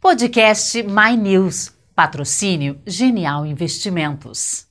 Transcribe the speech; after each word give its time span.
Podcast 0.00 0.82
My 0.82 1.14
News. 1.14 1.72
Patrocínio 1.94 2.80
Genial 2.86 3.44
Investimentos. 3.44 4.66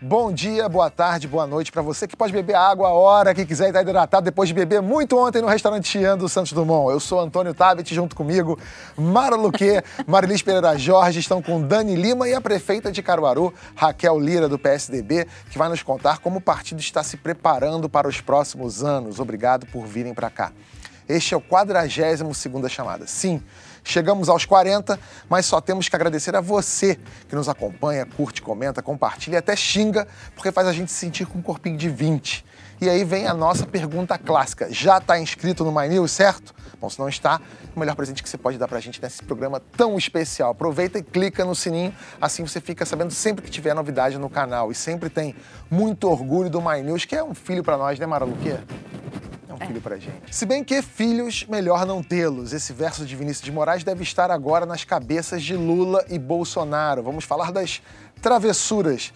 Bom 0.00 0.32
dia, 0.32 0.66
boa 0.66 0.88
tarde, 0.88 1.28
boa 1.28 1.46
noite 1.46 1.70
para 1.70 1.82
você 1.82 2.08
que 2.08 2.16
pode 2.16 2.32
beber 2.32 2.56
água 2.56 2.88
a 2.88 2.92
hora 2.92 3.34
que 3.34 3.44
quiser 3.44 3.68
e 3.68 3.72
tá 3.72 3.82
hidratado 3.82 4.24
depois 4.24 4.48
de 4.48 4.54
beber 4.54 4.80
muito 4.80 5.14
ontem 5.18 5.42
no 5.42 5.48
restaurante 5.48 5.86
Chian 5.86 6.16
do 6.16 6.26
Santos 6.26 6.52
Dumont. 6.52 6.90
Eu 6.90 7.00
sou 7.00 7.20
Antônio 7.20 7.52
Tabet, 7.52 7.94
junto 7.94 8.16
comigo, 8.16 8.58
Mara 8.96 9.36
Luque, 9.36 9.82
Marilis 10.08 10.40
Pereira 10.40 10.78
Jorge, 10.78 11.20
estão 11.20 11.42
com 11.42 11.60
Dani 11.60 11.94
Lima 11.96 12.26
e 12.26 12.32
a 12.32 12.40
prefeita 12.40 12.90
de 12.90 13.02
Caruaru, 13.02 13.52
Raquel 13.74 14.18
Lira, 14.18 14.48
do 14.48 14.58
PSDB, 14.58 15.26
que 15.50 15.58
vai 15.58 15.68
nos 15.68 15.82
contar 15.82 16.18
como 16.18 16.38
o 16.38 16.42
partido 16.42 16.80
está 16.80 17.02
se 17.02 17.18
preparando 17.18 17.90
para 17.90 18.08
os 18.08 18.22
próximos 18.22 18.82
anos. 18.82 19.20
Obrigado 19.20 19.66
por 19.66 19.84
virem 19.84 20.14
para 20.14 20.30
cá. 20.30 20.50
Este 21.08 21.34
é 21.34 21.36
o 21.36 21.40
42 21.40 22.22
chamada. 22.70 23.06
Sim, 23.06 23.42
chegamos 23.82 24.28
aos 24.28 24.44
40, 24.44 24.98
mas 25.28 25.44
só 25.44 25.60
temos 25.60 25.88
que 25.88 25.94
agradecer 25.94 26.34
a 26.34 26.40
você 26.40 26.98
que 27.28 27.34
nos 27.34 27.48
acompanha, 27.48 28.06
curte, 28.06 28.40
comenta, 28.40 28.82
compartilha 28.82 29.34
e 29.34 29.38
até 29.38 29.54
xinga, 29.54 30.08
porque 30.34 30.50
faz 30.50 30.66
a 30.66 30.72
gente 30.72 30.90
se 30.90 30.98
sentir 30.98 31.26
com 31.26 31.38
um 31.38 31.42
corpinho 31.42 31.76
de 31.76 31.88
20. 31.88 32.44
E 32.80 32.88
aí 32.88 33.04
vem 33.04 33.26
a 33.26 33.34
nossa 33.34 33.66
pergunta 33.66 34.18
clássica. 34.18 34.68
Já 34.70 34.98
está 34.98 35.18
inscrito 35.18 35.64
no 35.64 35.72
My 35.72 35.88
News, 35.88 36.10
certo? 36.10 36.54
Bom, 36.80 36.90
se 36.90 36.98
não 36.98 37.08
está, 37.08 37.40
o 37.74 37.78
melhor 37.80 37.94
presente 37.94 38.22
que 38.22 38.28
você 38.28 38.36
pode 38.36 38.58
dar 38.58 38.66
para 38.66 38.78
a 38.78 38.80
gente 38.80 39.00
nesse 39.00 39.22
programa 39.22 39.60
tão 39.76 39.96
especial. 39.96 40.50
Aproveita 40.50 40.98
e 40.98 41.02
clica 41.02 41.44
no 41.44 41.54
sininho, 41.54 41.94
assim 42.20 42.46
você 42.46 42.60
fica 42.60 42.84
sabendo 42.84 43.12
sempre 43.12 43.44
que 43.44 43.50
tiver 43.50 43.74
novidade 43.74 44.18
no 44.18 44.28
canal. 44.28 44.72
E 44.72 44.74
sempre 44.74 45.08
tem 45.08 45.34
muito 45.70 46.10
orgulho 46.10 46.50
do 46.50 46.60
My 46.60 46.82
News, 46.82 47.04
que 47.04 47.14
é 47.14 47.22
um 47.22 47.34
filho 47.34 47.62
para 47.62 47.76
nós, 47.76 47.98
né, 47.98 48.06
Mara 48.06 48.24
Luque? 48.24 48.58
Um 49.54 49.62
é. 49.62 49.66
filho 49.66 49.80
pra 49.80 49.96
gente. 49.96 50.34
Se 50.34 50.44
bem 50.44 50.62
que 50.62 50.82
filhos, 50.82 51.46
melhor 51.48 51.86
não 51.86 52.02
tê-los. 52.02 52.52
Esse 52.52 52.72
verso 52.72 53.04
de 53.06 53.14
Vinícius 53.16 53.44
de 53.44 53.52
Moraes 53.52 53.84
deve 53.84 54.02
estar 54.02 54.30
agora 54.30 54.66
nas 54.66 54.84
cabeças 54.84 55.42
de 55.42 55.56
Lula 55.56 56.04
e 56.08 56.18
Bolsonaro. 56.18 57.02
Vamos 57.02 57.24
falar 57.24 57.52
das 57.52 57.82
travessuras 58.20 59.12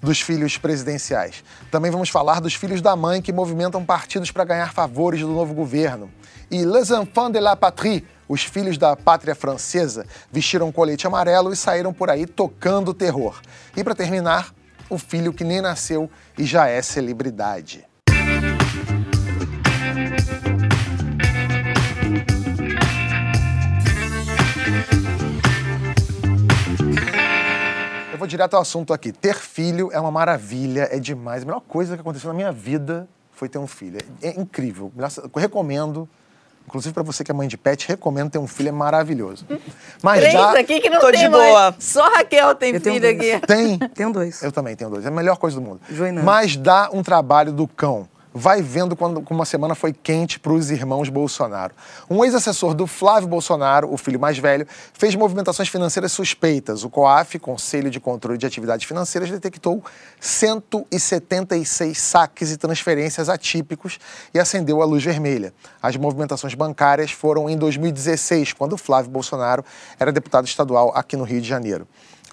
dos 0.00 0.20
filhos 0.20 0.58
presidenciais. 0.58 1.44
Também 1.70 1.90
vamos 1.90 2.08
falar 2.08 2.40
dos 2.40 2.54
filhos 2.54 2.82
da 2.82 2.96
mãe 2.96 3.22
que 3.22 3.32
movimentam 3.32 3.84
partidos 3.84 4.30
para 4.30 4.44
ganhar 4.44 4.72
favores 4.72 5.20
do 5.20 5.28
novo 5.28 5.54
governo. 5.54 6.10
E 6.50 6.64
Les 6.64 6.90
Enfants 6.90 7.32
de 7.32 7.40
la 7.40 7.56
Patrie, 7.56 8.04
os 8.28 8.42
filhos 8.42 8.76
da 8.76 8.96
pátria 8.96 9.34
francesa, 9.34 10.04
vestiram 10.30 10.72
colete 10.72 11.06
amarelo 11.06 11.52
e 11.52 11.56
saíram 11.56 11.92
por 11.92 12.10
aí 12.10 12.26
tocando 12.26 12.92
terror. 12.92 13.40
E 13.76 13.82
para 13.84 13.94
terminar, 13.94 14.52
o 14.90 14.98
filho 14.98 15.32
que 15.32 15.44
nem 15.44 15.62
nasceu 15.62 16.10
e 16.36 16.44
já 16.44 16.68
é 16.68 16.82
celebridade. 16.82 17.86
Eu 28.12 28.18
vou 28.18 28.26
direto 28.26 28.54
ao 28.54 28.62
assunto 28.62 28.92
aqui. 28.92 29.12
Ter 29.12 29.34
filho 29.34 29.90
é 29.92 30.00
uma 30.00 30.10
maravilha, 30.10 30.88
é 30.90 30.98
demais. 30.98 31.42
A 31.42 31.46
melhor 31.46 31.60
coisa 31.60 31.94
que 31.94 32.00
aconteceu 32.00 32.28
na 32.28 32.34
minha 32.34 32.52
vida 32.52 33.08
foi 33.32 33.48
ter 33.48 33.58
um 33.58 33.66
filho. 33.66 33.98
É 34.22 34.30
incrível. 34.40 34.92
Eu 34.96 35.40
recomendo. 35.40 36.08
Inclusive 36.66 36.94
para 36.94 37.02
você 37.02 37.24
que 37.24 37.30
é 37.30 37.34
mãe 37.34 37.48
de 37.48 37.58
pet, 37.58 37.88
recomendo 37.88 38.30
ter 38.30 38.38
um 38.38 38.46
filho, 38.46 38.68
é 38.68 38.72
maravilhoso. 38.72 39.44
Mas 40.00 40.20
Três 40.20 40.32
já... 40.32 40.58
aqui 40.58 40.80
que 40.80 40.88
não 40.88 41.00
Tô 41.00 41.10
tem 41.10 41.20
de 41.20 41.28
mãe. 41.28 41.50
boa. 41.50 41.74
Só 41.78 42.08
Raquel 42.08 42.54
tem 42.54 42.72
eu 42.72 42.80
filho 42.80 43.08
aqui. 43.10 43.46
Tem? 43.46 43.78
Tenho 43.78 44.12
dois. 44.12 44.42
Eu 44.42 44.52
também 44.52 44.76
tenho 44.76 44.88
dois. 44.88 45.04
É 45.04 45.08
a 45.08 45.10
melhor 45.10 45.36
coisa 45.36 45.56
do 45.56 45.62
mundo. 45.62 45.80
Joinando. 45.90 46.24
Mas 46.24 46.56
dá 46.56 46.88
um 46.92 47.02
trabalho 47.02 47.52
do 47.52 47.66
cão 47.66 48.08
vai 48.34 48.62
vendo 48.62 48.96
quando 48.96 49.20
como 49.22 49.40
uma 49.40 49.44
semana 49.44 49.74
foi 49.74 49.92
quente 49.92 50.38
para 50.38 50.52
os 50.52 50.70
irmãos 50.70 51.08
Bolsonaro. 51.08 51.74
Um 52.08 52.24
ex-assessor 52.24 52.74
do 52.74 52.86
Flávio 52.86 53.28
Bolsonaro, 53.28 53.92
o 53.92 53.96
filho 53.96 54.18
mais 54.18 54.38
velho, 54.38 54.66
fez 54.92 55.14
movimentações 55.14 55.68
financeiras 55.68 56.12
suspeitas. 56.12 56.84
O 56.84 56.90
COAF, 56.90 57.38
Conselho 57.38 57.90
de 57.90 58.00
Controle 58.00 58.38
de 58.38 58.46
Atividades 58.46 58.86
Financeiras, 58.86 59.30
detectou 59.30 59.82
176 60.20 61.98
saques 61.98 62.50
e 62.50 62.56
transferências 62.56 63.28
atípicos 63.28 63.98
e 64.32 64.38
acendeu 64.38 64.82
a 64.82 64.84
luz 64.84 65.04
vermelha. 65.04 65.52
As 65.82 65.96
movimentações 65.96 66.54
bancárias 66.54 67.10
foram 67.10 67.48
em 67.50 67.56
2016, 67.56 68.52
quando 68.52 68.76
Flávio 68.76 69.10
Bolsonaro 69.10 69.64
era 69.98 70.12
deputado 70.12 70.46
estadual 70.46 70.92
aqui 70.94 71.16
no 71.16 71.24
Rio 71.24 71.40
de 71.40 71.48
Janeiro. 71.48 71.86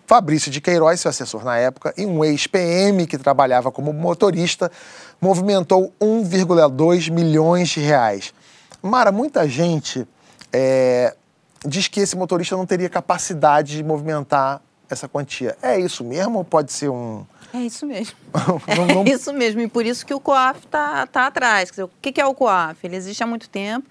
Fabrício 0.10 0.50
de 0.50 0.60
Queiroz, 0.60 1.02
seu 1.02 1.10
assessor 1.10 1.46
na 1.46 1.56
época, 1.60 1.94
e 1.96 2.04
um 2.04 2.26
ex-PM 2.26 3.06
que 3.06 3.16
trabalhava 3.16 3.72
como 3.72 3.94
motorista, 3.94 4.72
movimentou 5.22 5.94
1,2 6.02 7.12
milhões 7.12 7.70
de 7.70 7.80
reais. 7.80 8.34
Mara, 8.82 9.12
muita 9.12 9.48
gente 9.48 10.08
é, 10.52 11.16
diz 11.64 11.88
que 11.88 12.00
esse 12.00 12.16
motorista 12.16 12.58
não 12.58 12.66
teria 12.66 12.90
capacidade 12.90 13.78
de 13.78 13.84
movimentar 13.84 14.64
essa 14.90 15.08
quantia. 15.08 15.56
É 15.62 15.80
isso 15.80 16.04
mesmo 16.04 16.40
ou 16.40 16.44
pode 16.44 16.74
ser 16.74 16.90
um. 16.90 17.24
É 17.54 17.60
isso 17.60 17.86
mesmo. 17.86 18.18
não, 18.76 18.88
não... 18.88 19.04
É 19.04 19.12
isso 19.12 19.32
mesmo. 19.32 19.62
E 19.62 19.68
por 19.68 19.86
isso 19.86 20.04
que 20.04 20.14
o 20.16 20.20
COAF 20.20 20.66
está 20.66 21.06
tá 21.06 21.28
atrás. 21.28 21.70
o 21.78 21.88
que 22.02 22.20
é 22.20 22.26
o 22.26 22.34
COAF? 22.34 22.80
Ele 22.84 22.96
existe 22.96 23.22
há 23.22 23.28
muito 23.28 23.48
tempo 23.48 23.88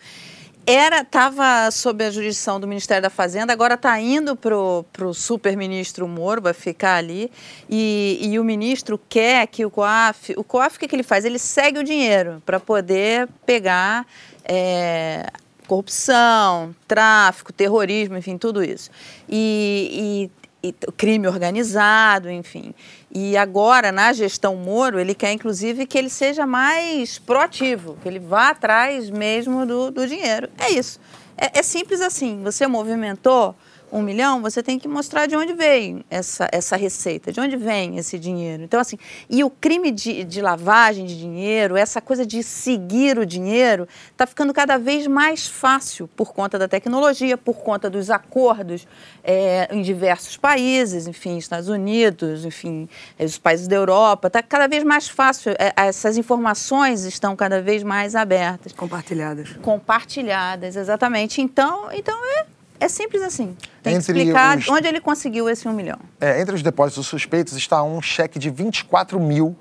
era 0.71 1.01
estava 1.01 1.71
sob 1.71 2.05
a 2.05 2.11
jurisdição 2.11 2.61
do 2.61 2.69
Ministério 2.69 3.03
da 3.03 3.09
Fazenda, 3.09 3.55
agora 3.55 3.73
está 3.73 3.99
indo 3.99 4.37
para 4.37 4.55
o 4.55 5.15
super-ministro 5.15 6.07
Moro, 6.07 6.43
vai 6.43 6.53
ficar 6.53 6.97
ali, 6.97 7.33
e, 7.71 8.19
e, 8.21 8.39
o 8.39 8.45
ministro 8.45 9.01
quer 9.09 9.47
que 9.47 9.65
o 9.65 9.71
COAF... 9.71 10.35
O 10.37 10.45
COAF, 10.45 10.77
o 10.77 10.81
que, 10.81 10.87
que 10.87 10.95
ele 10.95 11.03
faz? 11.03 11.25
Ele 11.25 11.39
segue 11.39 11.79
o 11.79 11.83
dinheiro 11.83 12.43
para 12.45 12.61
poder 12.61 13.27
pegar 13.47 14.07
é, 14.45 15.31
corrupção, 15.67 16.77
tráfico, 16.87 17.51
terrorismo, 17.51 18.19
enfim, 18.19 18.37
tudo 18.37 18.63
isso. 18.63 18.91
E, 19.27 20.31
e, 20.35 20.48
e 20.63 20.73
crime 20.97 21.29
organizado, 21.29 22.31
enfim. 22.31 22.75
E 23.15 23.37
agora, 23.37 23.93
na 23.93 24.13
gestão 24.13 24.57
Moro, 24.57 24.99
ele 24.99 25.15
quer, 25.15 25.33
inclusive, 25.33 25.87
que 25.87 25.97
ele 25.97 26.11
seja 26.11 26.47
mais 26.47 27.19
proativo, 27.19 27.97
que 28.03 28.09
ele 28.09 28.19
vá 28.19 28.51
atrás 28.51 29.09
mesmo 29.09 29.65
do, 29.65 29.91
do 29.91 30.07
dinheiro. 30.07 30.49
É 30.59 30.71
isso. 30.71 31.01
É, 31.37 31.61
é 31.61 31.63
simples 31.63 32.01
assim. 32.01 32.43
Você 32.43 32.67
movimentou 32.67 33.55
um 33.91 34.03
milhão, 34.03 34.43
você 34.43 34.63
tem 34.63 34.79
que 34.79 34.87
mostrar 34.87 35.27
de 35.27 35.37
onde 35.37 35.53
veio 35.53 36.05
essa, 36.11 36.49
essa 36.53 36.77
receita, 36.77 37.33
de 37.33 37.41
onde 37.41 37.57
vem 37.57 37.97
esse 37.97 38.19
dinheiro. 38.19 38.63
Então, 38.63 38.81
assim, 38.81 38.99
e 39.29 39.43
o 39.43 39.51
crime 39.51 39.91
de, 39.91 40.25
de 40.25 40.41
lavagem 40.41 41.07
de 41.07 41.19
dinheiro, 41.19 41.77
essa 41.77 42.01
coisa 42.01 42.27
de 42.27 42.43
seguir 42.43 43.19
o 43.19 43.27
dinheiro, 43.27 43.89
está 44.11 44.27
ficando 44.27 44.53
cada 44.53 44.79
vez 44.79 45.07
mais 45.07 45.47
fácil 45.47 46.09
por 46.09 46.33
conta 46.33 46.59
da 46.59 46.69
tecnologia, 46.69 47.37
por 47.37 47.57
conta 47.57 47.89
dos 47.89 48.11
acordos 48.11 48.87
é, 49.25 49.69
em 49.71 49.83
diversos 49.83 50.37
países, 50.37 51.07
enfim, 51.07 51.39
Estados 51.39 51.69
Unidos, 51.69 52.45
enfim, 52.45 52.89
os 53.19 53.39
países 53.39 53.67
da 53.67 53.77
Europa. 53.77 54.29
Está 54.29 54.43
cada 54.43 54.67
vez 54.67 54.85
mais 54.85 55.09
fácil, 55.09 55.53
é, 55.59 55.73
essas 55.77 56.17
informações 56.17 57.05
estão 57.05 57.35
cada 57.35 57.63
vez 57.63 57.83
mais 57.83 58.15
abertas. 58.15 58.73
Compartilhadas. 58.73 59.51
Compartilhadas, 59.63 60.77
exatamente. 60.77 61.41
Então, 61.41 61.89
então 61.93 62.19
é 62.39 62.59
é 62.81 62.89
simples 62.89 63.23
assim. 63.23 63.57
Tem 63.89 63.97
entre 63.97 64.13
que 64.13 64.19
explicar 64.21 64.59
os... 64.59 64.69
onde 64.69 64.87
ele 64.87 65.01
conseguiu 65.01 65.49
esse 65.49 65.67
um 65.69 65.73
milhão. 65.73 65.99
É, 66.21 66.41
entre 66.41 66.55
os 66.55 66.63
depósitos 66.63 67.07
suspeitos 67.07 67.55
está 67.57 67.83
um 67.83 68.01
cheque 68.01 68.39
de 68.39 68.51
24 68.51 69.19
mil 69.21 69.57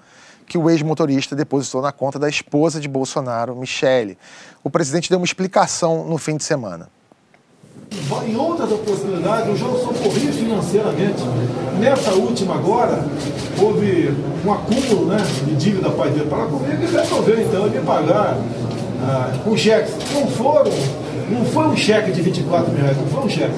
que 0.45 0.57
o 0.57 0.69
ex-motorista 0.69 1.35
depositou 1.35 1.81
na 1.81 1.91
conta 1.91 2.17
da 2.17 2.29
esposa 2.29 2.79
de 2.79 2.87
Bolsonaro, 2.87 3.55
Michele. 3.55 4.17
O 4.63 4.69
presidente 4.69 5.09
deu 5.09 5.19
uma 5.19 5.25
explicação 5.25 6.05
no 6.05 6.17
fim 6.17 6.37
de 6.37 6.43
semana. 6.43 6.89
Em 8.25 8.35
outras 8.35 8.71
oportunidades, 8.71 9.49
o 9.49 9.55
jogo 9.55 9.77
socorria 9.79 10.31
financeiramente. 10.31 11.23
Nessa 11.79 12.11
última 12.11 12.55
agora, 12.55 13.05
houve 13.57 14.13
um 14.45 14.51
acúmulo 14.51 15.05
né, 15.05 15.17
de 15.45 15.55
dívida 15.55 15.89
pai 15.91 16.09
dele 16.09 16.29
para 16.29 16.45
comigo 16.45 16.83
e 16.83 16.85
resolveu 16.85 17.41
então 17.41 17.69
me 17.69 17.79
pagar 17.81 18.37
ah, 19.03 19.39
com 19.43 19.55
cheques. 19.55 19.93
Não 20.13 20.27
foram 20.27 20.71
foi 21.57 21.67
um 21.69 21.75
cheque 21.75 22.11
de 22.11 22.21
24 22.21 22.71
mil 22.71 22.83
reais, 22.83 22.97
não 22.97 23.07
foi 23.07 23.23
um 23.23 23.29
cheque. 23.29 23.53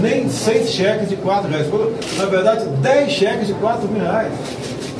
Nem 0.00 0.28
seis 0.28 0.70
cheques 0.70 1.08
de 1.08 1.14
4 1.14 1.48
reais. 1.48 1.68
Foram, 1.68 1.92
na 2.16 2.24
verdade, 2.24 2.66
10 2.66 3.12
cheques 3.12 3.46
de 3.46 3.54
4 3.54 3.88
mil 3.88 4.02
reais. 4.02 4.32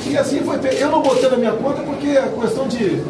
E 0.05 0.17
assim 0.17 0.39
foi. 0.39 0.57
Eu 0.79 0.89
não 0.89 1.01
botei 1.01 1.29
na 1.29 1.35
minha 1.35 1.51
conta 1.51 1.81
porque 1.81 2.17
a 2.17 2.27
questão 2.41 2.65
de. 2.69 3.03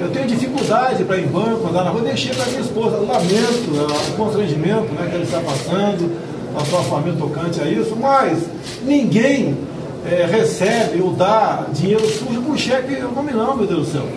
Eu 0.00 0.10
tenho 0.12 0.26
dificuldade 0.26 1.04
para 1.04 1.18
ir 1.18 1.24
em 1.24 1.28
banco, 1.28 1.68
andar 1.68 1.84
na 1.84 1.90
rua, 1.90 2.02
deixei 2.02 2.34
para 2.34 2.46
minha 2.46 2.62
esposa. 2.62 2.96
Lamento 2.96 3.70
o 4.10 4.16
constrangimento 4.16 4.92
né, 4.94 5.06
que 5.08 5.14
ele 5.14 5.24
está 5.24 5.38
passando, 5.38 6.10
a 6.56 6.64
sua 6.64 6.82
família 6.82 7.16
tocante 7.16 7.60
a 7.60 7.68
isso, 7.68 7.94
mas 7.94 8.42
ninguém 8.82 9.56
é, 10.04 10.26
recebe 10.26 11.00
ou 11.00 11.12
dá 11.12 11.66
dinheiro 11.72 12.04
sujo 12.08 12.42
com 12.42 12.56
cheque 12.56 12.96
nominal, 12.96 13.56
meu 13.56 13.68
Deus 13.68 13.86
do 13.86 13.92
céu. 13.92 14.08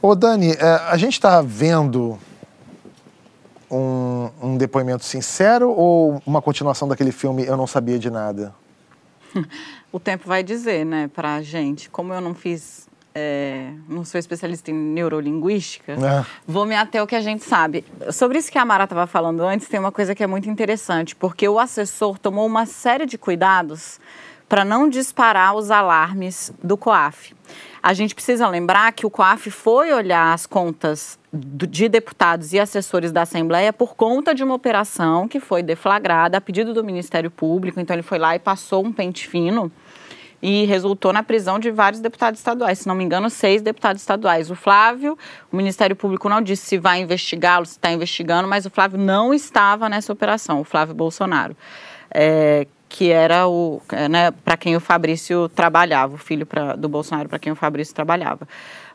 Ô 0.00 0.16
Dani, 0.16 0.56
é, 0.58 0.80
a 0.88 0.96
gente 0.96 1.12
está 1.12 1.40
vendo 1.40 2.18
um, 3.72 4.30
um 4.42 4.56
depoimento 4.56 5.04
sincero 5.04 5.70
ou 5.70 6.22
uma 6.26 6.42
continuação 6.42 6.86
daquele 6.86 7.10
filme 7.10 7.44
Eu 7.44 7.56
Não 7.56 7.66
Sabia 7.66 7.98
de 7.98 8.10
Nada? 8.10 8.54
o 9.90 9.98
tempo 9.98 10.28
vai 10.28 10.42
dizer, 10.42 10.84
né, 10.84 11.08
pra 11.12 11.40
gente. 11.40 11.88
Como 11.88 12.12
eu 12.12 12.20
não 12.20 12.34
fiz 12.34 12.86
é, 13.14 13.72
não 13.88 14.04
sou 14.04 14.18
especialista 14.18 14.70
em 14.70 14.74
neurolinguística, 14.74 15.92
é. 15.92 16.24
vou 16.46 16.64
me 16.64 16.74
ater 16.74 17.00
ao 17.00 17.06
que 17.06 17.14
a 17.14 17.20
gente 17.20 17.44
sabe. 17.44 17.84
Sobre 18.10 18.38
isso 18.38 18.50
que 18.50 18.58
a 18.58 18.64
Mara 18.64 18.84
estava 18.84 19.06
falando 19.06 19.42
antes, 19.42 19.68
tem 19.68 19.78
uma 19.78 19.92
coisa 19.92 20.14
que 20.14 20.22
é 20.22 20.26
muito 20.26 20.48
interessante, 20.48 21.14
porque 21.14 21.48
o 21.48 21.58
assessor 21.58 22.18
tomou 22.18 22.46
uma 22.46 22.66
série 22.66 23.06
de 23.06 23.18
cuidados 23.18 24.00
para 24.48 24.64
não 24.64 24.88
disparar 24.88 25.54
os 25.54 25.70
alarmes 25.70 26.52
do 26.62 26.76
COAF. 26.76 27.34
A 27.82 27.92
gente 27.92 28.14
precisa 28.14 28.48
lembrar 28.48 28.92
que 28.92 29.06
o 29.06 29.10
COAF 29.10 29.50
foi 29.50 29.92
olhar 29.92 30.32
as 30.32 30.46
contas 30.46 31.18
de 31.32 31.88
deputados 31.88 32.52
e 32.52 32.60
assessores 32.60 33.10
da 33.10 33.22
Assembleia 33.22 33.72
por 33.72 33.94
conta 33.94 34.34
de 34.34 34.44
uma 34.44 34.54
operação 34.54 35.26
que 35.26 35.40
foi 35.40 35.62
deflagrada 35.62 36.36
a 36.36 36.40
pedido 36.40 36.74
do 36.74 36.84
Ministério 36.84 37.30
Público. 37.30 37.80
Então, 37.80 37.94
ele 37.94 38.02
foi 38.02 38.18
lá 38.18 38.36
e 38.36 38.38
passou 38.38 38.84
um 38.84 38.92
pente 38.92 39.26
fino 39.26 39.72
e 40.42 40.66
resultou 40.66 41.12
na 41.12 41.22
prisão 41.22 41.58
de 41.58 41.70
vários 41.70 42.00
deputados 42.00 42.40
estaduais, 42.40 42.80
se 42.80 42.88
não 42.88 42.96
me 42.96 43.04
engano, 43.04 43.30
seis 43.30 43.62
deputados 43.62 44.02
estaduais. 44.02 44.50
O 44.50 44.56
Flávio, 44.56 45.16
o 45.50 45.56
Ministério 45.56 45.94
Público 45.94 46.28
não 46.28 46.42
disse 46.42 46.66
se 46.66 46.78
vai 46.78 47.00
investigá-lo, 47.00 47.64
se 47.64 47.72
está 47.72 47.92
investigando, 47.92 48.48
mas 48.48 48.66
o 48.66 48.70
Flávio 48.70 48.98
não 48.98 49.32
estava 49.32 49.88
nessa 49.88 50.12
operação, 50.12 50.60
o 50.60 50.64
Flávio 50.64 50.94
Bolsonaro. 50.94 51.56
É, 52.10 52.66
que 52.88 53.10
era 53.10 53.48
o, 53.48 53.80
né, 54.10 54.30
para 54.44 54.54
quem 54.54 54.76
o 54.76 54.80
Fabrício 54.80 55.48
trabalhava, 55.48 56.14
o 56.14 56.18
filho 56.18 56.44
pra, 56.44 56.76
do 56.76 56.90
Bolsonaro 56.90 57.26
para 57.26 57.38
quem 57.38 57.50
o 57.50 57.56
Fabrício 57.56 57.94
trabalhava. 57.94 58.46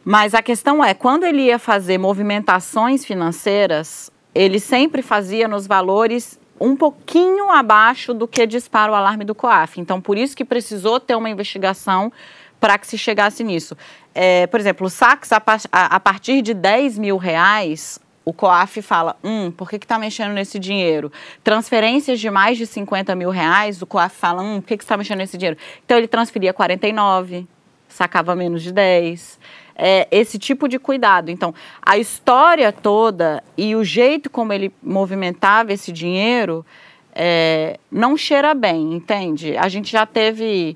Mas 0.04 0.34
a 0.34 0.42
questão 0.42 0.84
é, 0.84 0.94
quando 0.94 1.26
ele 1.26 1.44
ia 1.44 1.60
fazer 1.60 1.98
movimentações 1.98 3.04
financeiras, 3.04 4.12
ele 4.34 4.60
sempre 4.60 5.02
fazia 5.02 5.48
nos 5.48 5.68
valores 5.68 6.40
um 6.60 6.76
pouquinho 6.76 7.50
abaixo 7.50 8.14
do 8.14 8.28
que 8.28 8.46
dispara 8.48 8.92
o 8.92 8.96
alarme 8.96 9.24
do 9.24 9.36
COAF. 9.36 9.80
Então, 9.80 10.02
por 10.02 10.18
isso 10.18 10.36
que 10.36 10.46
precisou 10.46 11.00
ter 11.00 11.16
uma 11.16 11.30
investigação 11.30 12.12
para 12.60 12.78
que 12.78 12.88
se 12.88 12.98
chegasse 12.98 13.44
nisso. 13.44 13.78
É, 14.14 14.48
por 14.48 14.60
exemplo, 14.60 14.90
saques 14.90 15.32
a, 15.32 15.42
a, 15.72 15.96
a 15.96 16.00
partir 16.00 16.42
de 16.42 16.54
10 16.54 16.98
mil 16.98 17.18
reais, 17.18 18.00
o 18.26 18.34
COAF 18.34 18.82
fala, 18.82 19.16
hum, 19.24 19.52
por 19.52 19.70
que 19.70 19.78
está 19.78 19.98
mexendo 19.98 20.34
nesse 20.34 20.60
dinheiro? 20.60 21.12
Transferências 21.44 22.20
de 22.20 22.30
mais 22.30 22.58
de 22.58 22.66
50 22.66 23.16
mil 23.16 23.30
reais, 23.30 23.82
o 23.82 23.86
COAF 23.86 24.16
fala, 24.16 24.42
hum, 24.42 24.60
por 24.60 24.68
que 24.68 24.84
está 24.84 24.98
mexendo 24.98 25.20
nesse 25.20 25.38
dinheiro? 25.38 25.58
Então 25.86 25.98
ele 25.98 26.08
transferia 26.08 26.54
49, 26.54 27.48
sacava 27.88 28.36
menos 28.36 28.64
de 28.64 28.74
10. 28.74 29.40
É, 29.80 30.08
esse 30.10 30.40
tipo 30.40 30.68
de 30.68 30.80
cuidado. 30.80 31.30
Então, 31.30 31.54
a 31.82 32.00
história 32.00 32.72
toda 32.72 33.44
e 33.56 33.76
o 33.76 33.84
jeito 33.84 34.28
como 34.28 34.52
ele 34.52 34.74
movimentava 34.82 35.72
esse 35.72 35.92
dinheiro 35.92 36.66
é, 37.14 37.80
não 37.92 38.18
cheira 38.18 38.54
bem, 38.54 38.94
entende? 38.94 39.56
A 39.56 39.68
gente 39.68 39.92
já 39.92 40.06
teve 40.06 40.76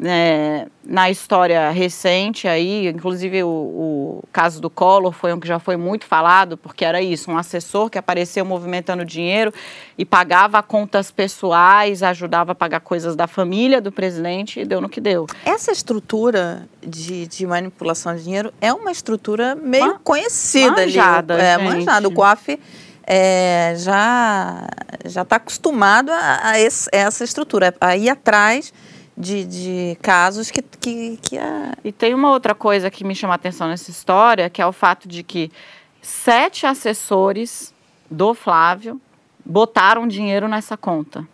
né, 0.00 0.66
na 0.82 1.10
história 1.10 1.68
recente 1.68 2.48
aí, 2.48 2.88
inclusive 2.88 3.42
o, 3.42 3.48
o, 3.48 4.24
caso 4.32 4.58
do 4.58 4.70
Collor 4.70 5.12
foi 5.12 5.30
um 5.30 5.38
que 5.38 5.46
já 5.46 5.58
foi 5.58 5.76
muito 5.76 6.06
falado, 6.06 6.56
porque 6.56 6.86
era 6.86 7.02
isso, 7.02 7.30
um 7.30 7.36
assessor 7.36 7.90
que 7.90 7.98
apareceu 7.98 8.42
movimentando 8.42 9.04
dinheiro 9.04 9.52
e 9.98 10.06
pagava 10.06 10.62
contas 10.62 11.10
pessoais, 11.10 12.02
ajudava 12.02 12.52
a 12.52 12.54
pagar 12.54 12.80
coisas 12.80 13.14
da 13.14 13.26
família 13.26 13.78
do 13.78 13.92
presidente 13.92 14.60
e 14.60 14.64
deu 14.64 14.80
no 14.80 14.88
que 14.88 15.02
deu. 15.02 15.26
Essa 15.44 15.70
estrutura 15.70 16.66
de, 16.80 17.26
de 17.26 17.46
manipulação 17.46 18.16
de 18.16 18.24
dinheiro 18.24 18.54
é 18.58 18.72
uma 18.72 18.90
estrutura 18.90 19.54
meio 19.54 19.86
Ma 19.86 19.98
conhecida 20.02 20.80
manjada, 20.80 21.34
ali. 21.34 21.42
É, 21.42 21.58
manjada. 21.58 22.08
O 22.08 22.10
COAF 22.10 22.58
é, 23.06 23.74
já 23.76 24.66
já 25.04 25.22
está 25.22 25.36
acostumado 25.36 26.10
a, 26.10 26.40
a, 26.42 26.58
esse, 26.58 26.88
a 26.90 26.96
essa 26.96 27.22
estrutura, 27.22 27.74
a 27.78 27.96
ir 27.98 28.08
atrás 28.08 28.72
de, 29.20 29.44
de 29.44 29.98
casos 30.00 30.50
que, 30.50 30.62
que, 30.62 31.18
que 31.18 31.38
a... 31.38 31.74
E 31.84 31.92
tem 31.92 32.14
uma 32.14 32.30
outra 32.30 32.54
coisa 32.54 32.90
que 32.90 33.04
me 33.04 33.14
chama 33.14 33.34
a 33.34 33.36
atenção 33.36 33.68
nessa 33.68 33.90
história, 33.90 34.48
que 34.48 34.62
é 34.62 34.66
o 34.66 34.72
fato 34.72 35.06
de 35.06 35.22
que 35.22 35.52
sete 36.00 36.66
assessores 36.66 37.74
do 38.10 38.32
Flávio 38.34 39.00
botaram 39.44 40.08
dinheiro 40.08 40.48
nessa 40.48 40.76
conta. 40.76 41.26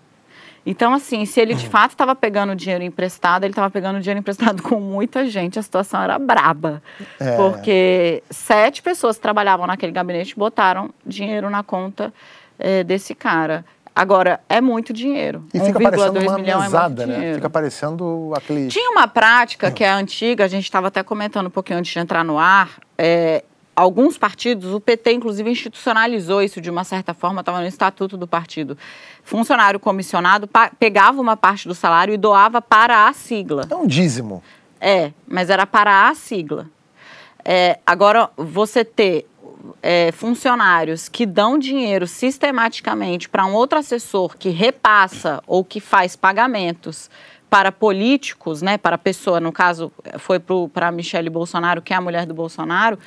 Então, 0.66 0.92
assim, 0.92 1.24
se 1.24 1.40
ele 1.40 1.54
de 1.54 1.68
fato 1.68 1.92
estava 1.92 2.12
pegando 2.16 2.56
dinheiro 2.56 2.82
emprestado, 2.82 3.44
ele 3.44 3.52
estava 3.52 3.70
pegando 3.70 4.00
dinheiro 4.00 4.18
emprestado 4.18 4.60
com 4.64 4.80
muita 4.80 5.24
gente, 5.30 5.60
a 5.60 5.62
situação 5.62 6.02
era 6.02 6.18
braba. 6.18 6.82
É. 7.20 7.36
Porque 7.36 8.20
sete 8.28 8.82
pessoas 8.82 9.14
que 9.14 9.22
trabalhavam 9.22 9.64
naquele 9.64 9.92
gabinete 9.92 10.36
botaram 10.36 10.90
dinheiro 11.06 11.48
na 11.48 11.62
conta 11.62 12.12
é, 12.58 12.82
desse 12.82 13.14
cara. 13.14 13.64
Agora, 13.96 14.40
é 14.46 14.60
muito 14.60 14.92
dinheiro. 14.92 15.46
E 15.54 15.58
fica 15.58 15.80
parecendo 15.80 16.20
uma 16.20 16.38
mesada, 16.38 17.04
é 17.04 17.06
né? 17.06 17.34
Fica 17.36 17.48
parecendo 17.48 18.30
aquele... 18.36 18.68
Tinha 18.68 18.90
uma 18.90 19.08
prática 19.08 19.70
que 19.70 19.82
é 19.82 19.88
antiga, 19.88 20.44
a 20.44 20.48
gente 20.48 20.64
estava 20.64 20.88
até 20.88 21.02
comentando 21.02 21.46
um 21.46 21.50
pouquinho 21.50 21.78
antes 21.78 21.94
de 21.94 21.98
entrar 21.98 22.22
no 22.22 22.38
ar, 22.38 22.78
é, 22.98 23.42
alguns 23.74 24.18
partidos, 24.18 24.74
o 24.74 24.80
PT 24.80 25.12
inclusive 25.12 25.50
institucionalizou 25.50 26.42
isso 26.42 26.60
de 26.60 26.68
uma 26.68 26.84
certa 26.84 27.14
forma, 27.14 27.40
estava 27.40 27.58
no 27.60 27.66
estatuto 27.66 28.18
do 28.18 28.26
partido. 28.26 28.76
Funcionário 29.24 29.80
comissionado 29.80 30.46
pegava 30.78 31.18
uma 31.18 31.34
parte 31.34 31.66
do 31.66 31.74
salário 31.74 32.12
e 32.12 32.18
doava 32.18 32.60
para 32.60 33.08
a 33.08 33.14
sigla. 33.14 33.62
É 33.70 33.74
um 33.74 33.86
dízimo. 33.86 34.42
É, 34.78 35.10
mas 35.26 35.48
era 35.48 35.66
para 35.66 36.06
a 36.06 36.14
sigla. 36.14 36.68
É, 37.42 37.78
agora, 37.86 38.28
você 38.36 38.84
ter 38.84 39.26
é, 39.82 40.12
funcionários 40.12 41.08
que 41.08 41.26
dão 41.26 41.58
dinheiro 41.58 42.06
sistematicamente 42.06 43.28
para 43.28 43.44
um 43.46 43.52
outro 43.52 43.78
assessor 43.78 44.36
que 44.36 44.50
repassa 44.50 45.42
ou 45.46 45.64
que 45.64 45.80
faz 45.80 46.16
pagamentos 46.16 47.10
para 47.48 47.70
políticos, 47.70 48.60
né, 48.60 48.76
para 48.76 48.98
pessoa, 48.98 49.38
no 49.40 49.52
caso 49.52 49.92
foi 50.18 50.40
para 50.72 50.90
Michele 50.90 51.30
Bolsonaro, 51.30 51.80
que 51.80 51.92
é 51.92 51.96
a 51.96 52.00
mulher 52.00 52.26
do 52.26 52.34
Bolsonaro, 52.34 52.98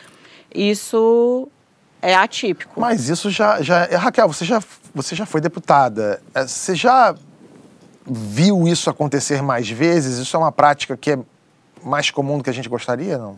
isso 0.54 1.48
é 2.02 2.16
atípico. 2.16 2.80
Mas 2.80 3.10
isso 3.10 3.30
já, 3.30 3.62
já 3.62 3.86
Raquel, 3.98 4.28
você 4.28 4.46
já, 4.46 4.64
você 4.96 5.16
já 5.16 5.26
foi 5.26 5.42
deputada, 5.42 6.22
é, 6.34 6.48
você 6.48 6.74
já 6.74 7.14
viu 8.06 8.68
isso 8.68 8.90
acontecer 8.90 9.42
mais 9.42 9.70
vezes? 9.70 10.18
Isso 10.18 10.36
é 10.36 10.40
uma 10.40 10.52
prática 10.52 10.98
que 10.98 11.12
é 11.12 11.20
mais 11.84 12.10
comum 12.10 12.38
do 12.38 12.44
que 12.44 12.50
a 12.50 12.54
gente 12.54 12.70
gostaria, 12.70 13.18
não? 13.18 13.38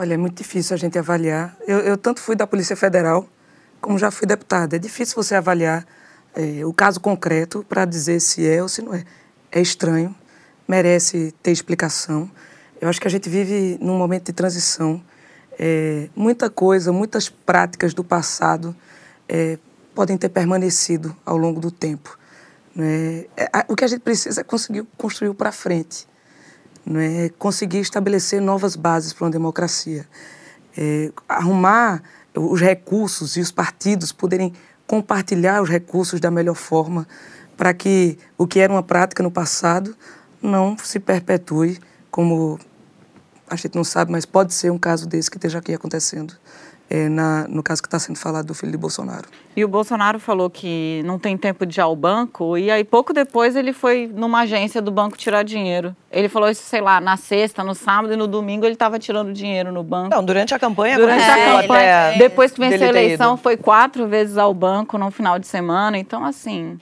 Olha, 0.00 0.14
é 0.14 0.16
muito 0.16 0.38
difícil 0.38 0.72
a 0.72 0.78
gente 0.78 0.98
avaliar. 0.98 1.54
Eu, 1.68 1.80
eu 1.80 1.94
tanto 1.94 2.22
fui 2.22 2.34
da 2.34 2.46
Polícia 2.46 2.74
Federal, 2.74 3.28
como 3.82 3.98
já 3.98 4.10
fui 4.10 4.26
deputada. 4.26 4.76
É 4.76 4.78
difícil 4.78 5.14
você 5.14 5.34
avaliar 5.34 5.86
é, 6.34 6.64
o 6.64 6.72
caso 6.72 6.98
concreto 6.98 7.62
para 7.68 7.84
dizer 7.84 8.18
se 8.18 8.48
é 8.48 8.62
ou 8.62 8.68
se 8.70 8.80
não 8.80 8.94
é. 8.94 9.04
É 9.52 9.60
estranho, 9.60 10.16
merece 10.66 11.34
ter 11.42 11.50
explicação. 11.50 12.30
Eu 12.80 12.88
acho 12.88 12.98
que 12.98 13.06
a 13.06 13.10
gente 13.10 13.28
vive 13.28 13.76
num 13.78 13.98
momento 13.98 14.24
de 14.24 14.32
transição. 14.32 15.02
É, 15.58 16.08
muita 16.16 16.48
coisa, 16.48 16.90
muitas 16.94 17.28
práticas 17.28 17.92
do 17.92 18.02
passado 18.02 18.74
é, 19.28 19.58
podem 19.94 20.16
ter 20.16 20.30
permanecido 20.30 21.14
ao 21.26 21.36
longo 21.36 21.60
do 21.60 21.70
tempo. 21.70 22.18
Né? 22.74 23.26
o 23.68 23.76
que 23.76 23.84
a 23.84 23.88
gente 23.88 24.00
precisa 24.00 24.40
é 24.40 24.44
conseguir 24.44 24.82
construir 24.96 25.34
para 25.34 25.52
frente 25.52 26.08
é 26.98 27.28
conseguir 27.38 27.78
estabelecer 27.78 28.40
novas 28.40 28.74
bases 28.74 29.12
para 29.12 29.26
uma 29.26 29.30
democracia, 29.30 30.06
é, 30.76 31.12
arrumar 31.28 32.02
os 32.34 32.60
recursos 32.60 33.36
e 33.36 33.40
os 33.40 33.50
partidos 33.50 34.12
poderem 34.12 34.52
compartilhar 34.86 35.62
os 35.62 35.68
recursos 35.68 36.20
da 36.20 36.30
melhor 36.30 36.54
forma 36.54 37.06
para 37.56 37.74
que 37.74 38.18
o 38.38 38.46
que 38.46 38.58
era 38.58 38.72
uma 38.72 38.82
prática 38.82 39.22
no 39.22 39.30
passado 39.30 39.94
não 40.42 40.76
se 40.78 40.98
perpetue 40.98 41.78
como 42.10 42.58
a 43.48 43.56
gente 43.56 43.74
não 43.74 43.84
sabe, 43.84 44.12
mas 44.12 44.24
pode 44.24 44.54
ser 44.54 44.70
um 44.70 44.78
caso 44.78 45.06
desse 45.06 45.30
que 45.30 45.36
esteja 45.36 45.58
aqui 45.58 45.74
acontecendo 45.74 46.34
é, 46.90 47.08
na, 47.08 47.46
no 47.48 47.62
caso 47.62 47.80
que 47.80 47.86
está 47.86 48.00
sendo 48.00 48.18
falado 48.18 48.46
do 48.46 48.54
filho 48.54 48.72
de 48.72 48.76
Bolsonaro. 48.76 49.28
E 49.56 49.64
o 49.64 49.68
Bolsonaro 49.68 50.18
falou 50.18 50.50
que 50.50 51.02
não 51.04 51.18
tem 51.20 51.36
tempo 51.36 51.64
de 51.64 51.78
ir 51.78 51.82
ao 51.82 51.94
banco, 51.94 52.58
e 52.58 52.68
aí 52.68 52.82
pouco 52.82 53.12
depois 53.12 53.54
ele 53.54 53.72
foi 53.72 54.10
numa 54.12 54.40
agência 54.40 54.82
do 54.82 54.90
banco 54.90 55.16
tirar 55.16 55.44
dinheiro. 55.44 55.94
Ele 56.10 56.28
falou 56.28 56.50
isso, 56.50 56.62
sei 56.64 56.80
lá, 56.80 57.00
na 57.00 57.16
sexta, 57.16 57.62
no 57.62 57.74
sábado 57.74 58.12
e 58.12 58.16
no 58.16 58.26
domingo 58.26 58.66
ele 58.66 58.72
estava 58.72 58.98
tirando 58.98 59.32
dinheiro 59.32 59.70
no 59.70 59.84
banco. 59.84 60.10
Não, 60.10 60.24
durante 60.24 60.52
a 60.52 60.58
campanha. 60.58 60.96
Durante 60.96 61.22
é, 61.22 61.30
a 61.30 61.62
campanha. 61.62 61.82
É, 61.82 62.18
depois 62.18 62.50
que 62.50 62.58
venceu 62.58 62.86
a 62.86 62.90
eleição, 62.90 63.36
foi 63.36 63.56
quatro 63.56 64.08
vezes 64.08 64.36
ao 64.36 64.52
banco 64.52 64.98
no 64.98 65.10
final 65.12 65.38
de 65.38 65.46
semana. 65.46 65.96
Então, 65.96 66.24
assim 66.24 66.76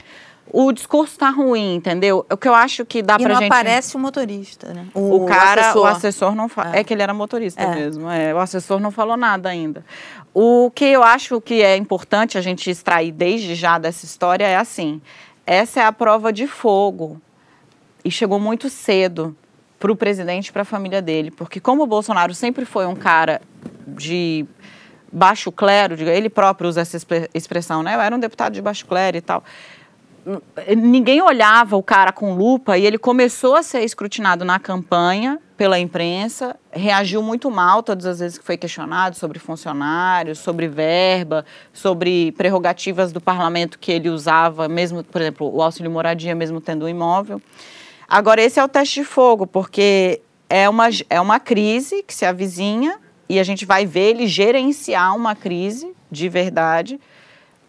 o 0.53 0.73
discurso 0.73 1.13
está 1.13 1.31
ruim, 1.31 1.75
entendeu? 1.75 2.25
O 2.31 2.37
que 2.37 2.49
eu 2.49 2.55
acho 2.55 2.85
que 2.85 3.03
dá 3.03 3.17
e 3.17 3.23
pra 3.23 3.35
não 3.35 3.41
gente. 3.41 3.53
aparece 3.53 3.97
o 3.97 3.99
motorista, 3.99 4.73
né? 4.73 4.87
O, 4.95 5.25
o 5.25 5.27
cara, 5.27 5.61
assessor. 5.61 5.83
o 5.83 5.87
assessor 5.87 6.35
não 6.35 6.49
fala. 6.49 6.77
É. 6.77 6.81
é. 6.81 6.85
que 6.85 6.95
ele 6.95 7.03
era 7.03 7.13
motorista 7.13 7.63
é. 7.63 7.75
mesmo. 7.75 8.09
É, 8.09 8.35
o 8.35 8.39
assessor 8.39 8.81
não 8.81 8.91
falou 8.91 9.17
nada 9.17 9.49
ainda. 9.49 9.85
O 10.33 10.71
que 10.75 10.85
eu 10.85 11.03
acho 11.03 11.41
que 11.41 11.63
é 11.63 11.77
importante 11.77 12.39
a 12.39 12.41
gente 12.41 12.71
extrair 12.71 13.13
desde 13.13 13.55
já 13.55 13.79
dessa 13.79 14.05
história 14.05 14.47
é 14.47 14.57
assim: 14.57 15.03
essa 15.47 15.81
é 15.81 15.85
a 15.85 15.93
prova 15.93 16.33
de 16.33 16.47
fogo. 16.47 17.21
E 18.05 18.11
chegou 18.11 18.39
muito 18.39 18.71
cedo 18.71 19.37
para 19.79 19.93
o 19.93 19.97
presidente 19.97 20.49
e 20.49 20.53
para 20.53 20.63
a 20.63 20.65
família 20.65 21.03
dele. 21.03 21.31
Porque, 21.31 21.61
como 21.61 21.83
o 21.83 21.87
Bolsonaro 21.87 22.35
sempre 22.35 22.65
foi 22.65 22.87
um 22.87 22.95
cara 22.97 23.43
de 23.87 24.47
baixo 25.13 25.51
clero, 25.51 25.95
ele 26.09 26.31
próprio 26.31 26.69
usa 26.69 26.81
essa 26.81 26.97
expressão, 27.35 27.83
né? 27.83 27.95
Eu 27.95 28.01
era 28.01 28.15
um 28.15 28.19
deputado 28.19 28.55
de 28.55 28.63
baixo 28.63 28.87
clero 28.87 29.17
e 29.17 29.21
tal 29.21 29.43
ninguém 30.77 31.23
olhava 31.23 31.77
o 31.77 31.83
cara 31.83 32.13
com 32.13 32.35
lupa 32.35 32.77
e 32.77 32.85
ele 32.85 32.99
começou 32.99 33.57
a 33.57 33.63
ser 33.63 33.83
escrutinado 33.83 34.45
na 34.45 34.59
campanha 34.59 35.39
pela 35.57 35.79
imprensa, 35.79 36.55
reagiu 36.71 37.21
muito 37.21 37.51
mal 37.51 37.83
todas 37.83 38.07
as 38.07 38.21
vezes 38.21 38.39
que 38.39 38.45
foi 38.45 38.57
questionado 38.57 39.17
sobre 39.17 39.39
funcionários, 39.39 40.39
sobre 40.39 40.69
verba, 40.69 41.45
sobre 41.73 42.33
prerrogativas 42.33 43.13
do 43.13 43.21
parlamento 43.21 43.79
que 43.79 43.91
ele 43.91 44.09
usava, 44.09 44.69
mesmo, 44.69 45.03
por 45.03 45.21
exemplo, 45.21 45.53
o 45.53 45.61
auxílio 45.61 45.91
moradia, 45.91 46.35
mesmo 46.35 46.61
tendo 46.61 46.85
um 46.85 46.89
imóvel. 46.89 47.43
Agora, 48.09 48.41
esse 48.41 48.61
é 48.61 48.65
o 48.65 48.69
teste 48.69 49.01
de 49.01 49.07
fogo, 49.07 49.47
porque 49.47 50.21
é 50.49 50.69
uma, 50.69 50.89
é 51.11 51.21
uma 51.21 51.41
crise 51.41 52.05
que 52.05 52.15
se 52.15 52.25
avizinha 52.25 52.99
e 53.29 53.39
a 53.41 53.43
gente 53.43 53.67
vai 53.67 53.85
ver 53.85 54.11
ele 54.11 54.27
gerenciar 54.27 55.15
uma 55.17 55.35
crise 55.35 55.93
de 56.11 56.29
verdade 56.29 57.01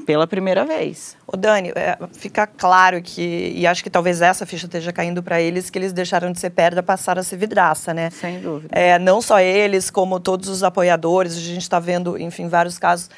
pela 0.05 0.25
primeira 0.25 0.65
vez. 0.65 1.17
O 1.27 1.37
Dani, 1.37 1.71
é, 1.75 1.97
fica 2.13 2.47
claro 2.47 3.01
que, 3.01 3.53
e 3.55 3.67
acho 3.67 3.83
que 3.83 3.89
talvez 3.89 4.21
essa 4.21 4.45
ficha 4.45 4.65
esteja 4.65 4.91
caindo 4.91 5.21
para 5.21 5.41
eles, 5.41 5.69
que 5.69 5.77
eles 5.77 5.93
deixaram 5.93 6.31
de 6.31 6.39
ser 6.39 6.49
pedra, 6.49 6.81
passaram 6.81 7.21
a 7.21 7.23
ser 7.23 7.37
vidraça, 7.37 7.93
né? 7.93 8.09
Sem 8.09 8.39
dúvida. 8.41 8.69
É, 8.71 8.97
não 8.97 9.21
só 9.21 9.39
eles, 9.39 9.89
como 9.89 10.19
todos 10.19 10.49
os 10.49 10.63
apoiadores, 10.63 11.35
a 11.37 11.39
gente 11.39 11.61
está 11.61 11.79
vendo, 11.79 12.17
enfim, 12.17 12.47
vários 12.47 12.79
casos. 12.79 13.09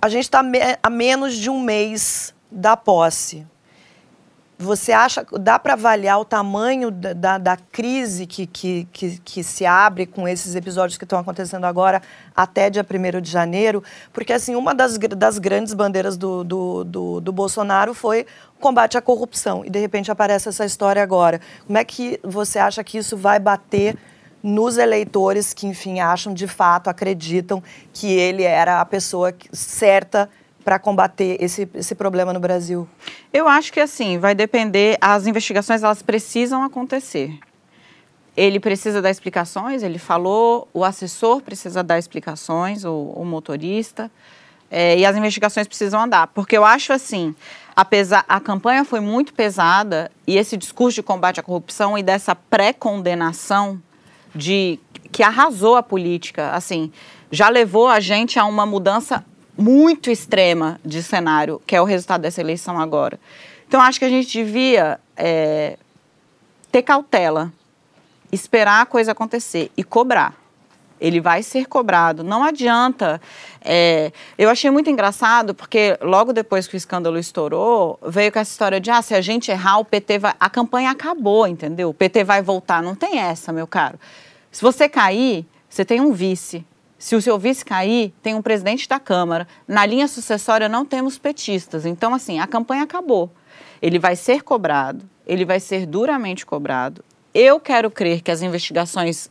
A 0.00 0.08
gente 0.08 0.24
está 0.24 0.42
a 0.82 0.90
menos 0.90 1.36
de 1.36 1.50
um 1.50 1.60
mês 1.60 2.34
da 2.50 2.76
posse. 2.76 3.46
Você 4.60 4.90
acha, 4.90 5.24
dá 5.38 5.56
para 5.56 5.74
avaliar 5.74 6.18
o 6.18 6.24
tamanho 6.24 6.90
da, 6.90 7.12
da, 7.12 7.38
da 7.38 7.56
crise 7.56 8.26
que, 8.26 8.44
que, 8.44 8.88
que, 8.92 9.18
que, 9.18 9.44
se 9.44 9.64
abre 9.64 10.04
com 10.04 10.26
esses 10.26 10.56
episódios 10.56 10.98
que 10.98 11.04
estão 11.04 11.20
acontecendo 11.20 11.64
agora 11.64 12.02
até 12.34 12.68
dia 12.68 12.84
1 12.84 13.20
de 13.20 13.30
janeiro? 13.30 13.84
Porque, 14.12 14.32
assim, 14.32 14.56
uma 14.56 14.74
das, 14.74 14.98
das 14.98 15.38
grandes 15.38 15.74
bandeiras 15.74 16.16
do, 16.16 16.42
do, 16.42 16.82
do, 16.82 17.20
do 17.20 17.32
Bolsonaro 17.32 17.94
foi 17.94 18.26
o 18.56 18.60
combate 18.60 18.98
à 18.98 19.00
corrupção. 19.00 19.64
E, 19.64 19.70
de 19.70 19.78
repente, 19.78 20.10
aparece 20.10 20.48
essa 20.48 20.64
história 20.64 21.00
agora. 21.00 21.40
Como 21.64 21.78
é 21.78 21.84
que 21.84 22.18
você 22.24 22.58
acha 22.58 22.82
que 22.82 22.98
isso 22.98 23.16
vai 23.16 23.38
bater 23.38 23.96
nos 24.42 24.76
eleitores 24.76 25.54
que, 25.54 25.68
enfim, 25.68 26.00
acham 26.00 26.34
de 26.34 26.48
fato, 26.48 26.90
acreditam 26.90 27.62
que 27.92 28.12
ele 28.12 28.42
era 28.42 28.80
a 28.80 28.84
pessoa 28.84 29.32
certa 29.52 30.28
para 30.64 30.78
combater 30.78 31.36
esse, 31.40 31.68
esse 31.74 31.94
problema 31.94 32.32
no 32.32 32.40
Brasil? 32.40 32.88
Eu 33.32 33.48
acho 33.48 33.72
que 33.72 33.80
assim, 33.80 34.18
vai 34.18 34.34
depender, 34.34 34.98
as 35.00 35.26
investigações 35.26 35.82
elas 35.82 36.02
precisam 36.02 36.62
acontecer. 36.62 37.38
Ele 38.36 38.60
precisa 38.60 39.02
dar 39.02 39.10
explicações, 39.10 39.82
ele 39.82 39.98
falou, 39.98 40.68
o 40.72 40.84
assessor 40.84 41.40
precisa 41.40 41.82
dar 41.82 41.98
explicações, 41.98 42.84
o, 42.84 43.12
o 43.16 43.24
motorista, 43.24 44.10
é, 44.70 44.98
e 44.98 45.04
as 45.04 45.16
investigações 45.16 45.66
precisam 45.66 46.00
andar. 46.00 46.28
Porque 46.28 46.56
eu 46.56 46.64
acho 46.64 46.92
assim, 46.92 47.34
apesar 47.74 48.24
a 48.28 48.38
campanha 48.38 48.84
foi 48.84 49.00
muito 49.00 49.32
pesada 49.34 50.10
e 50.26 50.36
esse 50.36 50.56
discurso 50.56 50.96
de 50.96 51.02
combate 51.02 51.40
à 51.40 51.42
corrupção 51.42 51.96
e 51.96 52.02
dessa 52.02 52.34
pré-condenação 52.34 53.82
de 54.34 54.78
que 55.10 55.22
arrasou 55.22 55.76
a 55.76 55.82
política, 55.82 56.50
assim, 56.52 56.92
já 57.30 57.48
levou 57.48 57.88
a 57.88 57.98
gente 57.98 58.38
a 58.38 58.44
uma 58.44 58.66
mudança 58.66 59.24
muito 59.58 60.08
extrema 60.08 60.80
de 60.84 61.02
cenário, 61.02 61.60
que 61.66 61.74
é 61.74 61.82
o 61.82 61.84
resultado 61.84 62.22
dessa 62.22 62.40
eleição 62.40 62.78
agora. 62.80 63.18
Então, 63.66 63.80
acho 63.80 63.98
que 63.98 64.04
a 64.04 64.08
gente 64.08 64.30
devia 64.30 65.00
é, 65.16 65.76
ter 66.70 66.82
cautela, 66.82 67.52
esperar 68.30 68.82
a 68.82 68.86
coisa 68.86 69.12
acontecer 69.12 69.70
e 69.76 69.82
cobrar. 69.82 70.34
Ele 71.00 71.20
vai 71.20 71.42
ser 71.42 71.66
cobrado. 71.66 72.24
Não 72.24 72.42
adianta. 72.42 73.20
É, 73.60 74.12
eu 74.36 74.48
achei 74.48 74.70
muito 74.70 74.90
engraçado, 74.90 75.54
porque 75.54 75.98
logo 76.00 76.32
depois 76.32 76.66
que 76.66 76.74
o 76.74 76.76
escândalo 76.76 77.18
estourou, 77.18 77.98
veio 78.02 78.32
com 78.32 78.38
essa 78.38 78.50
história 78.50 78.80
de: 78.80 78.90
ah, 78.90 79.02
se 79.02 79.14
a 79.14 79.20
gente 79.20 79.50
errar, 79.50 79.78
o 79.78 79.84
PT 79.84 80.18
vai. 80.18 80.34
A 80.38 80.50
campanha 80.50 80.90
acabou, 80.90 81.46
entendeu? 81.46 81.90
O 81.90 81.94
PT 81.94 82.24
vai 82.24 82.42
voltar. 82.42 82.82
Não 82.82 82.94
tem 82.94 83.18
essa, 83.18 83.52
meu 83.52 83.66
caro. 83.66 83.98
Se 84.50 84.62
você 84.62 84.88
cair, 84.88 85.46
você 85.68 85.84
tem 85.84 86.00
um 86.00 86.12
vice. 86.12 86.64
Se 86.98 87.14
o 87.14 87.22
seu 87.22 87.38
vice 87.38 87.64
cair, 87.64 88.12
tem 88.20 88.34
um 88.34 88.42
presidente 88.42 88.88
da 88.88 88.98
Câmara. 88.98 89.46
Na 89.68 89.86
linha 89.86 90.08
sucessória 90.08 90.68
não 90.68 90.84
temos 90.84 91.16
petistas. 91.16 91.86
Então, 91.86 92.12
assim, 92.12 92.40
a 92.40 92.46
campanha 92.46 92.82
acabou. 92.82 93.30
Ele 93.80 93.98
vai 94.00 94.16
ser 94.16 94.42
cobrado, 94.42 95.08
ele 95.24 95.44
vai 95.44 95.60
ser 95.60 95.86
duramente 95.86 96.44
cobrado. 96.44 97.04
Eu 97.32 97.60
quero 97.60 97.88
crer 97.90 98.20
que 98.20 98.32
as 98.32 98.42
investigações 98.42 99.30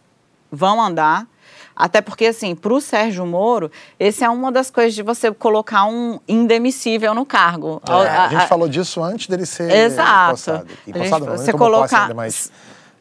vão 0.49 0.81
andar, 0.81 1.27
até 1.75 1.99
porque, 1.99 2.27
assim, 2.27 2.55
para 2.55 2.73
o 2.73 2.79
Sérgio 2.79 3.25
Moro, 3.25 3.69
esse 3.99 4.23
é 4.23 4.29
uma 4.29 4.49
das 4.49 4.71
coisas 4.71 4.95
de 4.95 5.03
você 5.03 5.29
colocar 5.31 5.83
um 5.85 6.21
indemissível 6.25 7.13
no 7.13 7.25
cargo. 7.25 7.81
É, 7.85 7.91
a, 7.91 8.25
a, 8.25 8.29
gente 8.29 8.47
falou 8.47 8.69
disso 8.69 9.03
antes 9.03 9.27
dele 9.27 9.45
ser 9.45 9.69
Exato. 9.69 10.65
Empossado 10.87 11.25
não, 11.25 11.37
você 11.37 11.51
colocar... 11.51 12.03
Ainda, 12.03 12.13
mas 12.13 12.49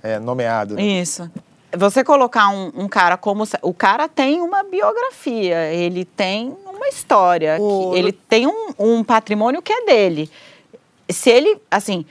é, 0.03 0.19
nomeado. 0.19 0.75
Né? 0.75 0.83
Isso 0.83 1.31
você 1.77 2.05
colocar 2.05 2.49
um, 2.49 2.73
um, 2.75 2.89
cara 2.89 3.17
como. 3.17 3.45
O 3.63 3.75
cara 3.75 4.09
tem 4.09 4.41
uma 4.41 4.63
biografia, 4.63 5.73
ele 5.73 6.05
tem 6.05 6.57
uma 6.67 6.89
história, 6.89 7.59
o... 7.61 7.95
ele 7.97 8.13
tem 8.13 8.47
um, 8.47 8.69
um, 8.79 9.05
patrimônio 9.05 9.63
que 9.63 9.73
é 9.73 9.85
dele. 9.85 10.31
Se 11.09 11.31
ele, 11.31 11.61
assim, 11.71 12.05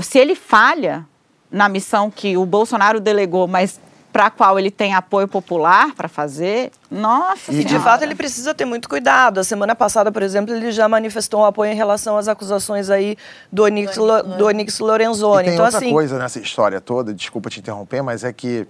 se 0.00 0.18
ele 0.18 0.34
falha 0.34 1.06
na 1.50 1.68
missão 1.68 2.10
que 2.10 2.36
o 2.36 2.44
Bolsonaro 2.44 3.00
delegou, 3.00 3.46
mas 3.46 3.80
para 4.16 4.28
a 4.28 4.30
qual 4.30 4.58
ele 4.58 4.70
tem 4.70 4.94
apoio 4.94 5.28
popular 5.28 5.94
para 5.94 6.08
fazer, 6.08 6.72
nossa 6.90 7.52
E 7.52 7.62
de 7.62 7.78
fato 7.78 8.02
ele 8.02 8.14
precisa 8.14 8.54
ter 8.54 8.64
muito 8.64 8.88
cuidado. 8.88 9.38
A 9.38 9.44
semana 9.44 9.74
passada, 9.74 10.10
por 10.10 10.22
exemplo, 10.22 10.54
ele 10.54 10.72
já 10.72 10.88
manifestou 10.88 11.42
um 11.42 11.44
apoio 11.44 11.70
em 11.70 11.74
relação 11.74 12.16
às 12.16 12.26
acusações 12.26 12.88
aí 12.88 13.18
do 13.52 13.64
Onix, 13.64 13.94
do 13.94 14.46
Onix 14.46 14.78
Lorenzoni. 14.78 15.42
E 15.42 15.44
tem 15.44 15.52
então, 15.52 15.66
outra 15.66 15.80
assim... 15.80 15.92
coisa 15.92 16.18
nessa 16.18 16.40
história 16.40 16.80
toda, 16.80 17.12
desculpa 17.12 17.50
te 17.50 17.60
interromper, 17.60 18.00
mas 18.00 18.24
é 18.24 18.32
que 18.32 18.66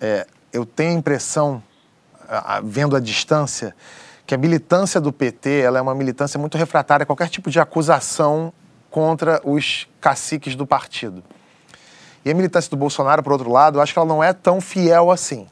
é, 0.00 0.24
eu 0.52 0.64
tenho 0.64 0.92
a 0.92 0.94
impressão, 0.94 1.60
a, 2.28 2.58
a, 2.58 2.60
vendo 2.60 2.94
a 2.94 3.00
distância, 3.00 3.74
que 4.24 4.32
a 4.32 4.38
militância 4.38 5.00
do 5.00 5.12
PT 5.12 5.58
ela 5.58 5.80
é 5.80 5.82
uma 5.82 5.94
militância 5.94 6.38
muito 6.38 6.56
refratária 6.56 7.02
a 7.02 7.06
qualquer 7.06 7.28
tipo 7.28 7.50
de 7.50 7.58
acusação 7.58 8.52
contra 8.92 9.40
os 9.42 9.88
caciques 10.00 10.54
do 10.54 10.64
partido. 10.64 11.24
E 12.24 12.30
a 12.30 12.34
militância 12.34 12.70
do 12.70 12.76
Bolsonaro, 12.76 13.22
por 13.22 13.32
outro 13.32 13.50
lado, 13.50 13.78
eu 13.78 13.82
acho 13.82 13.92
que 13.92 13.98
ela 13.98 14.08
não 14.08 14.22
é 14.22 14.32
tão 14.32 14.60
fiel 14.60 15.10
assim. 15.10 15.46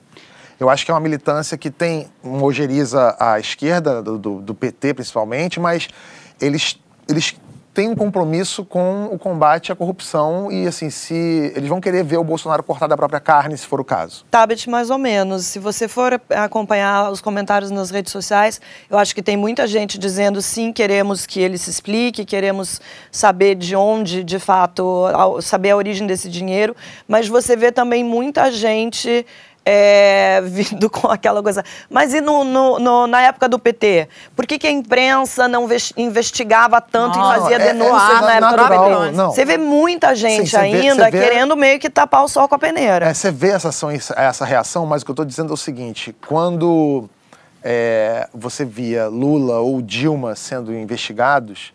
Eu 0.59 0.71
acho 0.71 0.85
que 0.85 0.91
é 0.91 0.95
uma 0.95 1.01
militância 1.01 1.57
que 1.59 1.71
tem, 1.71 2.09
homogeniza 2.23 3.15
a 3.21 3.39
esquerda, 3.39 4.03
do, 4.03 4.19
do, 4.19 4.41
do 4.41 4.55
PT 4.55 4.95
principalmente, 4.95 5.61
mas 5.61 5.89
eles, 6.41 6.79
eles 7.09 7.37
têm 7.77 7.91
um 7.91 7.95
compromisso 7.95 8.65
com 8.65 9.05
o 9.13 9.19
combate 9.19 9.71
à 9.71 9.77
corrupção 9.77 10.51
e, 10.51 10.67
assim, 10.67 10.89
se 10.89 11.53
eles 11.55 11.69
vão 11.69 11.79
querer 11.79 12.03
ver 12.03 12.17
o 12.17 12.25
Bolsonaro 12.25 12.63
cortar 12.63 12.87
da 12.87 12.97
própria 12.97 13.21
carne, 13.21 13.55
se 13.55 13.67
for 13.67 13.79
o 13.79 13.85
caso. 13.85 14.25
Tabet, 14.31 14.71
mais 14.71 14.89
ou 14.89 14.97
menos. 14.97 15.45
Se 15.45 15.59
você 15.59 15.87
for 15.87 16.19
acompanhar 16.31 17.13
os 17.13 17.21
comentários 17.21 17.71
nas 17.71 17.91
redes 17.91 18.11
sociais, 18.11 18.63
eu 18.89 18.97
acho 18.97 19.15
que 19.15 19.23
tem 19.23 19.37
muita 19.37 19.67
gente 19.67 19.99
dizendo 19.99 20.41
sim, 20.41 20.73
queremos 20.73 21.27
que 21.27 21.39
ele 21.39 21.59
se 21.59 21.69
explique, 21.69 22.25
queremos 22.25 22.81
saber 23.13 23.55
de 23.55 23.77
onde, 23.77 24.25
de 24.25 24.39
fato, 24.39 25.05
saber 25.43 25.73
a 25.73 25.77
origem 25.77 26.07
desse 26.07 26.31
dinheiro, 26.31 26.75
mas 27.07 27.29
você 27.29 27.55
vê 27.57 27.71
também 27.71 28.03
muita 28.03 28.51
gente 28.51 29.27
é, 29.69 30.41
vindo 30.47 30.89
com 30.89 31.09
aquela 31.09 31.43
coisa. 31.43 31.65
Mas 31.91 32.15
e 32.15 32.21
no, 32.21 32.45
no, 32.45 32.79
no, 32.79 33.07
na 33.09 33.23
época 33.23 33.49
do 33.49 33.59
PT? 33.59 34.09
Por 34.37 34.47
que, 34.47 34.59
que 34.61 34.67
a 34.69 34.71
imprensa 34.71 35.49
não 35.49 35.69
investigava 35.97 36.81
tanto 36.81 37.19
não, 37.19 37.33
e 37.33 37.39
fazia 37.39 37.57
é, 37.57 37.59
denúncias 37.59 38.19
é, 38.19 38.21
na 38.21 38.35
época 38.35 38.57
natural, 38.57 38.91
do 38.91 39.01
PT? 39.01 39.17
Não. 39.17 39.33
Você 39.33 39.45
vê 39.45 39.59
muita 39.59 40.15
gente 40.15 40.51
Sim, 40.51 40.57
ainda 40.57 41.11
vê, 41.11 41.21
querendo 41.21 41.57
meio 41.57 41.81
que 41.81 41.91
tapar 41.91 42.23
o 42.23 42.29
sol 42.29 42.49
com 42.49 42.55
a 42.55 42.59
peneira. 42.59 43.07
É, 43.07 43.13
você 43.13 43.33
vê 43.33 43.49
essa, 43.49 43.71
ação, 43.71 43.91
essa 43.91 44.45
reação, 44.45 44.87
mas 44.87 45.03
o 45.03 45.05
que 45.05 45.11
eu 45.11 45.15
estou 45.15 45.25
dizendo 45.25 45.51
é 45.51 45.55
o 45.55 45.57
seguinte: 45.57 46.15
quando 46.27 47.11
é, 47.65 48.29
você 48.33 48.65
via 48.65 49.09
Lula 49.09 49.59
ou 49.59 49.83
Dilma 49.83 50.37
sendo 50.37 50.73
investigados, 50.73 51.73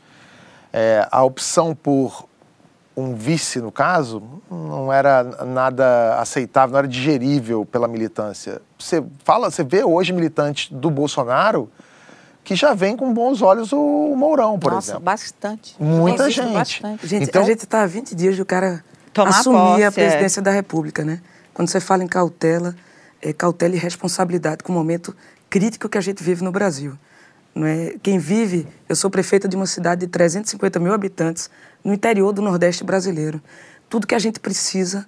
é, 0.72 1.06
a 1.12 1.22
opção 1.24 1.76
por 1.76 2.31
um 2.96 3.16
vice, 3.16 3.60
no 3.60 3.72
caso, 3.72 4.22
não 4.50 4.92
era 4.92 5.24
nada 5.46 6.20
aceitável, 6.20 6.74
não 6.74 6.80
era 6.80 6.88
digerível 6.88 7.66
pela 7.66 7.88
militância. 7.88 8.62
Você 8.78 9.04
fala, 9.24 9.50
você 9.50 9.64
vê 9.64 9.84
hoje 9.84 10.12
militantes 10.12 10.70
do 10.72 10.90
Bolsonaro 10.90 11.70
que 12.44 12.56
já 12.56 12.74
vem 12.74 12.98
com 12.98 13.14
bons 13.14 13.42
olhos 13.42 13.72
o 13.72 14.16
Mourão, 14.16 14.58
por 14.58 14.72
Nossa, 14.72 14.92
exemplo. 14.92 15.04
bastante. 15.04 15.76
Muita 15.80 16.30
gente. 16.30 16.54
Bastante. 16.54 17.08
Gente, 17.08 17.30
então, 17.30 17.42
a 17.42 17.46
gente 17.46 17.64
está 17.64 17.84
há 17.84 17.86
20 17.86 18.16
dias 18.16 18.36
do 18.36 18.46
cara 18.46 18.84
Tomar 19.14 19.30
assumir 19.30 19.58
posse, 19.58 19.84
a 19.84 19.88
é. 19.88 19.92
presidência 19.92 20.40
é. 20.40 20.44
da 20.44 20.52
República, 20.52 21.06
né? 21.06 21.22
Quando 21.54 21.70
você 21.70 21.80
fala 21.80 22.04
em 22.04 22.08
cautela, 22.08 22.76
é 23.22 23.32
cautela 23.32 23.76
e 23.76 23.78
responsabilidade 23.78 24.64
com 24.64 24.72
o 24.72 24.76
momento 24.76 25.16
crítico 25.50 25.88
que 25.88 25.98
a 25.98 26.02
gente 26.02 26.24
vive 26.24 26.44
no 26.44 26.52
Brasil. 26.52 26.98
Não 27.54 27.68
é? 27.68 27.96
Quem 28.02 28.18
vive, 28.18 28.68
eu 28.88 28.96
sou 28.96 29.10
prefeita 29.10 29.48
de 29.48 29.56
uma 29.56 29.66
cidade 29.66 30.02
de 30.02 30.08
350 30.08 30.80
mil 30.80 30.94
habitantes, 30.94 31.50
no 31.84 31.94
interior 31.94 32.32
do 32.32 32.42
Nordeste 32.42 32.84
brasileiro. 32.84 33.42
Tudo 33.90 34.08
que 34.08 34.16
a 34.16 34.20
gente 34.20 34.40
precisa 34.40 35.06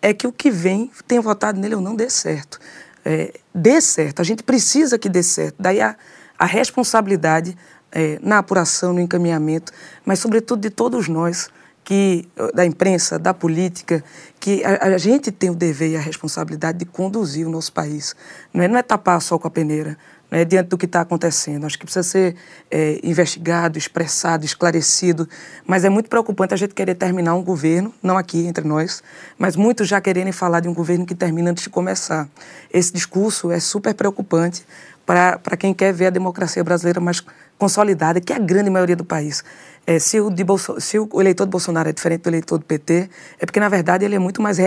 é 0.00 0.14
que 0.14 0.26
o 0.26 0.32
que 0.32 0.50
vem, 0.50 0.90
tenha 1.06 1.20
votado 1.20 1.58
nele 1.58 1.74
ou 1.74 1.80
não, 1.80 1.94
dê 1.94 2.08
certo. 2.08 2.58
É, 3.04 3.32
dê 3.54 3.80
certo, 3.80 4.20
a 4.20 4.24
gente 4.24 4.42
precisa 4.42 4.98
que 4.98 5.08
dê 5.08 5.22
certo. 5.22 5.56
Daí 5.58 5.80
a, 5.80 5.96
a 6.38 6.46
responsabilidade 6.46 7.56
é, 7.90 8.18
na 8.22 8.38
apuração, 8.38 8.92
no 8.92 9.00
encaminhamento, 9.00 9.72
mas 10.04 10.18
sobretudo 10.18 10.60
de 10.60 10.70
todos 10.70 11.08
nós, 11.08 11.50
que 11.82 12.28
da 12.54 12.64
imprensa, 12.64 13.18
da 13.18 13.34
política, 13.34 14.04
que 14.38 14.62
a, 14.64 14.94
a, 14.94 14.98
gente 14.98 15.32
tem 15.32 15.50
o 15.50 15.54
dever 15.54 15.90
e 15.90 15.96
a 15.96 16.00
responsabilidade 16.00 16.78
de 16.78 16.84
conduzir 16.84 17.46
o 17.46 17.50
nosso 17.50 17.72
país. 17.72 18.14
Não 18.54 18.62
é, 18.62 18.68
não 18.68 18.78
é 18.78 18.82
tapar 18.82 19.20
só 19.20 19.38
com 19.38 19.48
a 19.48 19.50
peneira, 19.50 19.98
né, 20.30 20.44
diante 20.44 20.68
do 20.68 20.78
que 20.78 20.86
está 20.86 21.00
acontecendo. 21.00 21.66
Acho 21.66 21.78
que 21.78 21.84
precisa 21.84 22.02
ser 22.02 22.36
é, 22.70 23.00
investigado, 23.02 23.76
expressado, 23.76 24.44
esclarecido. 24.44 25.28
Mas 25.66 25.84
é 25.84 25.88
muito 25.88 26.08
preocupante 26.08 26.54
a 26.54 26.56
gente 26.56 26.74
querer 26.74 26.94
terminar 26.94 27.34
um 27.34 27.42
governo, 27.42 27.92
não 28.02 28.16
aqui 28.16 28.46
entre 28.46 28.66
nós, 28.66 29.02
mas 29.38 29.56
muitos 29.56 29.88
já 29.88 30.00
quererem 30.00 30.32
falar 30.32 30.60
de 30.60 30.68
um 30.68 30.74
governo 30.74 31.04
que 31.04 31.14
termina 31.14 31.50
antes 31.50 31.64
de 31.64 31.70
começar. 31.70 32.28
Esse 32.72 32.92
discurso 32.92 33.50
é 33.50 33.58
super 33.58 33.94
preocupante 33.94 34.64
para 35.04 35.56
quem 35.58 35.74
quer 35.74 35.92
ver 35.92 36.06
a 36.06 36.10
democracia 36.10 36.62
brasileira 36.62 37.00
mais 37.00 37.20
consolidada, 37.58 38.20
que 38.20 38.32
é 38.32 38.36
a 38.36 38.38
grande 38.38 38.70
maioria 38.70 38.96
do 38.96 39.04
país. 39.04 39.44
É, 39.86 39.98
se, 39.98 40.20
o 40.20 40.30
se, 40.78 40.98
o 40.98 41.20
eleitor 41.20 41.46
do 41.46 41.50
Bolsonaro 41.50 41.88
é 41.88 41.92
diferente 41.92 42.22
do 42.22 42.30
eleitor 42.30 42.58
do 42.58 42.64
PT, 42.64 43.10
é 43.40 43.46
porque, 43.46 43.58
na 43.58 43.68
verdade, 43.68 44.04
ele 44.04 44.14
é 44.14 44.18
muito 44.18 44.40
mais 44.40 44.58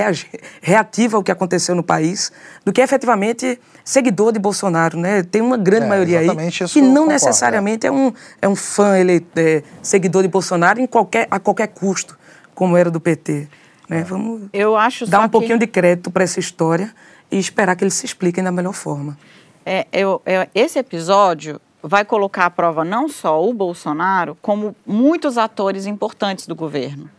reativo 0.61 1.17
ao 1.17 1.23
que 1.23 1.31
aconteceu 1.31 1.75
no 1.75 1.83
país 1.83 2.31
do 2.65 2.73
que 2.73 2.81
efetivamente 2.81 3.59
seguidor 3.85 4.33
de 4.33 4.39
Bolsonaro. 4.39 4.97
Né? 4.97 5.23
Tem 5.23 5.41
uma 5.41 5.55
grande 5.55 5.85
é, 5.85 5.89
maioria 5.89 6.19
aí 6.19 6.27
que 6.67 6.81
não 6.81 6.89
concordo, 6.89 7.13
necessariamente 7.13 7.85
é. 7.85 7.89
é, 7.89 7.91
um, 7.91 8.11
é 8.41 8.47
um 8.49 8.55
fã, 8.55 8.97
ele 8.97 9.25
é, 9.35 9.63
seguidor 9.81 10.23
de 10.23 10.27
Bolsonaro 10.27 10.81
em 10.81 10.87
qualquer, 10.87 11.27
a 11.31 11.39
qualquer 11.39 11.67
custo, 11.67 12.17
como 12.53 12.75
era 12.75 12.91
do 12.91 12.99
PT. 12.99 13.47
Né? 13.87 14.03
Vamos 14.03 14.49
Eu 14.51 14.75
acho 14.75 15.05
dar 15.05 15.21
um 15.21 15.29
pouquinho 15.29 15.59
de 15.59 15.67
crédito 15.67 16.11
para 16.11 16.23
essa 16.23 16.39
história 16.39 16.93
e 17.31 17.37
esperar 17.37 17.75
que 17.75 17.83
eles 17.83 17.93
se 17.93 18.05
expliquem 18.05 18.43
da 18.43 18.51
melhor 18.51 18.73
forma. 18.73 19.17
É, 19.65 19.87
eu, 19.93 20.21
eu, 20.25 20.45
esse 20.53 20.77
episódio 20.77 21.61
vai 21.83 22.05
colocar 22.05 22.45
à 22.45 22.49
prova 22.49 22.85
não 22.85 23.09
só 23.09 23.45
o 23.45 23.53
Bolsonaro, 23.53 24.37
como 24.41 24.73
muitos 24.87 25.37
atores 25.37 25.85
importantes 25.85 26.47
do 26.47 26.55
governo. 26.55 27.09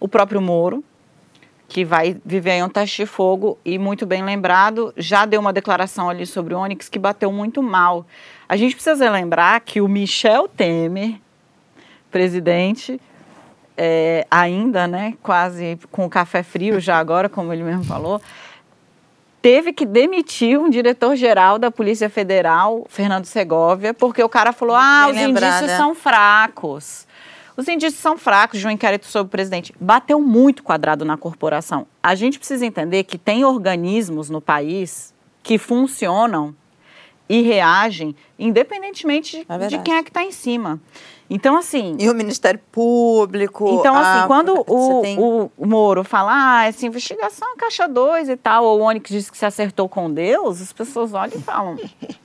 O 0.00 0.08
próprio 0.08 0.42
Moro, 0.42 0.82
que 1.68 1.84
vai 1.84 2.20
viver 2.24 2.52
em 2.52 2.64
um 2.64 2.68
teste 2.68 3.02
de 3.02 3.06
fogo 3.06 3.56
e, 3.64 3.78
muito 3.78 4.04
bem 4.04 4.24
lembrado, 4.24 4.92
já 4.96 5.24
deu 5.24 5.40
uma 5.40 5.52
declaração 5.52 6.10
ali 6.10 6.26
sobre 6.26 6.52
o 6.52 6.58
Onyx 6.58 6.88
que 6.88 6.98
bateu 6.98 7.30
muito 7.30 7.62
mal. 7.62 8.04
A 8.48 8.56
gente 8.56 8.74
precisa 8.74 9.08
lembrar 9.08 9.60
que 9.60 9.80
o 9.80 9.86
Michel 9.86 10.48
Temer, 10.48 11.20
presidente, 12.10 13.00
é, 13.76 14.26
ainda, 14.28 14.88
né, 14.88 15.14
quase 15.22 15.78
com 15.92 16.04
o 16.04 16.10
café 16.10 16.42
frio 16.42 16.80
já 16.80 16.98
agora, 16.98 17.28
como 17.28 17.52
ele 17.52 17.62
mesmo 17.62 17.84
falou, 17.84 18.20
teve 19.48 19.72
que 19.72 19.86
demitir 19.86 20.58
um 20.58 20.68
diretor-geral 20.68 21.58
da 21.58 21.70
Polícia 21.70 22.10
Federal, 22.10 22.84
Fernando 22.86 23.24
Segovia, 23.24 23.94
porque 23.94 24.22
o 24.22 24.28
cara 24.28 24.52
falou: 24.52 24.76
ah, 24.76 25.06
os 25.08 25.16
lembrada. 25.16 25.56
indícios 25.56 25.78
são 25.78 25.94
fracos. 25.94 27.06
Os 27.56 27.66
indícios 27.66 27.98
são 27.98 28.18
fracos 28.18 28.60
de 28.60 28.66
um 28.66 28.70
inquérito 28.70 29.06
sobre 29.06 29.28
o 29.28 29.30
presidente. 29.30 29.74
Bateu 29.80 30.20
muito 30.20 30.62
quadrado 30.62 31.02
na 31.02 31.16
corporação. 31.16 31.86
A 32.02 32.14
gente 32.14 32.38
precisa 32.38 32.66
entender 32.66 33.04
que 33.04 33.16
tem 33.16 33.42
organismos 33.42 34.28
no 34.28 34.38
país 34.38 35.14
que 35.42 35.56
funcionam 35.56 36.54
e 37.26 37.40
reagem 37.40 38.14
independentemente 38.38 39.46
é 39.48 39.66
de 39.66 39.78
quem 39.78 39.94
é 39.94 40.02
que 40.02 40.10
está 40.10 40.22
em 40.22 40.30
cima. 40.30 40.78
Então, 41.30 41.56
assim. 41.56 41.96
E 41.98 42.08
o 42.08 42.14
Ministério 42.14 42.60
Público. 42.72 43.68
Então, 43.78 43.94
assim, 43.94 44.24
a... 44.24 44.26
quando 44.26 44.64
o, 44.66 45.02
tem... 45.02 45.18
o, 45.18 45.50
Moro 45.58 46.02
fala, 46.02 46.30
ah, 46.32 46.66
essa 46.66 46.86
investigação 46.86 47.52
é 47.54 47.56
caixa 47.56 47.86
2 47.86 48.30
e 48.30 48.36
tal, 48.36 48.64
ou 48.64 48.80
o 48.80 48.82
Onyx 48.82 49.10
diz 49.10 49.30
que 49.30 49.36
se 49.36 49.44
acertou 49.44 49.88
com 49.88 50.10
Deus, 50.10 50.60
as 50.60 50.72
pessoas 50.72 51.12
olham 51.12 51.36
e 51.36 51.42
falam. 51.42 51.76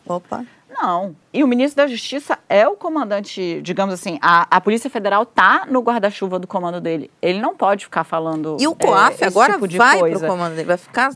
Opa. 0.08 0.46
Não. 0.70 1.16
E 1.32 1.44
o 1.44 1.48
ministro 1.48 1.84
da 1.84 1.88
Justiça 1.88 2.40
é 2.50 2.68
o 2.68 2.76
comandante, 2.76 3.62
digamos 3.62 3.94
assim, 3.94 4.18
a, 4.22 4.48
a 4.50 4.60
Polícia 4.60 4.90
Federal 4.90 5.24
está 5.24 5.66
no 5.70 5.82
guarda-chuva 5.82 6.40
do 6.40 6.48
comando 6.48 6.82
dele. 6.82 7.12
Ele 7.22 7.40
não 7.40 7.56
pode 7.56 7.86
ficar 7.86 8.04
falando. 8.04 8.58
E 8.60 8.68
o 8.68 8.74
COAF 8.74 9.24
é, 9.24 9.28
agora 9.28 9.54
tipo 9.54 9.78
vai 9.78 10.00
para 10.00 10.18
o 10.18 10.22
comando 10.22 10.56
dele, 10.56 10.68
vai 10.68 10.78
ficar. 10.78 11.14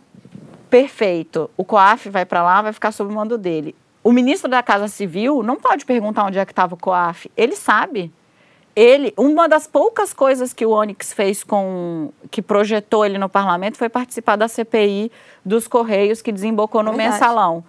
Perfeito. 0.70 1.50
O 1.58 1.64
COAF 1.64 2.10
vai 2.10 2.26
para 2.26 2.44
lá, 2.44 2.62
vai 2.62 2.74
ficar 2.74 2.92
sob 2.92 3.12
o 3.12 3.16
mando 3.16 3.38
dele. 3.38 3.76
O 4.08 4.14
ministro 4.14 4.50
da 4.50 4.64
Casa 4.64 4.88
Civil 4.88 5.44
não 5.44 5.58
pode 5.58 5.86
perguntar 5.86 6.24
onde 6.24 6.40
é 6.40 6.46
que 6.46 6.54
estava 6.54 6.76
o 6.76 6.78
COAF. 6.78 7.30
Ele 7.36 7.58
sabe. 7.58 8.10
Ele, 8.74 9.14
uma 9.18 9.50
das 9.50 9.68
poucas 9.68 10.14
coisas 10.14 10.54
que 10.54 10.66
o 10.66 10.70
Onyx 10.70 11.12
fez 11.12 11.44
com 11.44 12.10
que 12.32 12.42
projetou 12.42 13.06
ele 13.06 13.18
no 13.18 13.28
parlamento 13.28 13.78
foi 13.78 13.90
participar 13.90 14.38
da 14.38 14.48
CPI 14.48 15.12
dos 15.44 15.68
Correios 15.68 16.22
que 16.22 16.32
desembocou 16.32 16.82
no 16.82 16.92
Verdade. 16.92 17.16
mensalão. 17.16 17.66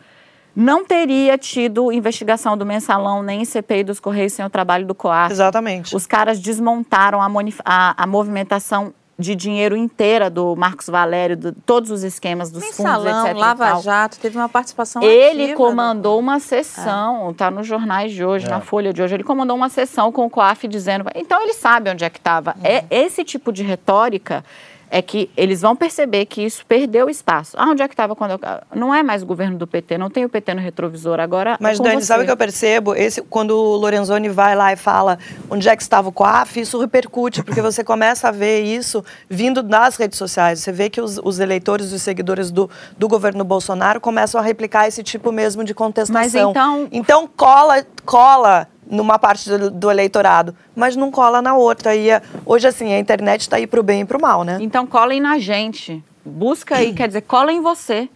Não 0.54 0.84
teria 0.84 1.36
tido 1.36 1.90
investigação 1.90 2.56
do 2.56 2.64
mensalão 2.64 3.20
nem 3.20 3.44
CPI 3.44 3.82
dos 3.82 3.98
Correios 3.98 4.32
sem 4.32 4.44
o 4.44 4.50
trabalho 4.50 4.86
do 4.86 4.94
COAF. 4.94 5.32
Exatamente. 5.32 5.96
Os 5.96 6.06
caras 6.06 6.38
desmontaram 6.38 7.20
a, 7.20 7.28
a, 7.64 8.04
a 8.04 8.06
movimentação 8.06 8.94
de 9.18 9.34
dinheiro 9.34 9.76
inteira 9.76 10.30
do 10.30 10.54
Marcos 10.54 10.86
Valério, 10.86 11.34
de 11.34 11.52
todos 11.66 11.90
os 11.90 12.04
esquemas 12.04 12.52
dos 12.52 12.62
Mensalão, 12.62 13.04
fundos, 13.04 13.24
etc. 13.24 13.36
Lava 13.36 13.80
Jato, 13.80 14.18
teve 14.20 14.38
uma 14.38 14.48
participação 14.48 15.02
Ele 15.02 15.54
comandou 15.54 16.14
do... 16.14 16.20
uma 16.20 16.38
sessão, 16.38 17.32
está 17.32 17.46
é. 17.46 17.50
nos 17.50 17.66
jornais 17.66 18.12
de 18.12 18.24
hoje, 18.24 18.46
é. 18.46 18.48
na 18.48 18.60
Folha 18.60 18.92
de 18.92 19.02
hoje, 19.02 19.14
ele 19.14 19.24
comandou 19.24 19.56
uma 19.56 19.68
sessão 19.68 20.12
com 20.12 20.24
o 20.24 20.30
COAF 20.30 20.68
dizendo... 20.68 21.04
Então, 21.16 21.42
ele 21.42 21.54
sabe 21.54 21.90
onde 21.90 22.04
é 22.04 22.10
que 22.10 22.18
estava. 22.18 22.54
É. 22.62 22.76
é 22.76 22.86
esse 22.90 23.24
tipo 23.24 23.52
de 23.52 23.64
retórica 23.64 24.44
é 24.90 25.02
que 25.02 25.30
eles 25.36 25.60
vão 25.60 25.76
perceber 25.76 26.26
que 26.26 26.42
isso 26.42 26.64
perdeu 26.66 27.08
espaço. 27.08 27.56
Ah, 27.58 27.66
onde 27.66 27.82
é 27.82 27.88
que 27.88 27.94
estava 27.94 28.16
quando 28.16 28.32
eu... 28.32 28.40
Não 28.74 28.94
é 28.94 29.02
mais 29.02 29.22
o 29.22 29.26
governo 29.26 29.56
do 29.58 29.66
PT, 29.66 29.98
não 29.98 30.10
tem 30.10 30.24
o 30.24 30.28
PT 30.28 30.54
no 30.54 30.60
retrovisor 30.60 31.20
agora. 31.20 31.52
É 31.52 31.56
Mas, 31.60 31.78
é 31.78 31.82
Dani, 31.82 31.96
você. 31.96 32.06
sabe 32.06 32.22
o 32.22 32.26
que 32.26 32.32
eu 32.32 32.36
percebo? 32.36 32.94
Esse, 32.94 33.22
quando 33.22 33.50
o 33.52 33.76
Lorenzoni 33.76 34.28
vai 34.28 34.54
lá 34.54 34.72
e 34.72 34.76
fala 34.76 35.18
onde 35.50 35.68
é 35.68 35.76
que 35.76 35.82
estava 35.82 36.08
o 36.08 36.12
COAF, 36.12 36.60
isso 36.60 36.78
repercute, 36.80 37.42
porque 37.42 37.60
você 37.60 37.84
começa 37.84 38.28
a 38.28 38.30
ver 38.30 38.62
isso 38.62 39.04
vindo 39.28 39.62
das 39.62 39.96
redes 39.96 40.18
sociais. 40.18 40.60
Você 40.60 40.72
vê 40.72 40.88
que 40.88 41.00
os, 41.00 41.18
os 41.22 41.38
eleitores 41.38 41.92
e 41.92 41.98
seguidores 41.98 42.50
do, 42.50 42.70
do 42.96 43.08
governo 43.08 43.44
Bolsonaro 43.44 44.00
começam 44.00 44.40
a 44.40 44.44
replicar 44.44 44.88
esse 44.88 45.02
tipo 45.02 45.30
mesmo 45.30 45.64
de 45.64 45.74
contestação. 45.74 46.14
Mas 46.14 46.34
então. 46.34 46.88
Então 46.90 47.28
cola, 47.36 47.84
cola 48.04 48.66
numa 48.90 49.18
parte 49.18 49.48
do, 49.48 49.70
do, 49.70 49.90
eleitorado, 49.90 50.54
mas 50.74 50.96
não 50.96 51.10
cola 51.10 51.42
na 51.42 51.56
outra. 51.56 51.94
E 51.94 52.10
é, 52.10 52.22
hoje, 52.44 52.66
assim, 52.66 52.92
a 52.92 52.98
internet 52.98 53.42
está 53.42 53.56
aí 53.56 53.66
para 53.66 53.80
o 53.80 53.82
bem 53.82 54.02
e 54.02 54.04
para 54.04 54.16
o 54.16 54.20
mal, 54.20 54.44
né? 54.44 54.58
Então 54.60 54.86
colhem 54.86 55.20
na 55.20 55.38
gente. 55.38 56.02
Busca 56.24 56.76
aí, 56.76 56.92
quer 56.92 57.08
dizer, 57.08 57.22
cola 57.22 57.52
em 57.52 57.60
você. 57.60 58.08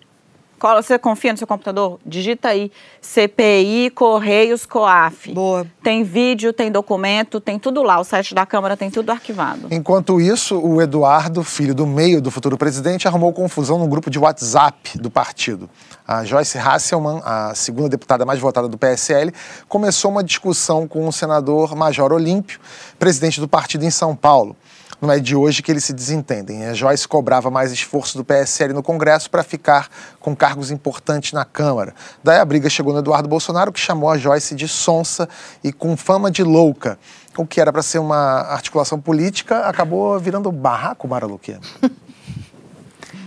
Cola, 0.63 0.81
você 0.81 0.97
confia 0.97 1.33
no 1.33 1.39
seu 1.39 1.47
computador? 1.49 1.99
Digita 2.07 2.51
aí 2.51 2.71
CPI 3.01 3.91
Correios 3.91 4.65
Coaf. 4.65 5.33
Boa. 5.33 5.67
Tem 5.83 6.05
vídeo, 6.05 6.53
tem 6.53 6.71
documento, 6.71 7.41
tem 7.41 7.59
tudo 7.59 7.83
lá. 7.83 7.99
O 7.99 8.05
site 8.05 8.33
da 8.33 8.47
Câmara 8.47 8.77
tem 8.77 8.89
tudo 8.89 9.11
arquivado. 9.11 9.67
Enquanto 9.73 10.21
isso, 10.21 10.57
o 10.57 10.81
Eduardo, 10.81 11.43
filho 11.43 11.75
do 11.75 11.85
meio 11.85 12.23
do 12.23 12.31
futuro 12.31 12.57
presidente, 12.57 13.09
arrumou 13.09 13.33
confusão 13.33 13.77
no 13.77 13.89
grupo 13.89 14.09
de 14.09 14.21
WhatsApp 14.21 14.97
do 14.99 15.11
partido. 15.11 15.69
A 16.07 16.25
Joyce 16.25 16.57
Hasselman, 16.59 17.21
a 17.25 17.57
segunda 17.57 17.89
deputada 17.89 18.25
mais 18.25 18.39
votada 18.39 18.69
do 18.69 18.79
PSL, 18.79 19.33
começou 19.69 20.13
uma 20.13 20.23
discussão 20.23 20.87
com 20.87 21.09
o 21.09 21.13
senador 21.13 21.75
Major 21.75 22.13
Olímpio, 22.13 22.61
presidente 23.01 23.41
do 23.41 23.49
partido 23.49 23.85
em 23.85 23.91
São 23.91 24.15
Paulo. 24.15 24.55
Não 25.03 25.11
é 25.11 25.19
de 25.19 25.35
hoje 25.35 25.65
que 25.65 25.73
eles 25.73 25.83
se 25.83 25.93
desentendem. 25.93 26.65
A 26.65 26.75
Joyce 26.75 27.09
cobrava 27.09 27.51
mais 27.51 27.73
esforço 27.73 28.17
do 28.17 28.25
PSL 28.25 28.73
no 28.73 28.85
Congresso 28.85 29.29
para 29.29 29.43
ficar 29.43 29.89
com 30.21 30.37
cargos 30.37 30.71
importantes 30.71 31.33
na 31.33 31.45
Câmara. 31.45 31.93
Daí 32.23 32.39
a 32.39 32.45
briga 32.45 32.71
chegou 32.71 32.93
no 32.93 33.01
Eduardo 33.01 33.29
Bolsonaro, 33.29 33.73
que 33.73 33.81
chamou 33.81 34.09
a 34.09 34.17
Joyce 34.17 34.55
de 34.55 34.69
sonsa 34.69 35.29
e 35.65 35.73
com 35.73 35.97
fama 35.97 36.31
de 36.31 36.45
louca. 36.45 37.01
O 37.37 37.45
que 37.45 37.61
era 37.61 37.73
para 37.73 37.83
ser 37.83 37.99
uma 37.99 38.43
articulação 38.43 39.01
política 39.01 39.67
acabou 39.67 40.17
virando 40.21 40.53
barraco, 40.53 41.09
Mara 41.09 41.27
Luque. 41.27 41.59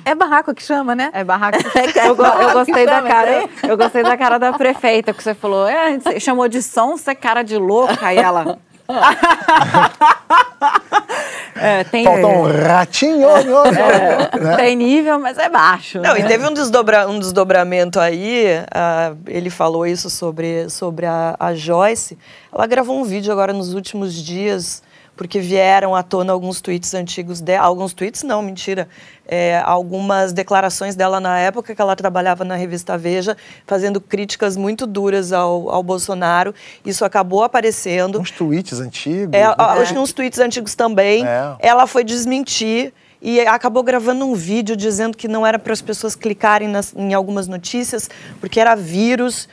É 0.06 0.16
barraco 0.16 0.54
que 0.54 0.64
chama, 0.64 0.96
né? 0.96 1.10
É 1.12 1.26
barraco. 1.26 1.58
É 1.76 2.08
eu, 2.08 2.16
eu, 2.16 2.54
gostei 2.54 2.86
da 2.86 3.02
cara. 3.02 3.50
Eu 3.68 3.76
gostei 3.76 4.02
da 4.02 4.16
cara 4.16 4.38
da 4.38 4.54
prefeita 4.54 5.12
que 5.12 5.22
você 5.22 5.34
falou. 5.34 5.68
É, 5.68 6.00
você 6.00 6.22
chamou 6.22 6.48
de 6.48 6.62
sonsa, 6.62 7.14
cara 7.14 7.44
de 7.44 7.58
louca, 7.58 8.14
e 8.14 8.18
ela. 8.18 8.60
É, 11.58 11.86
tem, 11.86 12.04
Falta 12.04 12.28
um 12.28 12.44
ratinho. 12.44 13.30
É, 13.30 14.40
né? 14.40 14.56
Tem 14.58 14.76
nível, 14.76 15.18
mas 15.20 15.38
é 15.38 15.48
baixo. 15.48 16.02
Não, 16.02 16.14
né? 16.14 16.20
e 16.20 16.28
teve 16.28 16.46
um, 16.46 16.54
desdobra, 16.54 17.08
um 17.08 17.18
desdobramento 17.18 17.98
aí, 18.00 18.48
uh, 18.60 19.18
ele 19.26 19.50
falou 19.50 19.88
isso 19.88 20.10
sobre, 20.10 20.70
sobre 20.70 21.06
a, 21.06 21.36
a 21.40 21.56
Joyce. 21.56 22.18
Ela 22.54 22.68
gravou 22.68 23.00
um 23.00 23.06
vídeo 23.06 23.32
agora 23.32 23.54
nos 23.54 23.74
últimos 23.74 24.14
dias 24.14 24.84
porque 25.16 25.40
vieram 25.40 25.96
à 25.96 26.04
tona 26.04 26.34
alguns 26.34 26.62
tweets 26.62 26.94
antigos 26.94 27.42
dela, 27.42 27.66
alguns 27.66 27.94
tweets 27.94 28.24
não, 28.24 28.42
mentira, 28.42 28.88
é, 29.28 29.62
algumas 29.64 30.34
declarações 30.34 30.96
dela 30.96 31.20
na 31.20 31.40
época 31.40 31.74
que 31.74 31.82
ela 31.82 31.96
trabalhava 31.96 32.44
na 32.44 32.56
revista 32.56 32.98
Veja, 32.98 33.36
fazendo 33.66 34.00
críticas 34.00 34.56
muito 34.56 34.86
duras 34.86 35.32
ao, 35.32 35.70
ao 35.70 35.82
Bolsonaro. 35.82 36.54
Isso 36.86 37.04
acabou 37.04 37.44
aparecendo. 37.44 38.20
Uns 38.20 38.32
tweets 38.32 38.80
antigos. 38.80 39.34
É, 39.34 39.48
né? 39.48 40.00
Uns 40.00 40.14
tweets 40.14 40.40
antigos 40.40 40.76
também. 40.76 41.26
É. 41.26 41.56
Ela 41.60 41.88
foi 41.88 42.04
desmentir 42.04 42.94
e 43.22 43.40
acabou 43.40 43.82
gravando 43.82 44.26
um 44.26 44.36
vídeo 44.36 44.76
dizendo 44.76 45.18
que 45.18 45.28
não 45.28 45.48
era 45.48 45.58
para 45.58 45.74
as 45.74 45.82
pessoas 45.82 46.16
clicarem 46.16 46.68
nas, 46.68 46.94
em 46.96 47.14
algumas 47.14 47.48
notícias 47.48 48.10
porque 48.40 48.60
era 48.60 48.76
vírus 48.76 49.50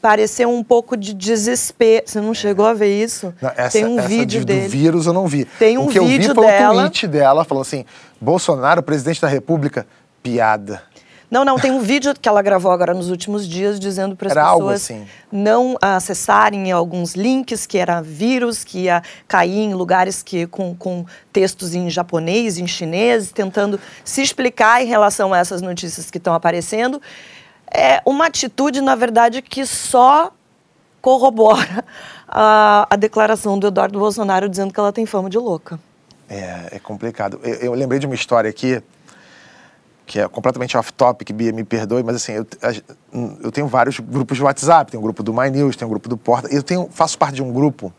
pareceu 0.00 0.50
um 0.50 0.62
pouco 0.62 0.96
de 0.96 1.14
desespero. 1.14 2.04
Você 2.06 2.20
não 2.20 2.34
chegou 2.34 2.66
a 2.66 2.74
ver 2.74 3.02
isso? 3.02 3.32
Não, 3.40 3.50
essa, 3.56 3.78
Tem 3.78 3.86
um 3.86 3.98
essa 3.98 4.08
vídeo 4.08 4.40
de, 4.40 4.46
dele. 4.46 4.62
do 4.62 4.68
vírus 4.68 5.06
eu 5.06 5.12
não 5.12 5.26
vi. 5.26 5.44
Tem 5.44 5.78
um 5.78 5.86
o 5.86 5.88
que 5.88 5.98
eu 5.98 6.06
vi 6.06 6.18
vídeo 6.18 6.34
foi 6.34 6.46
dela. 6.46 6.74
o 6.74 6.76
tweet 6.80 7.06
dela 7.06 7.44
falando 7.44 7.62
assim: 7.62 7.84
Bolsonaro, 8.20 8.82
presidente 8.82 9.20
da 9.20 9.28
República, 9.28 9.86
piada. 10.22 10.82
Não, 11.30 11.44
não, 11.44 11.60
tem 11.60 11.70
um 11.70 11.78
vídeo 11.78 12.12
que 12.20 12.28
ela 12.28 12.42
gravou 12.42 12.72
agora 12.72 12.92
nos 12.92 13.08
últimos 13.08 13.46
dias 13.46 13.78
dizendo 13.78 14.16
para 14.16 14.26
as 14.26 14.34
pessoas 14.34 14.82
assim. 14.82 15.06
não 15.30 15.76
acessarem 15.80 16.72
alguns 16.72 17.14
links 17.14 17.66
que 17.66 17.78
era 17.78 18.00
vírus, 18.00 18.64
que 18.64 18.80
ia 18.80 19.00
cair 19.28 19.60
em 19.60 19.72
lugares 19.72 20.24
que 20.24 20.48
com, 20.48 20.74
com 20.74 21.06
textos 21.32 21.72
em 21.72 21.88
japonês, 21.88 22.58
em 22.58 22.66
chinês, 22.66 23.30
tentando 23.30 23.78
se 24.04 24.20
explicar 24.20 24.82
em 24.82 24.86
relação 24.86 25.32
a 25.32 25.38
essas 25.38 25.62
notícias 25.62 26.10
que 26.10 26.18
estão 26.18 26.34
aparecendo. 26.34 27.00
É 27.70 28.02
uma 28.04 28.26
atitude, 28.26 28.80
na 28.80 28.94
verdade, 28.94 29.40
que 29.42 29.64
só 29.64 30.32
corrobora 31.00 31.84
a, 32.28 32.86
a 32.90 32.96
declaração 32.96 33.58
do 33.58 33.68
Eduardo 33.68 33.98
Bolsonaro 33.98 34.48
dizendo 34.48 34.72
que 34.72 34.80
ela 34.80 34.92
tem 34.92 35.06
fama 35.06 35.30
de 35.30 35.38
louca. 35.38 35.78
É, 36.28 36.68
é 36.72 36.78
complicado. 36.78 37.40
Eu, 37.42 37.54
eu 37.54 37.74
lembrei 37.74 37.98
de 37.98 38.06
uma 38.06 38.14
história 38.14 38.50
aqui 38.50 38.82
que 40.10 40.18
é 40.18 40.26
completamente 40.26 40.76
off-topic, 40.76 41.32
Bia, 41.32 41.52
me 41.52 41.62
perdoe, 41.62 42.02
mas 42.02 42.16
assim, 42.16 42.32
eu, 42.32 42.44
eu 43.44 43.52
tenho 43.52 43.68
vários 43.68 44.00
grupos 44.00 44.36
de 44.36 44.42
WhatsApp, 44.42 44.90
tem 44.90 44.98
um 44.98 45.02
grupo 45.02 45.22
do 45.22 45.32
My 45.32 45.48
News, 45.48 45.76
tem 45.76 45.86
um 45.86 45.88
grupo 45.88 46.08
do 46.08 46.16
Porta, 46.16 46.48
eu 46.52 46.64
tenho, 46.64 46.88
faço 46.90 47.16
parte 47.16 47.36
de 47.36 47.42
um 47.44 47.52
grupo 47.52 47.92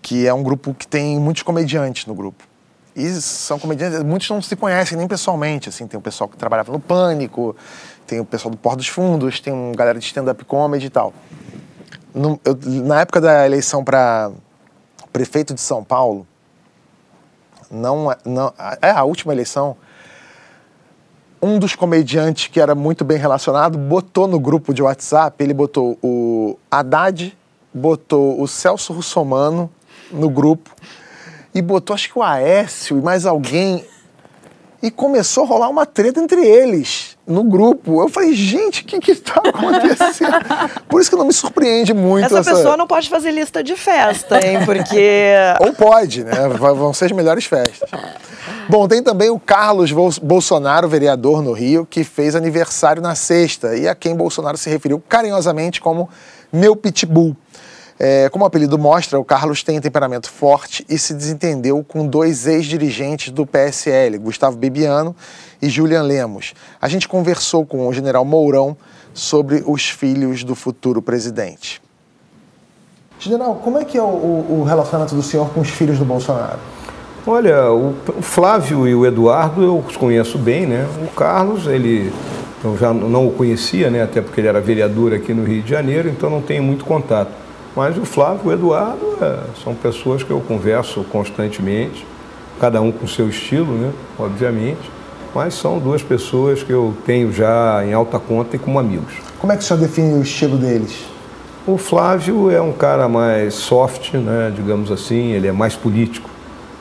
que 0.00 0.26
é 0.26 0.32
um 0.32 0.42
grupo 0.42 0.72
que 0.72 0.86
tem 0.86 1.20
muitos 1.20 1.42
comediantes 1.42 2.06
no 2.06 2.14
grupo. 2.14 2.44
E 2.96 3.06
são 3.20 3.58
comediantes, 3.58 4.02
muitos 4.02 4.30
não 4.30 4.40
se 4.40 4.56
conhecem 4.56 4.96
nem 4.96 5.06
pessoalmente, 5.06 5.68
assim, 5.68 5.86
tem 5.86 5.98
o 5.98 6.00
pessoal 6.00 6.26
que 6.26 6.38
trabalhava 6.38 6.72
no 6.72 6.80
Pânico, 6.80 7.54
tem 8.06 8.20
o 8.20 8.24
pessoal 8.24 8.50
do 8.50 8.56
Porta 8.56 8.78
dos 8.78 8.88
Fundos, 8.88 9.40
tem 9.40 9.52
uma 9.52 9.74
galera 9.74 9.98
de 9.98 10.04
stand-up 10.04 10.44
comedy 10.44 10.86
e 10.86 10.90
tal. 10.90 11.12
No, 12.14 12.38
eu, 12.44 12.56
na 12.84 13.00
época 13.00 13.20
da 13.20 13.44
eleição 13.44 13.82
para 13.82 14.30
prefeito 15.12 15.54
de 15.54 15.60
São 15.60 15.82
Paulo, 15.82 16.26
não, 17.70 18.14
não, 18.24 18.52
é 18.80 18.90
a 18.90 19.04
última 19.04 19.32
eleição, 19.32 19.76
um 21.42 21.58
dos 21.58 21.74
comediantes 21.74 22.46
que 22.46 22.60
era 22.60 22.74
muito 22.74 23.04
bem 23.04 23.18
relacionado 23.18 23.76
botou 23.76 24.26
no 24.26 24.40
grupo 24.40 24.72
de 24.72 24.82
WhatsApp, 24.82 25.42
ele 25.42 25.52
botou 25.52 25.98
o 26.02 26.58
Haddad, 26.70 27.36
botou 27.72 28.40
o 28.40 28.48
Celso 28.48 28.92
Russomano 28.92 29.70
no 30.10 30.30
grupo 30.30 30.70
e 31.54 31.60
botou 31.60 31.92
acho 31.92 32.10
que 32.12 32.18
o 32.18 32.22
Aécio 32.22 32.96
e 32.98 33.02
mais 33.02 33.26
alguém 33.26 33.84
e 34.84 34.90
começou 34.90 35.44
a 35.44 35.46
rolar 35.46 35.70
uma 35.70 35.86
treta 35.86 36.20
entre 36.20 36.46
eles 36.46 37.16
no 37.26 37.42
grupo. 37.42 38.02
Eu 38.02 38.08
falei, 38.10 38.34
gente, 38.34 38.82
o 38.82 38.84
que 38.84 39.00
que 39.00 39.14
tá 39.14 39.40
acontecendo? 39.42 40.30
Por 40.86 41.00
isso 41.00 41.08
que 41.08 41.16
não 41.16 41.24
me 41.24 41.32
surpreende 41.32 41.94
muito 41.94 42.26
Essa, 42.26 42.40
essa... 42.40 42.54
pessoa 42.54 42.76
não 42.76 42.86
pode 42.86 43.08
fazer 43.08 43.30
lista 43.30 43.64
de 43.64 43.76
festa, 43.76 44.46
hein? 44.46 44.58
Porque... 44.66 45.32
Ou 45.58 45.72
pode, 45.72 46.22
né? 46.22 46.34
Vão 46.58 46.92
ser 46.92 47.06
as 47.06 47.12
melhores 47.12 47.46
festas. 47.46 47.88
Bom, 48.68 48.86
tem 48.86 49.02
também 49.02 49.30
o 49.30 49.40
Carlos 49.40 49.90
Bolsonaro, 50.22 50.86
vereador 50.86 51.42
no 51.42 51.52
Rio, 51.52 51.86
que 51.88 52.04
fez 52.04 52.36
aniversário 52.36 53.00
na 53.00 53.14
sexta 53.14 53.74
e 53.74 53.88
a 53.88 53.94
quem 53.94 54.14
Bolsonaro 54.14 54.58
se 54.58 54.68
referiu 54.68 55.02
carinhosamente 55.08 55.80
como 55.80 56.10
meu 56.52 56.76
pitbull. 56.76 57.34
É, 57.98 58.28
como 58.28 58.44
o 58.44 58.48
apelido 58.48 58.76
mostra, 58.76 59.18
o 59.18 59.24
Carlos 59.24 59.62
tem 59.62 59.80
temperamento 59.80 60.30
forte 60.30 60.84
e 60.88 60.98
se 60.98 61.14
desentendeu 61.14 61.84
com 61.86 62.06
dois 62.06 62.46
ex-dirigentes 62.46 63.30
do 63.32 63.46
PSL, 63.46 64.18
Gustavo 64.18 64.56
Bibiano 64.56 65.14
e 65.62 65.68
Julian 65.68 66.02
Lemos. 66.02 66.54
A 66.80 66.88
gente 66.88 67.08
conversou 67.08 67.64
com 67.64 67.86
o 67.86 67.92
general 67.92 68.24
Mourão 68.24 68.76
sobre 69.12 69.62
os 69.64 69.88
filhos 69.88 70.42
do 70.42 70.56
futuro 70.56 71.00
presidente. 71.00 71.80
General, 73.18 73.54
como 73.62 73.78
é 73.78 73.84
que 73.84 73.96
é 73.96 74.02
o, 74.02 74.06
o 74.06 74.64
relacionamento 74.66 75.14
do 75.14 75.22
senhor 75.22 75.48
com 75.50 75.60
os 75.60 75.70
filhos 75.70 75.98
do 75.98 76.04
Bolsonaro? 76.04 76.58
Olha, 77.24 77.70
o, 77.70 77.94
o 78.18 78.22
Flávio 78.22 78.86
e 78.88 78.94
o 78.94 79.06
Eduardo 79.06 79.62
eu 79.62 79.78
os 79.78 79.96
conheço 79.96 80.36
bem, 80.36 80.66
né? 80.66 80.86
O 81.02 81.14
Carlos, 81.14 81.66
ele 81.66 82.12
eu 82.62 82.76
já 82.76 82.92
não 82.92 83.28
o 83.28 83.32
conhecia, 83.32 83.88
né? 83.88 84.02
Até 84.02 84.20
porque 84.20 84.40
ele 84.40 84.48
era 84.48 84.60
vereador 84.60 85.14
aqui 85.14 85.32
no 85.32 85.44
Rio 85.44 85.62
de 85.62 85.70
Janeiro, 85.70 86.08
então 86.08 86.28
não 86.28 86.42
tenho 86.42 86.62
muito 86.62 86.84
contato. 86.84 87.43
Mas 87.74 87.98
o 87.98 88.04
Flávio 88.04 88.42
e 88.44 88.48
o 88.48 88.52
Eduardo 88.52 89.18
é, 89.20 89.38
são 89.62 89.74
pessoas 89.74 90.22
que 90.22 90.30
eu 90.30 90.40
converso 90.40 91.04
constantemente, 91.10 92.06
cada 92.60 92.80
um 92.80 92.92
com 92.92 93.06
seu 93.06 93.28
estilo, 93.28 93.72
né? 93.74 93.92
Obviamente. 94.18 94.90
Mas 95.34 95.54
são 95.54 95.80
duas 95.80 96.00
pessoas 96.00 96.62
que 96.62 96.72
eu 96.72 96.94
tenho 97.04 97.32
já 97.32 97.84
em 97.84 97.92
alta 97.92 98.20
conta 98.20 98.54
e 98.54 98.58
como 98.58 98.78
amigos. 98.78 99.14
Como 99.40 99.52
é 99.52 99.56
que 99.56 99.64
o 99.64 99.66
senhor 99.66 99.80
define 99.80 100.14
o 100.14 100.22
estilo 100.22 100.56
deles? 100.56 101.04
O 101.66 101.76
Flávio 101.76 102.50
é 102.50 102.60
um 102.60 102.72
cara 102.72 103.08
mais 103.08 103.54
soft, 103.54 104.14
né? 104.14 104.52
Digamos 104.54 104.92
assim, 104.92 105.32
ele 105.32 105.48
é 105.48 105.52
mais 105.52 105.74
político. 105.74 106.30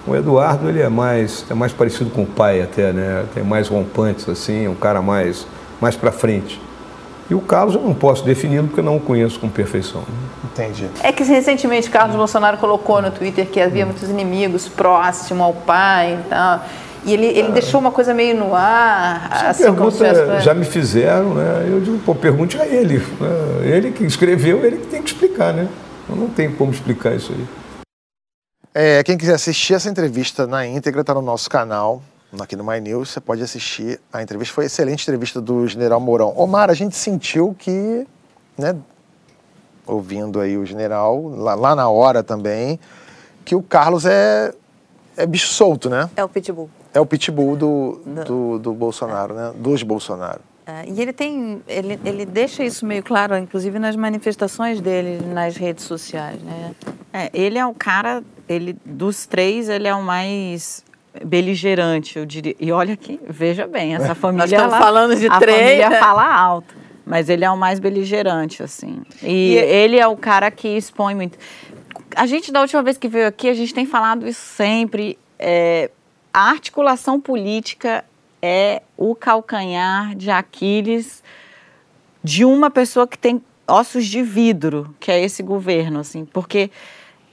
O 0.05 0.15
Eduardo 0.15 0.69
ele 0.69 0.81
é 0.81 0.89
mais 0.89 1.45
é 1.49 1.53
mais 1.53 1.71
parecido 1.71 2.09
com 2.11 2.23
o 2.23 2.27
pai 2.27 2.61
até, 2.61 2.93
né? 2.93 3.25
Tem 3.33 3.43
mais 3.43 3.67
rompantes 3.67 4.29
assim, 4.29 4.65
é 4.65 4.69
um 4.69 4.75
cara 4.75 5.01
mais 5.01 5.47
mais 5.81 5.95
para 5.95 6.11
frente. 6.11 6.61
E 7.29 7.33
o 7.33 7.39
Carlos 7.39 7.73
eu 7.75 7.81
não 7.81 7.93
posso 7.93 8.23
defini-lo 8.23 8.67
porque 8.67 8.81
eu 8.81 8.83
não 8.83 8.97
o 8.97 8.99
conheço 8.99 9.39
com 9.39 9.49
perfeição. 9.49 10.01
Né? 10.01 10.42
Entendi. 10.53 10.87
É 11.01 11.11
que 11.11 11.23
recentemente 11.23 11.89
Carlos 11.89 12.15
Bolsonaro 12.15 12.57
colocou 12.57 13.01
no 13.01 13.09
Twitter 13.09 13.47
que 13.47 13.59
havia 13.59 13.85
muitos 13.85 14.07
inimigos 14.07 14.69
próximos 14.69 15.41
ao 15.41 15.53
pai 15.53 16.13
e 16.13 16.29
tal. 16.29 16.63
E 17.05 17.13
ele, 17.13 17.25
ele 17.25 17.51
deixou 17.51 17.81
uma 17.81 17.91
coisa 17.91 18.13
meio 18.13 18.35
no 18.35 18.55
ar. 18.55 19.29
Essa 19.31 19.47
assim, 19.49 19.63
pergunta 19.63 20.39
já 20.39 20.53
me 20.53 20.63
fizeram, 20.63 21.33
né? 21.33 21.67
Eu 21.67 21.81
digo, 21.81 21.99
pô, 21.99 22.15
pergunte 22.15 22.57
a 22.61 22.65
ele. 22.65 22.99
Né? 22.99 23.75
Ele 23.75 23.91
que 23.91 24.05
escreveu, 24.05 24.63
ele 24.63 24.77
que 24.77 24.87
tem 24.87 25.01
que 25.01 25.11
explicar, 25.11 25.53
né? 25.53 25.67
Eu 26.07 26.15
não 26.15 26.29
tenho 26.29 26.55
como 26.55 26.71
explicar 26.71 27.13
isso 27.15 27.33
aí. 27.33 27.45
É, 28.75 29.03
quem 29.03 29.17
quiser 29.17 29.33
assistir 29.33 29.73
essa 29.73 29.89
entrevista 29.89 30.47
na 30.47 30.65
íntegra, 30.65 31.01
está 31.01 31.13
no 31.13 31.21
nosso 31.21 31.49
canal, 31.49 32.01
aqui 32.39 32.55
no 32.55 32.63
My 32.63 32.79
News. 32.79 33.09
Você 33.09 33.19
pode 33.19 33.43
assistir 33.43 33.99
a 34.11 34.21
entrevista. 34.21 34.53
Foi 34.53 34.65
excelente 34.65 35.03
entrevista 35.03 35.41
do 35.41 35.67
General 35.67 35.99
Mourão. 35.99 36.33
Omar, 36.37 36.69
a 36.69 36.73
gente 36.73 36.95
sentiu 36.95 37.53
que, 37.57 38.07
né, 38.57 38.75
ouvindo 39.85 40.39
aí 40.39 40.57
o 40.57 40.65
general, 40.65 41.27
lá, 41.29 41.55
lá 41.55 41.75
na 41.75 41.89
hora 41.89 42.23
também, 42.23 42.79
que 43.43 43.55
o 43.55 43.61
Carlos 43.61 44.05
é, 44.05 44.53
é 45.17 45.25
bicho 45.25 45.47
solto, 45.47 45.89
né? 45.89 46.09
É 46.15 46.23
o 46.23 46.29
pitbull. 46.29 46.69
É 46.93 46.99
o 46.99 47.05
pitbull 47.05 47.55
do, 47.55 48.01
do, 48.25 48.59
do 48.59 48.73
Bolsonaro, 48.73 49.33
né? 49.33 49.51
Dos 49.55 49.83
Bolsonaro. 49.83 50.41
É, 50.65 50.85
e 50.87 51.01
ele 51.01 51.11
tem, 51.11 51.61
ele, 51.67 51.99
ele 52.05 52.25
deixa 52.25 52.63
isso 52.63 52.85
meio 52.85 53.03
claro, 53.03 53.37
inclusive 53.37 53.77
nas 53.79 53.97
manifestações 53.97 54.79
dele 54.79 55.19
nas 55.25 55.57
redes 55.57 55.83
sociais, 55.83 56.41
né? 56.41 56.73
É, 57.11 57.29
ele 57.33 57.57
é 57.57 57.65
o 57.65 57.73
cara, 57.73 58.23
ele 58.47 58.77
dos 58.85 59.25
três 59.25 59.67
ele 59.67 59.89
é 59.89 59.93
o 59.93 60.01
mais 60.01 60.83
beligerante, 61.25 62.17
eu 62.17 62.25
diria. 62.25 62.55
E 62.59 62.71
olha 62.71 62.95
que, 62.95 63.19
veja 63.27 63.67
bem, 63.67 63.95
essa 63.95 64.15
família. 64.15 64.45
Nós 64.45 64.51
estamos 64.51 64.77
falando 64.77 65.15
de 65.17 65.27
a 65.27 65.37
três. 65.37 65.57
família 65.57 65.89
né? 65.89 65.99
fala 65.99 66.33
alto, 66.33 66.75
mas 67.05 67.29
ele 67.29 67.43
é 67.45 67.49
o 67.51 67.57
mais 67.57 67.79
beligerante, 67.79 68.61
assim. 68.63 69.01
E, 69.21 69.53
E- 69.53 69.55
ele 69.57 69.97
é 69.99 70.07
o 70.07 70.15
cara 70.17 70.49
que 70.51 70.67
expõe 70.67 71.15
muito. 71.15 71.37
A 72.15 72.25
gente 72.25 72.51
da 72.51 72.61
última 72.61 72.81
vez 72.83 72.97
que 72.97 73.07
veio 73.07 73.27
aqui, 73.27 73.49
a 73.49 73.53
gente 73.53 73.73
tem 73.73 73.85
falado 73.85 74.27
isso 74.27 74.41
sempre. 74.41 75.17
é, 75.39 75.89
a 76.33 76.49
articulação 76.49 77.19
política 77.19 78.05
é 78.41 78.81
o 78.97 79.13
calcanhar 79.13 80.15
de 80.15 80.31
Aquiles 80.31 81.21
de 82.23 82.45
uma 82.45 82.69
pessoa 82.71 83.05
que 83.07 83.17
tem 83.17 83.41
ossos 83.67 84.05
de 84.05 84.21
vidro, 84.23 84.95
que 84.99 85.11
é 85.11 85.21
esse 85.21 85.43
governo, 85.43 85.99
assim, 85.99 86.23
porque 86.25 86.71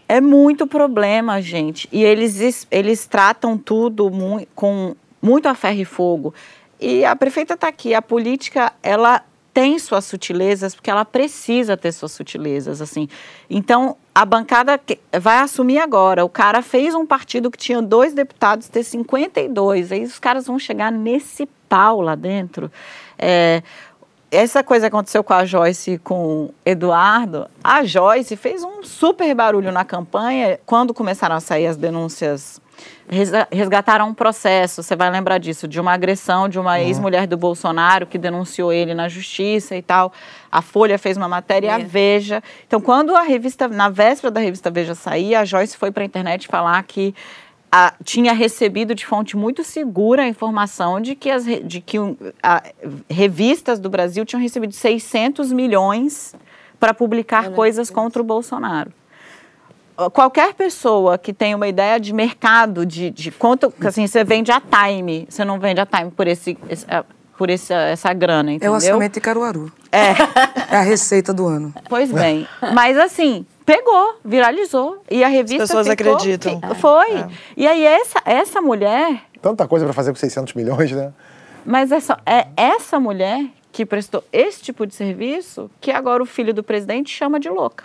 é 0.09 0.21
muito 0.21 0.67
problema, 0.67 1.41
gente. 1.41 1.89
E 1.93 2.03
eles, 2.03 2.41
es- 2.41 2.67
eles 2.71 3.07
tratam 3.07 3.57
tudo 3.57 4.11
mui- 4.11 4.49
com 4.55 4.95
muito 5.23 5.49
a 5.49 5.55
ferro 5.55 5.81
e 5.81 5.85
fogo. 5.85 6.35
E 6.81 7.05
a 7.05 7.15
prefeita 7.15 7.55
está 7.55 7.69
aqui. 7.69 7.95
A 7.95 8.03
política, 8.03 8.73
ela 8.83 9.23
tem 9.53 9.79
suas 9.79 10.05
sutilezas, 10.05 10.75
porque 10.75 10.91
ela 10.91 11.05
precisa 11.05 11.77
ter 11.77 11.93
suas 11.93 12.13
sutilezas, 12.13 12.81
assim. 12.81 13.09
Então, 13.49 13.97
a 14.15 14.25
bancada 14.25 14.81
vai 15.21 15.39
assumir 15.39 15.79
agora. 15.79 16.25
O 16.25 16.29
cara 16.29 16.63
fez 16.63 16.95
um 16.95 17.07
partido 17.07 17.51
que 17.51 17.59
tinha 17.59 17.83
dois 17.83 18.13
deputados, 18.13 18.69
ter 18.69 18.83
52. 18.83 19.93
Aí 19.93 20.03
os 20.03 20.19
caras 20.19 20.47
vão 20.47 20.59
chegar 20.59 20.93
nesse 20.93 21.47
pau 21.69 22.01
lá 22.01 22.15
dentro. 22.15 22.71
É, 23.19 23.63
essa 24.31 24.63
coisa 24.63 24.87
aconteceu 24.87 25.25
com 25.25 25.33
a 25.33 25.45
Joyce 25.45 25.93
e 25.93 25.99
com 25.99 26.51
Eduardo. 26.65 27.49
A 27.63 27.83
Joyce 27.83 28.37
fez 28.37 28.63
um 28.63 28.85
super 28.85 29.35
barulho 29.35 29.73
na 29.73 29.85
campanha 29.85 30.61
quando 30.65 30.95
começaram 30.95 31.35
a 31.35 31.41
sair 31.41 31.67
as 31.67 31.77
denúncias. 31.77 32.61
Resgataram 33.51 34.09
um 34.09 34.15
processo, 34.15 34.83
você 34.83 34.95
vai 34.95 35.11
lembrar 35.11 35.39
disso, 35.39 35.67
de 35.67 35.81
uma 35.81 35.93
agressão 35.93 36.49
de 36.49 36.59
uma 36.59 36.81
ex-mulher 36.81 37.27
do 37.27 37.37
Bolsonaro 37.37 38.07
que 38.07 38.17
denunciou 38.17 38.73
ele 38.73 38.95
na 38.95 39.09
justiça 39.09 39.75
e 39.77 39.83
tal. 39.83 40.13
A 40.51 40.63
Folha 40.63 40.99
fez 40.99 41.17
uma 41.17 41.29
matéria 41.29 41.67
e 41.67 41.71
a 41.71 41.79
É. 41.81 41.85
Veja. 41.85 42.43
Então, 42.67 42.81
quando 42.81 43.15
a 43.17 43.23
revista, 43.23 43.67
na 43.67 43.89
véspera 43.89 44.31
da 44.31 44.41
revista 44.41 44.71
Veja 44.71 44.95
sair, 44.95 45.35
a 45.35 45.45
Joyce 45.45 45.77
foi 45.77 45.91
para 45.91 46.03
a 46.05 46.07
internet 46.07 46.47
falar 46.47 46.81
que 46.85 47.15
a- 47.73 47.95
tinha 48.05 48.33
recebido 48.33 48.95
de 48.95 49.05
fonte 49.07 49.37
muito 49.37 49.63
segura 49.65 50.23
a 50.23 50.29
informação 50.29 51.01
de 51.01 51.15
que 51.15 51.31
as 51.31 51.45
de 51.45 51.81
que 51.81 51.99
a- 52.43 52.63
revistas 53.09 53.79
do 53.81 53.89
Brasil 53.91 54.25
tinham 54.25 54.41
recebido 54.43 54.73
600 54.73 55.53
milhões 55.53 56.35
para 56.79 56.95
publicar 56.95 57.51
coisas 57.51 57.91
contra 57.91 58.21
o 58.23 58.25
Bolsonaro 58.25 58.93
qualquer 60.09 60.55
pessoa 60.55 61.19
que 61.19 61.33
tem 61.33 61.55
uma 61.55 61.69
ideia 61.69 61.99
de 61.99 62.13
mercado, 62.13 62.87
de, 62.87 63.11
de 63.11 63.31
quanto, 63.31 63.73
assim, 63.85 64.07
você 64.07 64.25
vende 64.25 64.51
a 64.51 64.61
time, 64.61 65.27
você 65.29 65.45
não 65.45 65.59
vende 65.59 65.81
a 65.81 65.87
time 65.87 66.11
por 66.11 66.27
esse, 66.27 66.57
esse 66.69 66.87
é, 66.89 67.05
por 67.37 67.51
esse, 67.51 67.73
essa 67.73 68.13
grana, 68.13 68.53
entendeu? 68.53 68.69
É 68.69 68.73
o 68.73 68.75
orçamento 68.75 69.15
de 69.15 69.21
Caruaru. 69.21 69.73
É. 69.91 70.11
É 70.71 70.77
a 70.77 70.83
receita 70.83 71.33
do 71.33 71.47
ano. 71.47 71.75
Pois 71.89 72.13
bem, 72.13 72.47
mas 72.75 72.97
assim, 72.99 73.45
pegou, 73.65 74.19
viralizou 74.25 75.03
e 75.11 75.25
a 75.25 75.29
revista 75.29 75.65
As 75.65 75.71
pessoas 75.71 75.89
ficou, 75.89 76.15
acreditam. 76.15 76.61
Foi. 76.77 77.13
É. 77.13 77.29
E 77.57 77.67
aí 77.67 77.83
essa, 77.83 78.21
essa 78.25 78.61
mulher... 78.61 79.23
Tanta 79.41 79.67
coisa 79.67 79.87
para 79.87 79.95
fazer 79.95 80.13
com 80.13 80.19
600 80.19 80.55
milhões, 80.55 80.93
né? 80.93 81.13
Mas 81.65 81.91
é, 81.91 82.01
só, 82.01 82.17
é 82.27 82.47
essa 82.57 83.01
mulher 83.01 83.47
que 83.73 83.87
prestou 83.87 84.23
esse 84.33 84.61
tipo 84.63 84.87
de 84.87 84.95
serviço 84.95 85.71
que 85.81 85.91
agora 85.91 86.23
o 86.23 86.27
filho 86.27 86.53
do 86.53 86.63
presidente 86.63 87.11
chama 87.11 87.41
de 87.41 87.49
louca. 87.49 87.85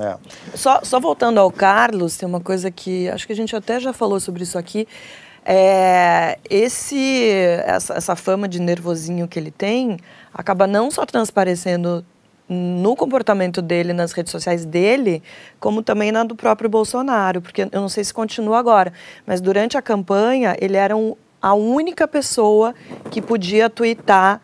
É. 0.00 0.16
Só, 0.54 0.80
só 0.82 1.00
voltando 1.00 1.38
ao 1.38 1.50
Carlos, 1.50 2.16
tem 2.16 2.28
uma 2.28 2.40
coisa 2.40 2.70
que 2.70 3.08
acho 3.08 3.26
que 3.26 3.32
a 3.32 3.36
gente 3.36 3.54
até 3.56 3.80
já 3.80 3.92
falou 3.92 4.20
sobre 4.20 4.42
isso 4.42 4.58
aqui. 4.58 4.86
É, 5.44 6.38
esse, 6.50 7.30
essa, 7.64 7.94
essa 7.94 8.16
fama 8.16 8.48
de 8.48 8.60
nervosinho 8.60 9.28
que 9.28 9.38
ele 9.38 9.50
tem 9.50 9.96
acaba 10.34 10.66
não 10.66 10.90
só 10.90 11.06
transparecendo 11.06 12.04
no 12.48 12.94
comportamento 12.94 13.60
dele 13.60 13.92
nas 13.92 14.12
redes 14.12 14.30
sociais 14.30 14.64
dele, 14.64 15.22
como 15.58 15.82
também 15.82 16.12
na 16.12 16.24
do 16.24 16.36
próprio 16.36 16.68
Bolsonaro, 16.68 17.40
porque 17.40 17.62
eu 17.62 17.80
não 17.80 17.88
sei 17.88 18.04
se 18.04 18.14
continua 18.14 18.58
agora, 18.58 18.92
mas 19.26 19.40
durante 19.40 19.76
a 19.76 19.82
campanha 19.82 20.56
ele 20.60 20.76
era 20.76 20.96
um, 20.96 21.16
a 21.40 21.54
única 21.54 22.06
pessoa 22.06 22.74
que 23.10 23.20
podia 23.20 23.68
twittar 23.68 24.40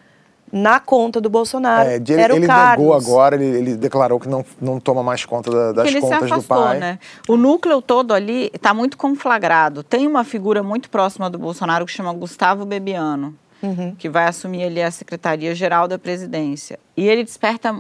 na 0.53 0.79
conta 0.79 1.19
do 1.19 1.31
Bolsonaro. 1.31 1.89
É, 1.89 1.97
ele 1.97 2.13
era 2.21 2.35
o 2.35 2.37
ele 2.37 2.47
Carlos. 2.47 2.79
negou 2.87 2.95
agora, 2.95 3.35
ele, 3.37 3.45
ele 3.57 3.75
declarou 3.77 4.21
que 4.21 4.29
não, 4.29 4.45
não 4.61 4.79
toma 4.79 5.03
mais 5.03 5.25
conta 5.25 5.51
da- 5.51 5.73
das 5.73 5.87
ele 5.89 5.95
se 5.97 6.01
contas 6.03 6.31
afastou, 6.31 6.59
do 6.59 6.63
pai. 6.65 6.79
né? 6.79 6.99
O 7.27 7.39
núcleo 7.39 7.81
todo 7.81 8.13
ali 8.13 8.51
está 8.53 8.75
muito 8.75 8.99
conflagrado. 8.99 9.83
Tem 9.83 10.07
uma 10.07 10.25
figura 10.25 10.63
muito 10.63 10.91
próxima 10.91 11.31
do 11.31 11.39
Bolsonaro 11.39 11.87
que 11.87 11.93
chama 11.93 12.13
Gustavo 12.13 12.67
Bebiano, 12.67 13.35
Uhum. 13.63 13.95
que 13.97 14.09
vai 14.11 14.27
assumir 14.27 14.65
ali 14.65 14.83
a 14.83 14.91
Secretaria-Geral 14.91 15.89
da 15.89 15.99
Presidência. 15.99 16.79
E 16.97 17.09
ele 17.09 17.25
desperta 17.25 17.75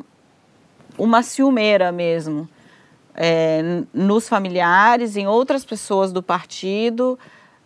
uma 0.96 1.22
ciumeira 1.22 1.92
mesmo 1.92 2.48
é, 3.14 3.82
nos 3.92 4.26
familiares, 4.28 5.16
em 5.16 5.26
outras 5.26 5.64
pessoas 5.64 6.10
do 6.12 6.22
partido, 6.22 7.18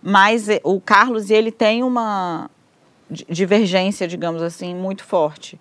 mas 0.02 0.48
eh, 0.48 0.60
o 0.64 0.80
Carlos 0.80 1.30
e 1.30 1.34
ele 1.34 1.52
têm 1.52 1.84
uma 1.84 2.50
divergência, 3.10 4.06
digamos 4.08 4.42
assim, 4.42 4.74
muito 4.74 5.04
forte. 5.04 5.58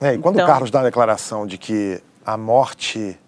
É, 0.00 0.14
e 0.14 0.18
quando 0.18 0.36
Então- 0.36 0.46
o 0.46 0.48
Carlos 0.48 0.70
dá 0.70 0.80
a 0.80 0.84
declaração 0.84 1.46
de 1.46 1.58
que 1.58 2.00
a 2.24 2.36
morte 2.36 3.18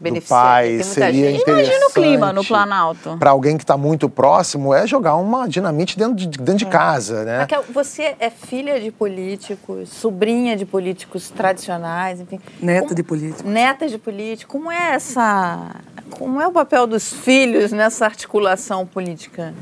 do 0.00 0.22
pai 0.22 0.82
seria 0.82 1.30
gente. 1.30 1.42
interessante... 1.42 1.66
Imagina 1.68 1.86
o 1.86 1.92
clima 1.92 2.32
no 2.32 2.42
Planalto. 2.44 3.16
Para 3.18 3.30
alguém 3.30 3.58
que 3.58 3.64
está 3.64 3.76
muito 3.76 4.08
próximo, 4.08 4.72
é 4.72 4.86
jogar 4.86 5.16
uma 5.16 5.46
dinamite 5.46 5.98
dentro 5.98 6.14
de, 6.14 6.26
dentro 6.26 6.56
de 6.56 6.66
casa, 6.66 7.22
né? 7.24 7.40
Raquel, 7.40 7.64
você 7.70 8.16
é 8.18 8.30
filha 8.30 8.80
de 8.80 8.90
políticos, 8.90 9.90
sobrinha 9.90 10.56
de 10.56 10.64
políticos 10.64 11.28
tradicionais, 11.28 12.18
enfim. 12.18 12.40
Neta 12.62 12.80
Como- 12.84 12.94
de 12.94 13.02
político. 13.02 13.48
Neta 13.48 13.88
de 13.88 13.98
político. 13.98 14.50
Como 14.52 14.72
é 14.72 14.94
essa. 14.94 15.76
Como 16.10 16.40
é 16.40 16.46
o 16.46 16.50
papel 16.52 16.86
dos 16.86 17.12
filhos 17.12 17.70
nessa 17.70 18.06
articulação 18.06 18.86
política? 18.86 19.52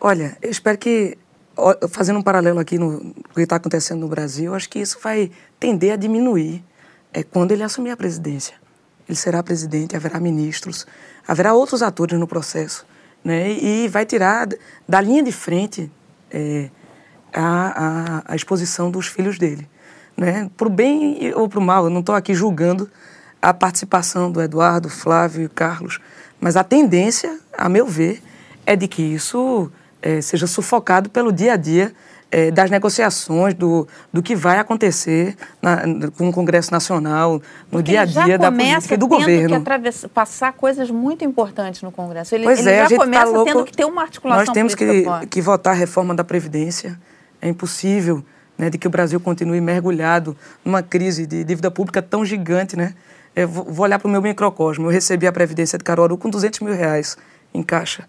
Olha, 0.00 0.36
eu 0.42 0.50
espero 0.50 0.78
que, 0.78 1.16
fazendo 1.90 2.18
um 2.18 2.22
paralelo 2.22 2.58
aqui 2.58 2.78
no 2.78 3.14
que 3.34 3.40
está 3.40 3.56
acontecendo 3.56 4.00
no 4.00 4.08
Brasil, 4.08 4.54
acho 4.54 4.68
que 4.68 4.78
isso 4.78 4.98
vai 5.02 5.30
tender 5.58 5.92
a 5.92 5.96
diminuir 5.96 6.64
é, 7.12 7.22
quando 7.22 7.52
ele 7.52 7.62
assumir 7.62 7.90
a 7.90 7.96
presidência. 7.96 8.54
Ele 9.08 9.16
será 9.16 9.42
presidente, 9.42 9.96
haverá 9.96 10.20
ministros, 10.20 10.86
haverá 11.26 11.54
outros 11.54 11.82
atores 11.82 12.18
no 12.18 12.26
processo, 12.26 12.86
né? 13.24 13.50
E 13.52 13.88
vai 13.88 14.04
tirar 14.04 14.48
da 14.86 15.00
linha 15.00 15.22
de 15.22 15.32
frente 15.32 15.90
é, 16.30 16.68
a, 17.32 18.22
a, 18.26 18.32
a 18.32 18.36
exposição 18.36 18.90
dos 18.90 19.06
filhos 19.06 19.38
dele, 19.38 19.68
né? 20.16 20.50
Para 20.56 20.68
o 20.68 20.70
bem 20.70 21.32
ou 21.34 21.48
para 21.48 21.58
o 21.58 21.62
mal, 21.62 21.84
eu 21.84 21.90
não 21.90 22.00
estou 22.00 22.14
aqui 22.14 22.34
julgando 22.34 22.90
a 23.40 23.54
participação 23.54 24.30
do 24.30 24.42
Eduardo, 24.42 24.90
Flávio 24.90 25.44
e 25.44 25.48
Carlos, 25.48 26.00
mas 26.40 26.56
a 26.56 26.62
tendência, 26.62 27.40
a 27.56 27.68
meu 27.68 27.86
ver, 27.86 28.22
é 28.66 28.76
de 28.76 28.86
que 28.86 29.02
isso 29.02 29.72
eh, 30.02 30.20
seja 30.20 30.46
sufocado 30.46 31.10
pelo 31.10 31.32
dia 31.32 31.54
a 31.54 31.56
dia 31.56 31.92
eh, 32.30 32.50
das 32.50 32.70
negociações, 32.70 33.54
do, 33.54 33.88
do 34.12 34.22
que 34.22 34.36
vai 34.36 34.58
acontecer 34.58 35.34
na, 35.62 35.82
com 36.16 36.28
o 36.28 36.32
Congresso 36.32 36.70
Nacional, 36.70 37.40
no 37.72 37.82
dia 37.82 38.02
a 38.02 38.04
dia 38.04 38.38
da 38.38 38.52
política 38.52 38.94
e 38.94 38.96
do 38.96 39.08
governo. 39.08 39.64
que 39.64 40.08
passar 40.08 40.52
coisas 40.52 40.90
muito 40.90 41.24
importantes 41.24 41.82
no 41.82 41.90
Congresso. 41.90 42.34
Ele, 42.34 42.44
Pois 42.44 42.60
ele 42.60 42.70
é, 42.70 42.78
já 42.80 42.84
a 42.84 42.88
gente 42.88 42.98
começa 42.98 43.24
tá 43.24 43.30
louco. 43.30 43.44
tendo 43.44 43.64
que 43.64 43.72
ter 43.72 43.84
uma 43.86 44.02
articulação 44.02 44.44
Nós 44.44 44.52
temos 44.52 44.74
que, 44.74 45.04
forte. 45.04 45.26
que 45.26 45.40
votar 45.40 45.72
a 45.74 45.76
reforma 45.76 46.14
da 46.14 46.22
Previdência. 46.22 46.98
É 47.40 47.48
impossível 47.48 48.22
né, 48.58 48.68
de 48.68 48.76
que 48.76 48.86
o 48.86 48.90
Brasil 48.90 49.18
continue 49.20 49.60
mergulhado 49.60 50.36
numa 50.64 50.82
crise 50.82 51.26
de 51.26 51.44
dívida 51.44 51.70
pública 51.70 52.02
tão 52.02 52.24
gigante. 52.24 52.76
Né? 52.76 52.94
Eu 53.34 53.48
vou 53.48 53.64
vou 53.64 53.84
olhar 53.84 53.98
para 53.98 54.08
o 54.08 54.10
meu 54.10 54.20
microcosmo. 54.20 54.86
Eu 54.86 54.90
recebi 54.90 55.26
a 55.26 55.32
Previdência 55.32 55.78
de 55.78 55.84
Caruaru 55.84 56.18
com 56.18 56.28
200 56.28 56.60
mil 56.60 56.74
reais 56.74 57.16
em 57.54 57.62
caixa 57.62 58.04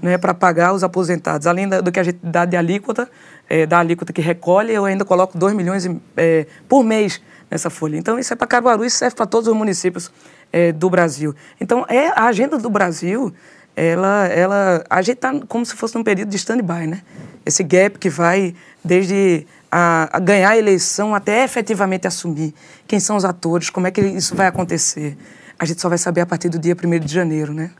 né, 0.00 0.16
para 0.18 0.32
pagar 0.34 0.72
os 0.72 0.82
aposentados. 0.82 1.46
Além 1.46 1.68
da- 1.68 1.80
do 1.80 1.90
que 1.92 2.00
a 2.00 2.02
gente 2.02 2.18
dá 2.22 2.44
de 2.44 2.56
alíquota, 2.56 3.08
eh, 3.48 3.66
da 3.66 3.78
alíquota 3.78 4.12
que 4.12 4.20
recolhe, 4.22 4.72
eu 4.72 4.84
ainda 4.84 5.04
coloco 5.04 5.36
2 5.36 5.54
milhões 5.54 5.88
eh, 6.16 6.46
por 6.68 6.82
mês 6.84 7.20
nessa 7.50 7.68
folha. 7.68 7.96
Então, 7.96 8.18
isso 8.18 8.32
é 8.32 8.36
para 8.36 8.46
Caruaru, 8.46 8.84
isso 8.84 8.96
serve 8.98 9.14
para 9.16 9.26
todos 9.26 9.48
os 9.48 9.54
municípios 9.54 10.10
eh, 10.52 10.72
do 10.72 10.88
Brasil. 10.88 11.34
Então, 11.60 11.84
é 11.88 12.08
a 12.08 12.24
agenda 12.26 12.56
do 12.58 12.70
Brasil, 12.70 13.32
ela, 13.76 14.26
ela, 14.26 14.84
a 14.88 15.00
gente 15.02 15.16
está 15.16 15.32
como 15.48 15.64
se 15.64 15.74
fosse 15.74 15.94
num 15.94 16.04
período 16.04 16.28
de 16.28 16.36
stand-by, 16.36 16.86
né? 16.86 17.02
Esse 17.44 17.62
gap 17.62 17.98
que 17.98 18.08
vai 18.10 18.54
desde 18.84 19.46
a, 19.70 20.08
a 20.16 20.18
ganhar 20.20 20.50
a 20.50 20.56
eleição 20.58 21.14
até 21.14 21.42
efetivamente 21.44 22.06
assumir 22.06 22.54
quem 22.86 23.00
são 23.00 23.16
os 23.16 23.24
atores, 23.24 23.70
como 23.70 23.86
é 23.86 23.90
que 23.90 24.00
isso 24.00 24.34
vai 24.34 24.46
acontecer. 24.46 25.16
A 25.58 25.64
gente 25.64 25.80
só 25.80 25.88
vai 25.88 25.96
saber 25.98 26.20
a 26.20 26.26
partir 26.26 26.48
do 26.48 26.58
dia 26.58 26.74
1 26.76 26.98
de 27.00 27.12
janeiro, 27.12 27.54
né? 27.54 27.70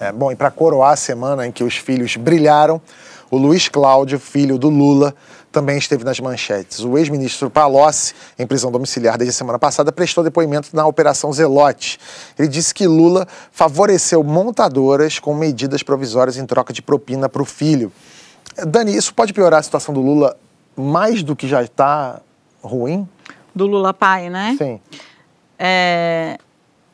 É, 0.00 0.12
bom, 0.12 0.30
e 0.30 0.36
para 0.36 0.50
coroar 0.50 0.92
a 0.92 0.96
semana 0.96 1.46
em 1.46 1.52
que 1.52 1.64
os 1.64 1.76
filhos 1.76 2.16
brilharam, 2.16 2.80
o 3.30 3.36
Luiz 3.36 3.68
Cláudio, 3.68 4.18
filho 4.18 4.56
do 4.56 4.68
Lula, 4.68 5.14
também 5.50 5.76
esteve 5.76 6.04
nas 6.04 6.20
manchetes. 6.20 6.80
O 6.80 6.96
ex-ministro 6.96 7.50
Palocci, 7.50 8.14
em 8.38 8.46
prisão 8.46 8.70
domiciliar 8.70 9.18
desde 9.18 9.30
a 9.30 9.36
semana 9.36 9.58
passada, 9.58 9.90
prestou 9.90 10.22
depoimento 10.22 10.68
na 10.72 10.86
Operação 10.86 11.32
Zelote. 11.32 11.98
Ele 12.38 12.48
disse 12.48 12.72
que 12.72 12.86
Lula 12.86 13.26
favoreceu 13.50 14.22
montadoras 14.22 15.18
com 15.18 15.34
medidas 15.34 15.82
provisórias 15.82 16.36
em 16.36 16.46
troca 16.46 16.72
de 16.72 16.80
propina 16.80 17.28
para 17.28 17.42
o 17.42 17.44
filho. 17.44 17.92
Dani, 18.66 18.94
isso 18.94 19.12
pode 19.14 19.32
piorar 19.32 19.60
a 19.60 19.62
situação 19.62 19.94
do 19.94 20.00
Lula 20.00 20.36
mais 20.76 21.22
do 21.22 21.34
que 21.34 21.48
já 21.48 21.62
está 21.62 22.20
ruim? 22.62 23.08
Do 23.54 23.66
Lula 23.66 23.92
pai, 23.92 24.30
né? 24.30 24.54
Sim. 24.56 24.80
É, 25.58 26.38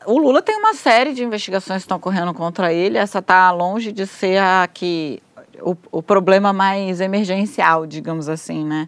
o 0.05 0.17
Lula 0.17 0.41
tem 0.41 0.57
uma 0.57 0.73
série 0.73 1.13
de 1.13 1.23
investigações 1.23 1.81
que 1.81 1.85
estão 1.85 1.97
ocorrendo 1.97 2.33
contra 2.33 2.71
ele. 2.73 2.97
Essa 2.97 3.19
está 3.19 3.51
longe 3.51 3.91
de 3.91 4.05
ser 4.05 4.37
a 4.37 4.67
que 4.71 5.21
o, 5.61 5.75
o 5.91 6.03
problema 6.03 6.53
mais 6.53 7.01
emergencial, 7.01 7.85
digamos 7.85 8.29
assim, 8.29 8.63
né? 8.63 8.87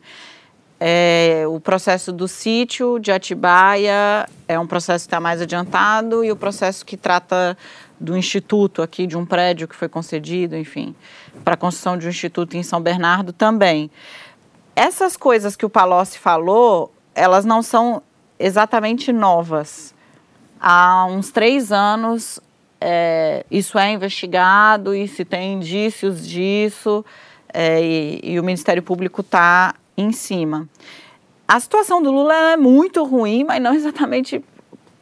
É, 0.79 1.43
o 1.47 1.59
processo 1.59 2.11
do 2.11 2.27
sítio 2.27 2.99
de 2.99 3.11
Atibaia 3.11 4.29
é 4.47 4.59
um 4.59 4.67
processo 4.67 5.05
que 5.05 5.07
está 5.07 5.19
mais 5.19 5.41
adiantado 5.41 6.23
e 6.23 6.31
o 6.31 6.35
processo 6.35 6.85
que 6.85 6.95
trata 6.95 7.57
do 7.99 8.15
instituto 8.15 8.83
aqui, 8.83 9.07
de 9.07 9.17
um 9.17 9.25
prédio 9.25 9.67
que 9.67 9.75
foi 9.75 9.89
concedido, 9.89 10.55
enfim, 10.55 10.95
para 11.43 11.55
a 11.55 11.57
construção 11.57 11.97
de 11.97 12.05
um 12.05 12.09
instituto 12.09 12.55
em 12.55 12.61
São 12.61 12.79
Bernardo 12.79 13.33
também. 13.33 13.89
Essas 14.75 15.17
coisas 15.17 15.55
que 15.55 15.65
o 15.65 15.69
Palocci 15.69 16.19
falou, 16.19 16.93
elas 17.15 17.43
não 17.43 17.63
são 17.63 18.03
exatamente 18.37 19.11
novas. 19.11 19.95
Há 20.59 21.05
uns 21.05 21.31
três 21.31 21.71
anos, 21.71 22.39
é, 22.79 23.45
isso 23.49 23.77
é 23.77 23.91
investigado 23.91 24.93
e 24.95 25.07
se 25.07 25.23
tem 25.25 25.53
indícios 25.53 26.27
disso, 26.27 27.05
é, 27.53 27.81
e, 27.81 28.19
e 28.23 28.39
o 28.39 28.43
Ministério 28.43 28.83
Público 28.83 29.21
está 29.21 29.75
em 29.97 30.11
cima. 30.11 30.67
A 31.47 31.59
situação 31.59 32.01
do 32.01 32.11
Lula 32.11 32.33
é 32.51 32.57
muito 32.57 33.03
ruim, 33.03 33.43
mas 33.43 33.61
não 33.61 33.73
exatamente 33.75 34.43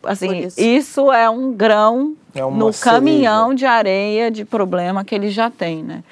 assim. 0.04 0.46
Isso. 0.46 0.62
isso. 0.62 1.12
é 1.12 1.30
um 1.30 1.52
grão 1.52 2.16
É 2.34 2.42
no 2.42 2.72
caminhão 2.74 3.54
de 3.54 3.66
areia 3.66 4.30
de 4.30 4.46
problema 4.46 5.04
que 5.04 5.16
ele 5.16 5.30
já 5.30 5.50
tem, 5.50 5.84
né? 5.84 6.04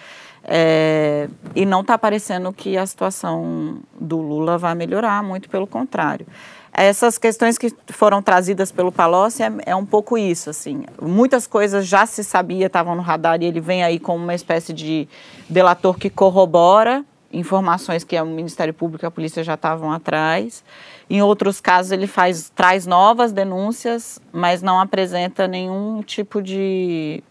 É, 0.45 1.29
e 1.55 1.65
não 1.65 1.81
está 1.81 1.97
parecendo 1.97 2.51
que 2.51 2.77
a 2.77 2.85
situação 2.85 3.77
do 3.97 4.17
Lula 4.17 4.57
vai 4.57 4.75
melhorar, 4.75 5.23
muito 5.23 5.47
pelo 5.47 5.65
contrário. 5.65 6.27
Essas 6.73 7.19
questões 7.19 7.57
que 7.57 7.71
foram 7.89 8.21
trazidas 8.21 8.71
pelo 8.71 8.91
Palocci 8.91 9.43
é, 9.43 9.51
é 9.67 9.75
um 9.75 9.85
pouco 9.85 10.17
isso, 10.17 10.49
assim. 10.49 10.83
Muitas 10.99 11.45
coisas 11.45 11.85
já 11.85 12.05
se 12.07 12.23
sabia, 12.23 12.65
estavam 12.65 12.95
no 12.95 13.01
radar 13.03 13.41
e 13.41 13.45
ele 13.45 13.61
vem 13.61 13.83
aí 13.83 13.99
como 13.99 14.23
uma 14.23 14.33
espécie 14.33 14.73
de 14.73 15.07
delator 15.47 15.95
que 15.97 16.09
corrobora 16.09 17.05
informações 17.33 18.03
que 18.03 18.19
o 18.19 18.25
Ministério 18.25 18.73
Público 18.73 19.03
e 19.03 19.07
a 19.07 19.11
polícia 19.11 19.43
já 19.43 19.55
estavam 19.55 19.91
atrás. 19.91 20.63
Em 21.09 21.21
outros 21.21 21.59
casos, 21.59 21.91
ele 21.91 22.07
faz, 22.07 22.51
traz 22.55 22.85
novas 22.85 23.31
denúncias, 23.31 24.19
mas 24.31 24.61
não 24.61 24.79
apresenta 24.79 25.47
nenhum 25.47 26.01
tipo 26.03 26.41
de. 26.41 27.23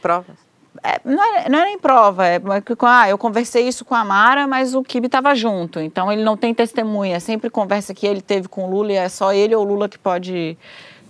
Provas? 0.00 0.49
É, 0.82 1.00
não, 1.04 1.36
é, 1.36 1.48
não 1.48 1.58
é 1.58 1.64
nem 1.66 1.78
prova, 1.78 2.26
é 2.26 2.40
ah, 2.80 3.08
eu 3.08 3.18
conversei 3.18 3.68
isso 3.68 3.84
com 3.84 3.94
a 3.94 4.02
Mara, 4.02 4.46
mas 4.46 4.74
o 4.74 4.82
Kibe 4.82 5.06
estava 5.06 5.34
junto, 5.34 5.78
então 5.78 6.10
ele 6.10 6.24
não 6.24 6.36
tem 6.36 6.54
testemunha, 6.54 7.16
é 7.16 7.20
sempre 7.20 7.50
conversa 7.50 7.92
que 7.92 8.06
ele 8.06 8.22
teve 8.22 8.48
com 8.48 8.64
o 8.64 8.70
Lula 8.70 8.92
e 8.92 8.96
é 8.96 9.08
só 9.08 9.32
ele 9.32 9.54
ou 9.54 9.62
o 9.62 9.68
Lula 9.68 9.88
que 9.88 9.98
pode 9.98 10.56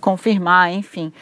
confirmar, 0.01 0.73
enfim. 0.73 1.13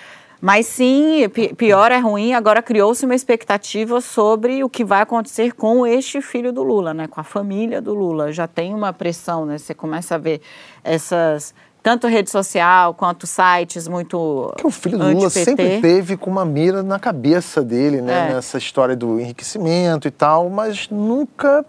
Mas 0.42 0.68
sim, 0.68 1.28
pior 1.58 1.92
é 1.92 2.00
ruim, 2.00 2.34
agora 2.34 2.62
criou-se 2.62 3.06
uma 3.06 3.14
expectativa 3.14 4.00
sobre 4.00 4.64
o 4.64 4.70
que 4.70 4.86
vai 4.86 5.02
acontecer 5.02 5.54
com 5.54 5.86
este 5.86 6.22
filho 6.22 6.54
do 6.54 6.64
Lula, 6.64 6.94
né? 6.94 7.08
com 7.08 7.20
a 7.20 7.26
família 7.26 7.82
do 7.82 7.94
Lula. 7.94 8.32
Já 8.32 8.48
tem 8.48 8.74
uma 8.74 8.94
pressão, 8.94 9.46
né? 9.46 9.58
Você 9.58 9.74
começa 9.74 10.16
a 10.16 10.18
ver 10.18 10.42
essas 10.82 11.54
tanto 11.90 12.06
rede 12.06 12.30
social 12.30 12.94
quanto 12.94 13.26
sites 13.26 13.88
muito. 13.88 14.54
Que 14.58 14.68
o 14.68 14.70
filho 14.70 15.00
do 15.00 15.12
Lula 15.12 15.30
sempre 15.32 15.82
teve 15.82 16.16
com 16.16 16.30
uma 16.30 16.46
mira 16.46 16.84
na 16.84 17.00
cabeça 17.00 17.64
dele, 17.64 18.00
né? 18.00 18.30
É. 18.30 18.34
Nessa 18.36 18.60
história 18.60 18.96
do 18.96 19.20
enriquecimento 19.20 20.08
e 20.08 20.12
tal, 20.12 20.52
mas 20.52 20.88
nunca. 20.90 21.66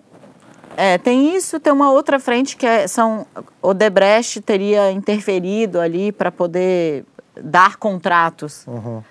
É, 0.76 0.98
tem 0.98 1.34
isso, 1.34 1.58
tem 1.58 1.72
uma 1.72 1.90
outra 1.90 2.20
frente 2.20 2.54
que 2.54 2.66
é, 2.66 2.86
são. 2.86 3.26
O 3.62 3.72
Debrecht 3.72 4.42
teria 4.42 4.92
interferido 4.92 5.80
ali 5.80 6.12
para 6.12 6.30
poder 6.30 7.06
dar 7.42 7.76
contratos 7.76 8.66
uhum. 8.66 9.02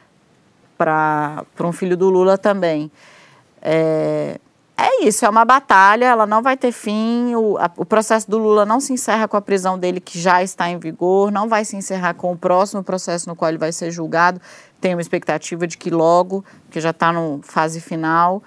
para 0.78 1.44
um 1.62 1.72
filho 1.72 1.98
do 1.98 2.08
Lula 2.08 2.38
também. 2.38 2.92
É, 3.64 4.40
é 4.80 5.06
isso, 5.06 5.26
é 5.26 5.30
uma 5.30 5.44
batalha, 5.44 6.06
ela 6.06 6.26
não 6.26 6.42
vai 6.42 6.56
ter 6.56 6.72
fim. 6.72 7.36
O, 7.36 7.58
a, 7.58 7.70
o 7.78 7.86
processo 7.86 8.30
do 8.30 8.38
Lula 8.38 8.66
não 8.66 8.80
se 8.80 8.94
encerra 8.94 9.28
com 9.28 9.36
a 9.36 9.42
prisão 9.42 9.78
dele, 9.78 10.00
que 10.00 10.20
já 10.20 10.42
está 10.42 10.70
em 10.70 10.78
vigor, 10.78 11.32
não 11.32 11.50
vai 11.50 11.66
se 11.66 11.76
encerrar 11.76 12.14
com 12.14 12.32
o 12.32 12.38
próximo 12.38 12.84
processo 12.84 13.28
no 13.28 13.36
qual 13.36 13.50
ele 13.50 13.58
vai 13.58 13.72
ser 13.72 13.92
julgado. 13.92 14.40
Tem 14.80 14.96
uma 14.96 15.02
expectativa 15.02 15.68
de 15.68 15.78
que 15.78 15.90
logo, 15.90 16.44
que 16.72 16.80
já 16.80 16.92
está 16.92 17.12
no 17.12 17.42
fase 17.44 17.82
final, 17.82 18.42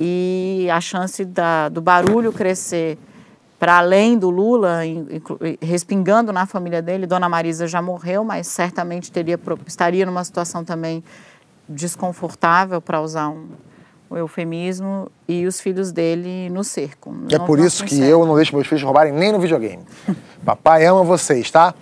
e 0.00 0.68
a 0.72 0.80
chance 0.80 1.24
da, 1.24 1.68
do 1.68 1.80
barulho 1.80 2.32
crescer 2.32 2.98
para 3.58 3.78
além 3.78 4.18
do 4.18 4.28
Lula, 4.28 4.80
respingando 5.60 6.32
na 6.32 6.44
família 6.44 6.82
dele. 6.82 7.06
Dona 7.06 7.28
Marisa 7.28 7.66
já 7.66 7.80
morreu, 7.80 8.24
mas 8.24 8.46
certamente 8.46 9.10
teria, 9.10 9.38
estaria 9.66 10.04
numa 10.04 10.22
situação 10.24 10.64
também 10.64 11.02
desconfortável, 11.68 12.80
para 12.80 13.00
usar 13.00 13.30
um, 13.30 13.46
um, 14.14 14.18
eufemismo, 14.18 15.10
e 15.28 15.46
os 15.46 15.60
filhos 15.60 15.92
dele 15.92 16.48
no 16.50 16.62
cerco. 16.62 17.14
É 17.30 17.38
por 17.38 17.58
isso 17.58 17.84
que 17.84 17.98
eu 18.00 18.24
não 18.24 18.36
deixo 18.36 18.54
meus 18.54 18.66
filhos 18.66 18.82
roubarem 18.82 19.12
nem 19.12 19.32
no 19.32 19.40
videogame. 19.40 19.82
Papai 20.44 20.86
ama 20.86 21.02
vocês, 21.02 21.50
tá? 21.50 21.74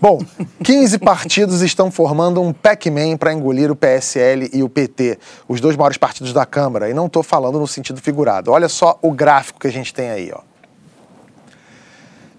Bom, 0.00 0.18
15 0.62 0.98
partidos 1.00 1.62
estão 1.62 1.90
formando 1.90 2.40
um 2.40 2.52
Pac-Man 2.52 3.16
para 3.16 3.32
engolir 3.32 3.70
o 3.70 3.76
PSL 3.76 4.50
e 4.52 4.62
o 4.62 4.68
PT, 4.68 5.18
os 5.48 5.60
dois 5.60 5.76
maiores 5.76 5.96
partidos 5.96 6.32
da 6.32 6.44
Câmara, 6.44 6.90
e 6.90 6.94
não 6.94 7.06
estou 7.06 7.22
falando 7.22 7.58
no 7.58 7.66
sentido 7.66 8.00
figurado. 8.00 8.50
Olha 8.50 8.68
só 8.68 8.98
o 9.00 9.10
gráfico 9.12 9.60
que 9.60 9.66
a 9.66 9.72
gente 9.72 9.94
tem 9.94 10.10
aí, 10.10 10.30
ó. 10.32 10.40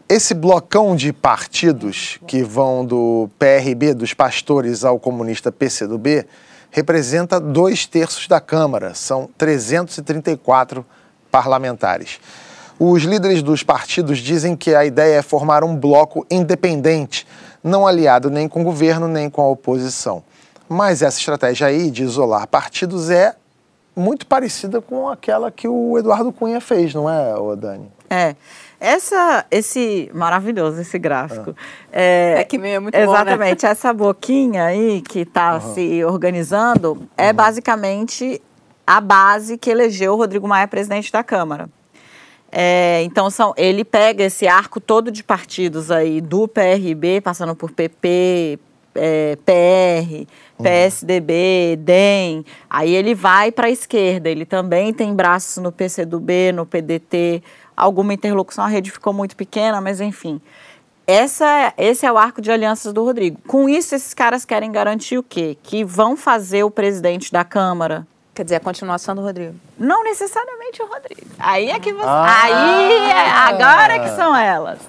Esse 0.07 0.33
blocão 0.33 0.95
de 0.95 1.13
partidos 1.13 2.17
que 2.25 2.41
vão 2.41 2.83
do 2.83 3.29
PRB, 3.37 3.93
dos 3.93 4.11
pastores, 4.11 4.83
ao 4.83 4.97
comunista 4.97 5.51
PCdoB, 5.51 6.25
representa 6.71 7.39
dois 7.39 7.85
terços 7.85 8.27
da 8.27 8.39
Câmara, 8.39 8.93
são 8.93 9.29
334 9.37 10.85
parlamentares. 11.31 12.19
Os 12.79 13.03
líderes 13.03 13.41
dos 13.41 13.61
partidos 13.61 14.19
dizem 14.19 14.55
que 14.55 14.73
a 14.73 14.85
ideia 14.85 15.17
é 15.17 15.21
formar 15.21 15.63
um 15.63 15.75
bloco 15.75 16.25
independente, 16.31 17.27
não 17.63 17.85
aliado 17.85 18.29
nem 18.29 18.47
com 18.47 18.61
o 18.61 18.63
governo 18.63 19.07
nem 19.07 19.29
com 19.29 19.41
a 19.41 19.49
oposição. 19.49 20.23
Mas 20.67 21.01
essa 21.01 21.19
estratégia 21.19 21.67
aí 21.67 21.91
de 21.91 22.03
isolar 22.03 22.47
partidos 22.47 23.09
é 23.09 23.35
muito 23.99 24.25
parecida 24.25 24.81
com 24.81 25.09
aquela 25.09 25.51
que 25.51 25.67
o 25.67 25.97
Eduardo 25.97 26.31
Cunha 26.31 26.59
fez, 26.61 26.93
não 26.93 27.09
é, 27.09 27.33
Dani? 27.55 27.91
É. 28.09 28.35
Essa, 28.79 29.45
esse 29.51 30.09
maravilhoso 30.13 30.79
esse 30.79 30.97
gráfico. 30.97 31.53
Ah. 31.55 31.89
É, 31.91 32.35
é, 32.39 32.43
que 32.43 32.57
meio 32.57 32.75
é 32.75 32.79
muito 32.79 32.95
Exatamente. 32.95 33.61
Bom, 33.61 33.67
né? 33.67 33.71
Essa 33.71 33.93
boquinha 33.93 34.63
aí 34.65 35.01
que 35.01 35.19
está 35.19 35.55
uhum. 35.55 35.73
se 35.73 36.03
organizando 36.05 36.93
uhum. 36.93 37.07
é 37.17 37.33
basicamente 37.33 38.41
a 38.87 39.01
base 39.01 39.57
que 39.57 39.69
elegeu 39.69 40.13
o 40.13 40.15
Rodrigo 40.15 40.47
Maia 40.47 40.67
presidente 40.67 41.11
da 41.11 41.23
Câmara. 41.23 41.69
É, 42.51 43.03
então 43.03 43.29
são, 43.29 43.53
ele 43.55 43.85
pega 43.85 44.23
esse 44.23 44.47
arco 44.47 44.79
todo 44.79 45.11
de 45.11 45.23
partidos 45.23 45.91
aí 45.91 46.19
do 46.19 46.47
PRB, 46.47 47.21
passando 47.21 47.55
por 47.55 47.71
PP, 47.71 48.57
é, 48.95 49.37
PR, 49.45 50.27
PSDB, 50.61 51.77
DEM, 51.79 52.45
aí 52.69 52.93
ele 52.93 53.15
vai 53.15 53.51
para 53.51 53.67
a 53.67 53.69
esquerda. 53.69 54.29
Ele 54.29 54.45
também 54.45 54.93
tem 54.93 55.13
braços 55.13 55.61
no 55.63 55.71
PCdoB, 55.71 56.51
no 56.51 56.65
PDT, 56.65 57.41
alguma 57.75 58.13
interlocução, 58.13 58.65
a 58.65 58.67
rede 58.67 58.91
ficou 58.91 59.13
muito 59.13 59.35
pequena, 59.35 59.79
mas 59.79 60.01
enfim. 60.01 60.41
Essa, 61.07 61.73
esse 61.75 62.05
é 62.05 62.11
o 62.11 62.17
arco 62.17 62.39
de 62.39 62.51
alianças 62.51 62.93
do 62.93 63.03
Rodrigo. 63.03 63.39
Com 63.47 63.67
isso, 63.67 63.95
esses 63.95 64.13
caras 64.13 64.45
querem 64.45 64.71
garantir 64.71 65.17
o 65.17 65.23
quê? 65.23 65.57
Que 65.63 65.83
vão 65.83 66.15
fazer 66.15 66.63
o 66.63 66.69
presidente 66.69 67.31
da 67.31 67.43
Câmara. 67.43 68.05
Quer 68.35 68.43
dizer, 68.43 68.57
a 68.57 68.59
continuação 68.59 69.15
do 69.15 69.21
Rodrigo. 69.21 69.55
Não 69.77 70.03
necessariamente 70.03 70.81
o 70.83 70.85
Rodrigo. 70.85 71.27
Aí 71.39 71.71
é 71.71 71.79
que 71.79 71.91
você. 71.91 72.05
Ah. 72.05 72.43
Aí 72.43 72.91
é, 73.09 73.29
agora 73.29 73.95
é 73.95 73.99
que 73.99 74.09
são 74.09 74.35
elas. 74.35 74.79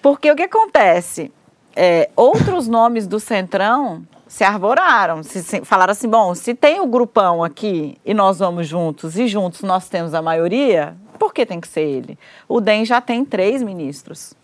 Porque 0.00 0.30
o 0.30 0.36
que 0.36 0.44
acontece? 0.44 1.32
É, 1.74 2.08
outros 2.14 2.68
nomes 2.68 3.06
do 3.06 3.18
Centrão 3.18 4.06
se 4.28 4.44
arvoraram, 4.44 5.22
se, 5.22 5.42
se, 5.42 5.64
falaram 5.64 5.92
assim: 5.92 6.08
bom, 6.08 6.34
se 6.34 6.54
tem 6.54 6.80
o 6.80 6.86
grupão 6.86 7.42
aqui 7.42 7.96
e 8.04 8.12
nós 8.12 8.38
vamos 8.38 8.68
juntos 8.68 9.18
e 9.18 9.26
juntos 9.26 9.62
nós 9.62 9.88
temos 9.88 10.12
a 10.14 10.20
maioria, 10.20 10.94
por 11.18 11.32
que 11.32 11.46
tem 11.46 11.60
que 11.60 11.66
ser 11.66 11.80
ele? 11.80 12.18
O 12.46 12.60
DEM 12.60 12.84
já 12.84 13.00
tem 13.00 13.24
três 13.24 13.62
ministros. 13.62 14.34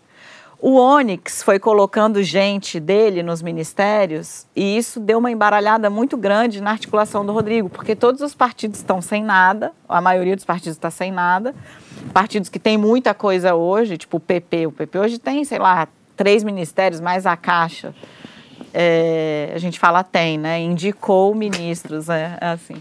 O 0.59 0.79
Onyx 0.79 1.43
foi 1.43 1.59
colocando 1.59 2.23
gente 2.23 2.79
dele 2.79 3.21
nos 3.21 3.41
ministérios 3.41 4.47
e 4.55 4.77
isso 4.77 4.99
deu 4.99 5.19
uma 5.19 5.29
embaralhada 5.29 5.89
muito 5.89 6.17
grande 6.17 6.61
na 6.61 6.71
articulação 6.71 7.25
do 7.25 7.31
Rodrigo, 7.31 7.69
porque 7.69 7.95
todos 7.95 8.21
os 8.21 8.33
partidos 8.33 8.79
estão 8.79 9.01
sem 9.01 9.23
nada, 9.23 9.73
a 9.87 10.01
maioria 10.01 10.35
dos 10.35 10.45
partidos 10.45 10.77
está 10.77 10.89
sem 10.89 11.11
nada. 11.11 11.53
Partidos 12.13 12.49
que 12.49 12.57
têm 12.57 12.77
muita 12.77 13.13
coisa 13.13 13.53
hoje, 13.53 13.97
tipo 13.97 14.17
o 14.17 14.19
PP. 14.19 14.67
O 14.67 14.71
PP 14.71 14.97
hoje 14.97 15.19
tem, 15.19 15.43
sei 15.43 15.59
lá, 15.59 15.87
três 16.15 16.43
ministérios, 16.43 16.99
mais 17.01 17.25
a 17.25 17.35
Caixa. 17.35 17.93
É, 18.77 19.53
a 19.55 19.57
gente 19.57 19.79
fala 19.79 20.03
tem, 20.03 20.37
né? 20.37 20.59
Indicou 20.59 21.33
ministros, 21.33 22.09
é, 22.09 22.37
é 22.41 22.47
assim. 22.47 22.75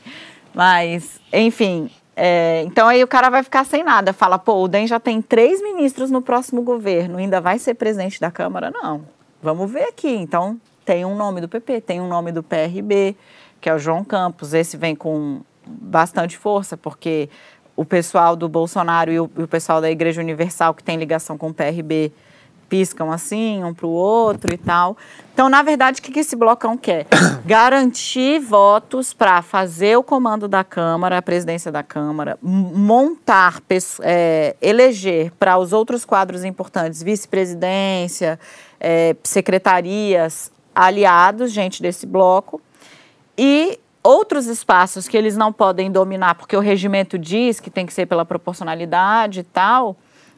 Mas, 0.52 1.20
enfim, 1.32 1.88
é, 2.16 2.62
então 2.66 2.88
aí 2.88 3.02
o 3.02 3.06
cara 3.06 3.30
vai 3.30 3.44
ficar 3.44 3.64
sem 3.64 3.84
nada. 3.84 4.12
Fala, 4.12 4.36
pô, 4.36 4.62
o 4.62 4.66
DEM 4.66 4.88
já 4.88 4.98
tem 4.98 5.22
três 5.22 5.62
ministros 5.62 6.10
no 6.10 6.20
próximo 6.20 6.62
governo, 6.62 7.18
ainda 7.18 7.40
vai 7.40 7.60
ser 7.60 7.74
presidente 7.74 8.20
da 8.20 8.28
Câmara? 8.28 8.72
Não. 8.72 9.02
Vamos 9.40 9.70
ver 9.70 9.84
aqui. 9.84 10.08
Então, 10.08 10.58
tem 10.84 11.04
um 11.04 11.14
nome 11.14 11.40
do 11.40 11.48
PP, 11.48 11.80
tem 11.82 12.00
um 12.00 12.08
nome 12.08 12.32
do 12.32 12.42
PRB, 12.42 13.14
que 13.60 13.68
é 13.68 13.74
o 13.74 13.78
João 13.78 14.04
Campos. 14.04 14.52
Esse 14.52 14.76
vem 14.76 14.96
com 14.96 15.42
bastante 15.64 16.36
força, 16.36 16.76
porque 16.76 17.28
o 17.76 17.84
pessoal 17.84 18.34
do 18.34 18.48
Bolsonaro 18.48 19.12
e 19.12 19.20
o, 19.20 19.30
e 19.38 19.42
o 19.44 19.48
pessoal 19.48 19.80
da 19.80 19.90
Igreja 19.90 20.20
Universal, 20.20 20.74
que 20.74 20.82
tem 20.82 20.96
ligação 20.96 21.38
com 21.38 21.48
o 21.48 21.54
PRB, 21.54 22.12
piscam 22.74 23.12
assim, 23.12 23.62
um 23.62 23.72
para 23.72 23.86
o 23.86 23.90
outro 23.90 24.52
e 24.52 24.58
tal. 24.58 24.96
Então, 25.32 25.48
na 25.48 25.62
verdade, 25.62 26.00
o 26.00 26.02
que 26.02 26.18
esse 26.18 26.34
blocão 26.34 26.76
quer? 26.76 27.06
Garantir 27.46 28.40
votos 28.40 29.14
para 29.14 29.42
fazer 29.42 29.96
o 29.96 30.02
comando 30.02 30.48
da 30.48 30.64
Câmara, 30.64 31.18
a 31.18 31.22
presidência 31.22 31.70
da 31.70 31.84
Câmara, 31.84 32.36
montar, 32.42 33.62
é, 34.02 34.56
eleger 34.60 35.30
para 35.38 35.56
os 35.56 35.72
outros 35.72 36.04
quadros 36.04 36.42
importantes, 36.42 37.00
vice-presidência, 37.00 38.40
é, 38.80 39.14
secretarias, 39.22 40.50
aliados, 40.74 41.52
gente 41.52 41.80
desse 41.80 42.06
bloco, 42.06 42.60
e 43.38 43.78
outros 44.02 44.46
espaços 44.46 45.06
que 45.06 45.16
eles 45.16 45.36
não 45.36 45.52
podem 45.52 45.92
dominar, 45.92 46.34
porque 46.34 46.56
o 46.56 46.60
regimento 46.60 47.16
diz 47.16 47.60
que 47.60 47.70
tem 47.70 47.86
que 47.86 47.92
ser 47.92 48.06
pela 48.06 48.24
proporcionalidade 48.24 49.40
e 49.40 49.44
tal 49.44 49.96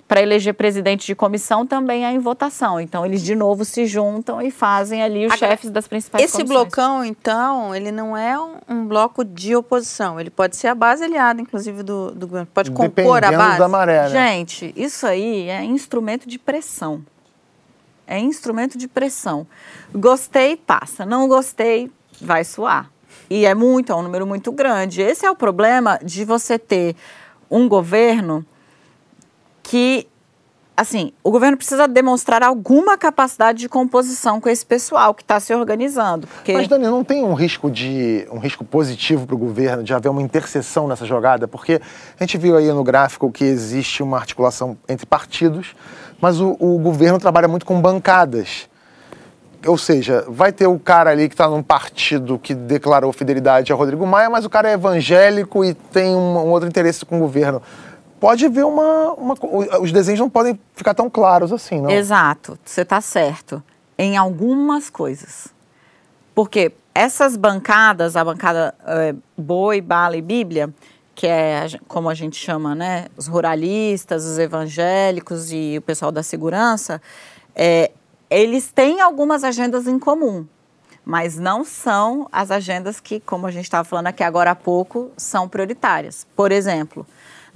para 0.09 0.23
eleger 0.23 0.55
presidente 0.55 1.07
de 1.07 1.15
comissão 1.15 1.67
também 1.67 2.07
é 2.07 2.13
em 2.13 2.19
votação. 2.19 2.81
Então, 2.81 3.05
eles 3.05 3.23
de 3.23 3.35
novo 3.35 3.65
se 3.65 3.87
juntam 3.87 4.41
e 4.41 4.51
fazem 4.51 5.03
ali 5.03 5.27
os 5.27 5.33
Agora, 5.33 5.51
chefes 5.51 5.71
das 5.71 5.89
principais 5.89 6.25
esse 6.25 6.37
comissões. 6.37 6.61
Esse 6.61 6.65
blocão, 6.65 7.05
então, 7.05 7.75
ele 7.75 7.91
não 7.91 8.17
é 8.17 8.39
um, 8.39 8.55
um, 8.69 8.87
bloco 8.87 9.25
de 9.25 9.57
oposição. 9.57 10.21
Ele 10.21 10.31
pode 10.31 10.57
ser 10.57 10.69
a 10.69 10.75
base 10.75 11.03
aliada, 11.03 11.41
inclusive, 11.41 11.83
do, 11.83 12.13
do 12.13 12.27
governo. 12.27 12.49
Pode 12.55 12.71
compor 12.71 13.25
a 13.25 13.33
base. 13.33 13.59
da 13.59 13.69
maré, 13.69 14.09
né? 14.09 14.09
Gente, 14.09 14.73
isso 14.77 15.07
aí 15.07 15.49
é 15.49 15.65
instrumento 15.65 16.29
de 16.29 16.39
pressão. 16.39 17.05
É 18.07 18.19
instrumento 18.19 18.79
de 18.79 18.87
pressão. 18.87 19.45
Gostei, 19.93 20.57
passa. 20.57 21.05
Não 21.05 21.27
gostei, 21.27 21.91
vai 22.21 22.45
suar. 22.45 22.89
E 23.29 23.45
é 23.45 23.55
muito, 23.55 23.93
é 23.93 23.97
um 23.97 24.03
número 24.03 24.25
muito 24.25 24.53
grande. 24.53 25.03
Esse 25.03 25.27
é 25.27 25.31
o 25.31 25.35
problema 25.35 25.99
de 26.01 26.25
você 26.25 26.57
ter 26.61 26.95
um 27.51 27.69
governo 27.69 28.47
que 29.67 30.07
assim, 30.77 31.11
o 31.25 31.31
governo 31.31 31.57
precisa 31.57 31.89
demonstrar 31.89 32.43
alguma 32.43 32.99
capacidade 32.99 33.59
de 33.59 33.69
composição 33.69 34.41
com 34.41 34.49
esse 34.49 34.65
pessoal 34.65 35.15
que 35.15 35.23
está 35.23 35.41
se 35.41 35.55
organizando. 35.55 36.27
Porque... 36.27 36.53
Mas, 36.53 36.69
Dani, 36.69 36.85
não 36.85 37.03
tem 37.03 37.25
um 37.25 37.33
risco 37.33 37.71
de 37.71 38.29
um 38.31 38.39
risco 38.39 38.63
positivo 38.63 39.27
para 39.27 39.35
o 39.35 39.39
governo 39.39 39.83
de 39.83 39.95
haver 39.95 40.11
uma 40.11 40.21
interseção 40.21 40.87
nessa 40.87 41.07
jogada? 41.07 41.49
Porque 41.49 41.81
a 42.21 42.23
gente 42.23 42.37
viu 42.37 42.57
aí 42.57 42.71
no 42.71 42.85
gráfico 42.85 43.33
que 43.33 43.45
existe 43.45 44.03
uma 44.03 44.19
articulação 44.19 44.77
entre 44.87 45.07
partidos, 45.07 45.75
mas 46.21 46.41
o, 46.41 46.55
o 46.61 46.79
governo 46.79 47.19
trabalha 47.19 47.49
muito 47.49 47.65
com 47.65 47.81
bancadas. 47.81 48.69
Ou 49.67 49.79
seja, 49.79 50.25
vai 50.29 50.53
ter 50.53 50.67
o 50.67 50.79
cara 50.79 51.11
ali 51.11 51.29
que 51.29 51.35
está 51.35 51.49
num 51.49 51.63
partido 51.63 52.39
que 52.39 52.55
declarou 52.55 53.13
fidelidade 53.13 53.73
a 53.73 53.75
Rodrigo 53.75 54.07
Maia, 54.07 54.29
mas 54.29 54.45
o 54.45 54.51
cara 54.51 54.69
é 54.69 54.75
evangélico 54.75 55.65
e 55.65 55.73
tem 55.73 56.15
um, 56.15 56.37
um 56.37 56.51
outro 56.51 56.69
interesse 56.69 57.05
com 57.05 57.17
o 57.17 57.21
governo 57.21 57.63
pode 58.21 58.47
haver 58.47 58.65
uma, 58.65 59.13
uma, 59.13 59.35
Os 59.81 59.93
desenhos 59.93 60.21
não 60.21 60.31
podem 60.31 60.59
ficar 60.75 60.95
tão 60.95 61.09
claros 61.09 61.53
assim, 61.53 61.81
não? 61.81 61.91
Exato, 61.91 62.59
você 62.65 62.83
está 62.83 63.01
certo. 63.01 63.63
Em 63.99 64.17
algumas 64.17 64.91
coisas. 64.91 65.49
Porque 66.35 66.73
essas 66.95 67.37
bancadas, 67.37 68.17
a 68.17 68.25
bancada 68.25 68.75
é, 68.87 69.15
Boi, 69.37 69.81
Bala 69.81 70.17
e 70.17 70.23
Bíblia, 70.23 70.73
que 71.15 71.27
é 71.27 71.67
como 71.89 72.11
a 72.11 72.15
gente 72.15 72.37
chama, 72.37 72.75
né? 72.75 73.07
Os 73.17 73.27
ruralistas, 73.27 74.25
os 74.25 74.39
evangélicos 74.39 75.51
e 75.51 75.77
o 75.79 75.83
pessoal 75.83 76.13
da 76.13 76.23
segurança, 76.23 77.01
é, 77.55 77.91
eles 78.29 78.71
têm 78.71 79.01
algumas 79.01 79.45
agendas 79.45 79.87
em 79.87 79.99
comum, 79.99 80.47
mas 81.05 81.39
não 81.39 81.65
são 81.65 82.29
as 82.31 82.51
agendas 82.51 83.01
que, 83.01 83.19
como 83.21 83.47
a 83.47 83.51
gente 83.51 83.65
estava 83.65 83.85
falando 83.85 84.09
aqui 84.09 84.23
agora 84.23 84.51
há 84.51 84.55
pouco, 84.55 85.11
são 85.17 85.49
prioritárias. 85.49 86.27
Por 86.37 86.53
exemplo, 86.53 87.07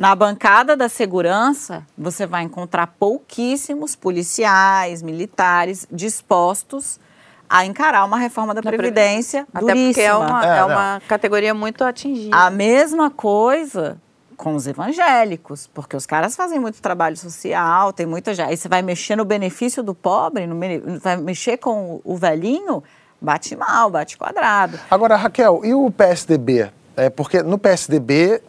na 0.01 0.15
bancada 0.15 0.75
da 0.75 0.89
segurança, 0.89 1.87
você 1.97 2.27
vai 2.27 2.43
encontrar 2.43 2.87
pouquíssimos 2.87 3.95
policiais, 3.95 5.03
militares 5.03 5.87
dispostos 5.93 6.99
a 7.47 7.67
encarar 7.67 8.07
uma 8.07 8.17
reforma 8.17 8.55
da, 8.55 8.63
da 8.63 8.71
Previdência. 8.71 9.47
Até 9.53 9.61
duríssima. 9.61 9.93
porque 9.93 10.01
é 10.01 10.15
uma, 10.15 10.47
é, 10.47 10.59
é 10.59 10.65
uma 10.65 11.03
categoria 11.07 11.53
muito 11.53 11.85
atingida. 11.85 12.35
A 12.35 12.49
mesma 12.49 13.11
coisa 13.11 14.01
com 14.39 14.55
os 14.55 14.67
evangélicos, 14.67 15.67
porque 15.67 15.95
os 15.95 16.07
caras 16.07 16.35
fazem 16.35 16.59
muito 16.59 16.81
trabalho 16.81 17.19
social, 17.19 17.93
tem 17.93 18.07
muita 18.07 18.33
já. 18.33 18.47
Aí 18.47 18.57
você 18.57 18.71
vai 18.71 18.81
mexer 18.81 19.17
no 19.17 19.25
benefício 19.27 19.83
do 19.83 19.95
pobre, 19.95 20.47
no, 20.47 20.59
vai 20.99 21.19
mexer 21.19 21.59
com 21.59 22.01
o 22.03 22.17
velhinho, 22.17 22.83
bate 23.21 23.55
mal, 23.55 23.91
bate 23.91 24.17
quadrado. 24.17 24.81
Agora, 24.91 25.15
Raquel, 25.17 25.61
e 25.63 25.75
o 25.75 25.91
PSDB? 25.91 26.71
É 26.97 27.11
porque 27.11 27.43
no 27.43 27.59
PSDB 27.59 28.41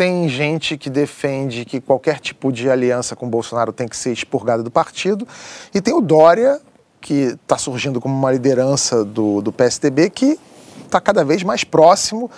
tem 0.00 0.26
gente 0.30 0.78
que 0.78 0.88
defende 0.88 1.66
que 1.66 1.78
qualquer 1.78 2.20
tipo 2.20 2.50
de 2.50 2.70
aliança 2.70 3.14
com 3.14 3.28
Bolsonaro 3.28 3.70
tem 3.70 3.86
que 3.86 3.94
ser 3.94 4.10
expurgada 4.10 4.62
do 4.62 4.70
partido. 4.70 5.28
E 5.74 5.80
tem 5.82 5.92
o 5.92 6.00
Dória, 6.00 6.58
que 7.02 7.36
está 7.42 7.58
surgindo 7.58 8.00
como 8.00 8.16
uma 8.16 8.32
liderança 8.32 9.04
do, 9.04 9.42
do 9.42 9.52
PSDB, 9.52 10.08
que 10.08 10.38
está 10.86 11.02
cada 11.02 11.22
vez 11.22 11.42
mais 11.42 11.64
próximo 11.64 12.30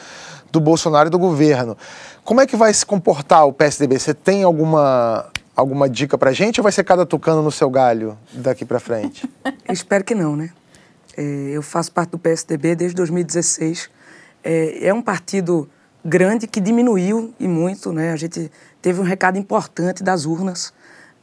do 0.50 0.58
Bolsonaro 0.58 1.06
e 1.06 1.10
do 1.10 1.20
governo. 1.20 1.78
Como 2.24 2.40
é 2.40 2.48
que 2.48 2.56
vai 2.56 2.74
se 2.74 2.84
comportar 2.84 3.46
o 3.46 3.52
PSDB? 3.52 3.96
Você 3.96 4.12
tem 4.12 4.42
alguma, 4.42 5.26
alguma 5.54 5.88
dica 5.88 6.18
para 6.18 6.32
gente 6.32 6.58
ou 6.58 6.64
vai 6.64 6.72
ser 6.72 6.82
cada 6.82 7.06
tucano 7.06 7.42
no 7.42 7.52
seu 7.52 7.70
galho 7.70 8.18
daqui 8.32 8.64
para 8.64 8.80
frente? 8.80 9.30
Espero 9.70 10.02
que 10.02 10.16
não, 10.16 10.34
né? 10.34 10.50
É, 11.16 11.22
eu 11.52 11.62
faço 11.62 11.92
parte 11.92 12.10
do 12.10 12.18
PSDB 12.18 12.74
desde 12.74 12.96
2016. 12.96 13.88
É, 14.42 14.88
é 14.88 14.92
um 14.92 15.00
partido 15.00 15.70
grande 16.04 16.46
que 16.46 16.60
diminuiu 16.60 17.32
e 17.38 17.46
muito, 17.46 17.92
né? 17.92 18.12
A 18.12 18.16
gente 18.16 18.50
teve 18.80 19.00
um 19.00 19.04
recado 19.04 19.38
importante 19.38 20.02
das 20.02 20.24
urnas 20.24 20.72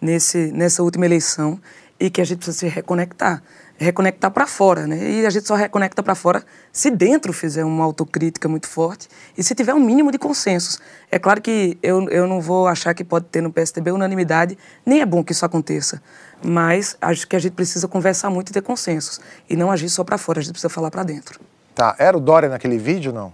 nesse, 0.01 0.51
nessa 0.51 0.81
última 0.81 1.05
eleição 1.05 1.59
e 1.99 2.09
que 2.09 2.21
a 2.21 2.23
gente 2.23 2.37
precisa 2.37 2.57
se 2.57 2.67
reconectar, 2.67 3.43
reconectar 3.77 4.31
para 4.31 4.47
fora, 4.47 4.87
né? 4.87 4.97
E 4.97 5.25
a 5.25 5.29
gente 5.29 5.45
só 5.45 5.55
reconecta 5.55 6.01
para 6.01 6.15
fora 6.15 6.43
se 6.71 6.89
dentro 6.89 7.33
fizer 7.33 7.65
uma 7.65 7.83
autocrítica 7.83 8.47
muito 8.47 8.67
forte 8.67 9.09
e 9.37 9.43
se 9.43 9.53
tiver 9.53 9.73
um 9.73 9.79
mínimo 9.79 10.11
de 10.11 10.17
consensos. 10.17 10.79
É 11.11 11.19
claro 11.19 11.41
que 11.41 11.77
eu, 11.83 12.09
eu 12.09 12.25
não 12.25 12.39
vou 12.39 12.67
achar 12.67 12.93
que 12.93 13.03
pode 13.03 13.25
ter 13.25 13.41
no 13.41 13.51
PSDB 13.51 13.91
unanimidade, 13.91 14.57
nem 14.85 15.01
é 15.01 15.05
bom 15.05 15.21
que 15.21 15.33
isso 15.33 15.45
aconteça, 15.45 16.01
mas 16.41 16.95
acho 17.01 17.27
que 17.27 17.35
a 17.35 17.39
gente 17.39 17.53
precisa 17.53 17.85
conversar 17.85 18.29
muito 18.29 18.49
e 18.49 18.53
ter 18.53 18.61
consensos 18.61 19.19
e 19.49 19.57
não 19.57 19.69
agir 19.69 19.89
só 19.89 20.05
para 20.05 20.17
fora, 20.17 20.39
a 20.39 20.41
gente 20.41 20.53
precisa 20.53 20.69
falar 20.69 20.89
para 20.89 21.03
dentro. 21.03 21.39
Tá, 21.75 21.95
era 21.99 22.15
o 22.17 22.21
Dória 22.21 22.47
naquele 22.47 22.77
vídeo, 22.77 23.11
não? 23.11 23.33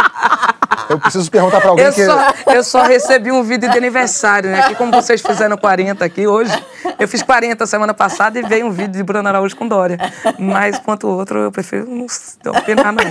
Eu 0.91 0.99
preciso 0.99 1.29
perguntar 1.31 1.61
para 1.61 1.69
alguém 1.69 1.85
eu 1.85 1.93
que... 1.93 2.05
Só, 2.05 2.33
eu 2.47 2.63
só 2.63 2.83
recebi 2.83 3.31
um 3.31 3.43
vídeo 3.43 3.69
de 3.69 3.77
aniversário, 3.77 4.49
né? 4.49 4.63
Que 4.67 4.75
como 4.75 4.91
vocês 4.91 5.21
fizeram 5.21 5.57
40 5.57 6.03
aqui 6.03 6.27
hoje, 6.27 6.51
eu 6.99 7.07
fiz 7.07 7.21
40 7.21 7.65
semana 7.65 7.93
passada 7.93 8.39
e 8.39 8.41
veio 8.41 8.65
um 8.67 8.71
vídeo 8.71 8.93
de 8.93 9.03
Bruno 9.03 9.27
Araújo 9.27 9.55
com 9.55 9.67
Dória. 9.67 9.97
Mas 10.37 10.77
quanto 10.79 11.07
o 11.07 11.17
outro, 11.17 11.39
eu 11.39 11.51
prefiro 11.51 11.87
não 11.89 12.05
opinar, 12.53 12.91
não. 12.91 13.03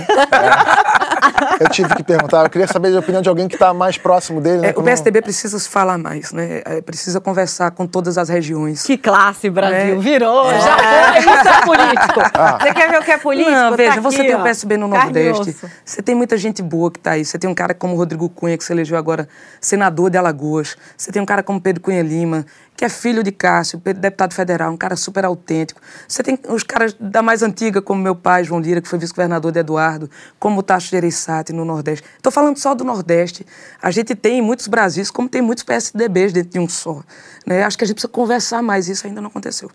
Eu 1.59 1.69
tive 1.69 1.93
que 1.95 2.03
perguntar, 2.03 2.43
eu 2.43 2.49
queria 2.49 2.67
saber 2.67 2.95
a 2.95 2.99
opinião 2.99 3.21
de 3.21 3.29
alguém 3.29 3.47
que 3.47 3.55
está 3.55 3.73
mais 3.73 3.97
próximo 3.97 4.41
dele. 4.41 4.61
Né? 4.61 4.69
É, 4.69 4.79
o 4.79 4.83
PSDB 4.83 5.21
precisa 5.21 5.57
se 5.59 5.69
falar 5.69 5.97
mais, 5.97 6.31
né? 6.31 6.61
É, 6.65 6.81
precisa 6.81 7.19
conversar 7.19 7.71
com 7.71 7.85
todas 7.87 8.17
as 8.17 8.29
regiões. 8.29 8.83
Que 8.83 8.97
classe, 8.97 9.49
Brasil! 9.49 9.95
É. 9.95 9.97
Virou! 9.97 10.51
Já 10.51 10.77
foi! 10.77 11.19
Isso 11.19 11.47
é 11.47 11.61
político! 11.61 12.21
Ah. 12.33 12.57
Você 12.61 12.73
quer 12.73 12.89
ver 12.89 12.99
o 12.99 13.03
que 13.03 13.11
é 13.11 13.17
político? 13.17 13.51
Não, 13.51 13.75
veja, 13.75 13.95
tá 13.95 14.01
você 14.01 14.21
aqui, 14.21 14.27
tem 14.27 14.35
o 14.35 14.43
PSB 14.43 14.77
no 14.77 14.87
Nordeste. 14.87 15.55
Você 15.83 16.01
tem 16.01 16.15
muita 16.15 16.37
gente 16.37 16.61
boa 16.61 16.91
que 16.91 16.99
está 16.99 17.11
aí. 17.11 17.25
Você 17.25 17.37
tem 17.37 17.49
um 17.49 17.55
cara 17.55 17.70
como 17.73 17.93
o 17.93 17.97
Rodrigo 17.97 18.29
Cunha, 18.29 18.57
que 18.57 18.63
se 18.63 18.71
elegeu 18.71 18.97
agora 18.97 19.27
senador 19.59 20.09
de 20.09 20.17
Alagoas. 20.17 20.75
Você 20.97 21.11
tem 21.11 21.21
um 21.21 21.25
cara 21.25 21.43
como 21.43 21.59
Pedro 21.59 21.81
Cunha 21.81 22.01
Lima, 22.01 22.45
que 22.75 22.85
é 22.85 22.89
filho 22.89 23.23
de 23.23 23.31
Cássio, 23.31 23.79
deputado 23.79 24.33
federal, 24.33 24.71
um 24.71 24.77
cara 24.77 24.95
super 24.95 25.23
autêntico. 25.25 25.79
Você 26.07 26.23
tem 26.23 26.39
os 26.49 26.63
caras 26.63 26.95
da 26.99 27.21
mais 27.21 27.43
antiga, 27.43 27.81
como 27.81 28.01
meu 28.01 28.15
pai, 28.15 28.43
João 28.43 28.59
Lira, 28.59 28.81
que 28.81 28.87
foi 28.87 28.97
vice-governador 28.97 29.51
de 29.51 29.59
Eduardo, 29.59 30.09
como 30.39 30.59
o 30.59 30.63
Tasso 30.63 30.87
Gereissati 30.87 31.53
no 31.53 31.63
Nordeste. 31.63 32.05
Estou 32.17 32.31
falando 32.31 32.57
só 32.57 32.73
do 32.73 32.83
Nordeste. 32.83 33.45
A 33.81 33.91
gente 33.91 34.15
tem 34.15 34.41
muitos 34.41 34.67
Brasis, 34.67 35.11
como 35.11 35.29
tem 35.29 35.41
muitos 35.41 35.63
PSDBs 35.63 36.33
dentro 36.33 36.51
de 36.51 36.59
um 36.59 36.67
só. 36.67 37.03
Né? 37.45 37.63
Acho 37.63 37.77
que 37.77 37.83
a 37.83 37.87
gente 37.87 37.95
precisa 37.95 38.11
conversar 38.11 38.61
mais, 38.61 38.87
isso 38.87 39.05
ainda 39.05 39.21
não 39.21 39.29
aconteceu 39.29 39.69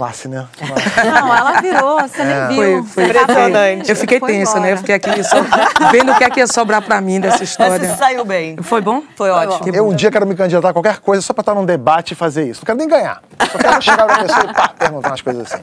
classe, 0.00 0.28
né? 0.28 0.48
Não, 0.96 1.36
ela 1.36 1.60
virou, 1.60 2.00
você 2.00 2.24
nem 2.24 2.34
é. 2.34 2.48
viu. 2.48 2.84
Foi, 2.84 3.04
foi 3.04 3.04
impressionante. 3.04 3.90
Eu 3.90 3.96
fiquei 3.96 4.18
foi 4.18 4.32
tensa, 4.32 4.52
embora. 4.52 4.64
né? 4.64 4.72
Eu 4.72 4.76
fiquei 4.78 4.94
aqui 4.94 5.22
só, 5.22 5.36
vendo 5.92 6.12
o 6.12 6.14
que 6.16 6.24
é 6.24 6.30
que 6.30 6.40
ia 6.40 6.46
sobrar 6.46 6.80
pra 6.80 7.02
mim 7.02 7.20
dessa 7.20 7.44
história. 7.44 7.78
Você 7.78 7.96
saiu 7.96 8.24
bem. 8.24 8.56
Foi 8.62 8.80
bom? 8.80 9.02
Foi, 9.14 9.28
foi 9.28 9.30
ótimo. 9.30 9.76
Eu 9.76 9.86
um 9.86 9.94
dia 9.94 10.10
quero 10.10 10.26
me 10.26 10.34
candidatar 10.34 10.70
a 10.70 10.72
qualquer 10.72 11.00
coisa 11.00 11.20
só 11.20 11.34
pra 11.34 11.42
estar 11.42 11.54
num 11.54 11.66
debate 11.66 12.12
e 12.12 12.14
fazer 12.14 12.48
isso. 12.48 12.62
Não 12.62 12.64
quero 12.66 12.78
nem 12.78 12.88
ganhar. 12.88 13.22
Só 13.52 13.58
quero 13.58 13.82
chegar 13.82 14.06
pra 14.06 14.22
pessoa 14.22 14.44
e 14.50 14.54
pá, 14.54 14.68
perguntar 14.68 15.08
umas 15.10 15.20
coisas 15.20 15.52
assim. 15.52 15.62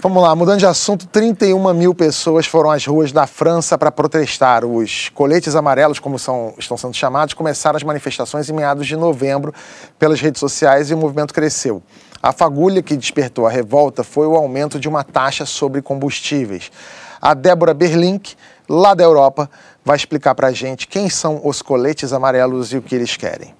Vamos 0.00 0.22
lá, 0.22 0.34
mudando 0.34 0.58
de 0.58 0.66
assunto, 0.66 1.06
31 1.06 1.74
mil 1.74 1.94
pessoas 1.94 2.46
foram 2.46 2.70
às 2.70 2.86
ruas 2.86 3.12
da 3.12 3.26
França 3.26 3.76
para 3.76 3.92
protestar. 3.92 4.64
Os 4.64 5.10
coletes 5.10 5.54
amarelos, 5.54 5.98
como 5.98 6.18
são, 6.18 6.54
estão 6.58 6.78
sendo 6.78 6.94
chamados, 6.94 7.34
começaram 7.34 7.76
as 7.76 7.82
manifestações 7.82 8.48
em 8.48 8.52
meados 8.52 8.86
de 8.86 8.96
novembro 8.96 9.52
pelas 9.98 10.20
redes 10.20 10.40
sociais 10.40 10.90
e 10.90 10.94
o 10.94 10.98
movimento 10.98 11.34
cresceu. 11.34 11.82
A 12.22 12.30
fagulha 12.30 12.80
que 12.82 12.96
despertou 12.96 13.48
a 13.48 13.50
revolta 13.50 14.04
foi 14.04 14.28
o 14.28 14.36
aumento 14.36 14.78
de 14.78 14.88
uma 14.88 15.02
taxa 15.02 15.44
sobre 15.44 15.82
combustíveis. 15.82 16.70
A 17.20 17.34
Débora 17.34 17.74
Berlink, 17.74 18.36
lá 18.68 18.94
da 18.94 19.02
Europa, 19.02 19.50
vai 19.84 19.96
explicar 19.96 20.32
para 20.36 20.46
a 20.46 20.52
gente 20.52 20.86
quem 20.86 21.10
são 21.10 21.40
os 21.44 21.60
coletes 21.60 22.12
amarelos 22.12 22.72
e 22.72 22.76
o 22.76 22.82
que 22.82 22.94
eles 22.94 23.16
querem. 23.16 23.52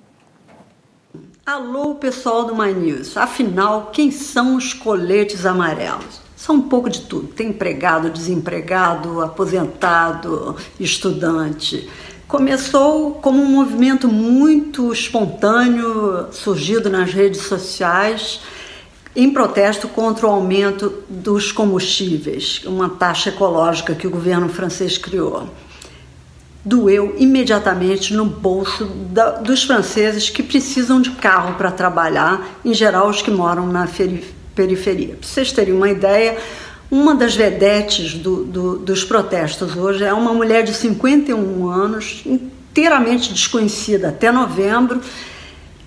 Alô, 1.44 1.96
pessoal 1.96 2.44
do 2.44 2.54
My 2.54 2.72
News. 2.72 3.16
Afinal, 3.16 3.90
quem 3.92 4.12
são 4.12 4.54
os 4.54 4.72
coletes 4.72 5.44
amarelos? 5.44 6.20
São 6.36 6.56
um 6.56 6.62
pouco 6.62 6.88
de 6.88 7.00
tudo. 7.00 7.26
Tem 7.28 7.48
empregado, 7.48 8.10
desempregado, 8.10 9.20
aposentado, 9.20 10.56
estudante. 10.78 11.90
Começou 12.32 13.12
como 13.16 13.42
um 13.42 13.46
movimento 13.46 14.08
muito 14.08 14.90
espontâneo, 14.90 16.28
surgido 16.32 16.88
nas 16.88 17.12
redes 17.12 17.42
sociais, 17.42 18.40
em 19.14 19.30
protesto 19.30 19.86
contra 19.86 20.26
o 20.26 20.30
aumento 20.30 21.04
dos 21.10 21.52
combustíveis, 21.52 22.62
uma 22.64 22.88
taxa 22.88 23.28
ecológica 23.28 23.94
que 23.94 24.06
o 24.06 24.10
governo 24.10 24.48
francês 24.48 24.96
criou 24.96 25.50
doeu 26.64 27.16
imediatamente 27.18 28.14
no 28.14 28.24
bolso 28.24 28.86
da, 28.86 29.32
dos 29.32 29.64
franceses 29.64 30.30
que 30.30 30.42
precisam 30.42 31.02
de 31.02 31.10
carro 31.10 31.56
para 31.56 31.70
trabalhar, 31.70 32.60
em 32.64 32.72
geral 32.72 33.10
os 33.10 33.20
que 33.20 33.30
moram 33.30 33.66
na 33.66 33.86
periferia. 34.54 35.16
Para 35.16 35.28
vocês 35.28 35.52
terem 35.52 35.74
uma 35.74 35.90
ideia, 35.90 36.38
uma 36.92 37.14
das 37.14 37.34
vedetes 37.34 38.12
do, 38.12 38.44
do, 38.44 38.76
dos 38.76 39.02
protestos 39.02 39.74
hoje 39.74 40.04
é 40.04 40.12
uma 40.12 40.34
mulher 40.34 40.62
de 40.62 40.74
51 40.74 41.66
anos, 41.66 42.22
inteiramente 42.26 43.32
desconhecida 43.32 44.10
até 44.10 44.30
novembro, 44.30 45.00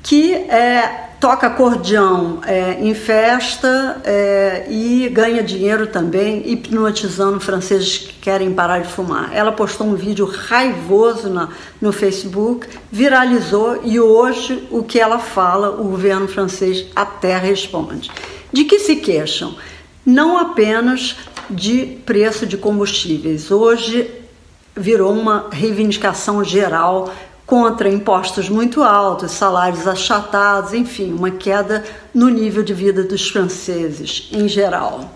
que 0.02 0.34
é, 0.34 1.10
toca 1.20 1.46
acordeão 1.46 2.40
é, 2.44 2.80
em 2.82 2.96
festa 2.96 4.02
é, 4.04 4.66
e 4.68 5.08
ganha 5.10 5.44
dinheiro 5.44 5.86
também 5.86 6.42
hipnotizando 6.52 7.40
franceses 7.40 8.00
que 8.00 8.14
querem 8.14 8.52
parar 8.52 8.80
de 8.80 8.88
fumar. 8.88 9.30
Ela 9.32 9.52
postou 9.52 9.86
um 9.86 9.94
vídeo 9.94 10.26
raivoso 10.26 11.30
na, 11.30 11.50
no 11.80 11.94
Facebook, 11.94 12.68
viralizou 12.92 13.80
e 13.84 14.00
hoje 14.00 14.68
o 14.72 14.82
que 14.82 15.00
ela 15.00 15.20
fala, 15.20 15.70
o 15.70 15.84
governo 15.84 16.28
francês 16.28 16.88
até 16.96 17.38
responde. 17.38 18.10
De 18.52 18.64
que 18.64 18.80
se 18.80 18.96
queixam? 18.96 19.56
Não 20.06 20.38
apenas 20.38 21.16
de 21.50 21.98
preço 22.06 22.46
de 22.46 22.58
combustíveis. 22.58 23.50
Hoje 23.50 24.10
virou 24.76 25.12
uma 25.12 25.48
reivindicação 25.52 26.44
geral 26.44 27.12
contra 27.46 27.90
impostos 27.90 28.50
muito 28.50 28.84
altos, 28.84 29.32
salários 29.32 29.88
achatados, 29.88 30.74
enfim, 30.74 31.14
uma 31.14 31.32
queda 31.32 31.84
no 32.14 32.30
nível 32.30 32.62
de 32.62 32.74
vida 32.74 33.04
dos 33.04 33.30
franceses 33.30 34.30
em 34.32 34.48
geral. 34.48 35.12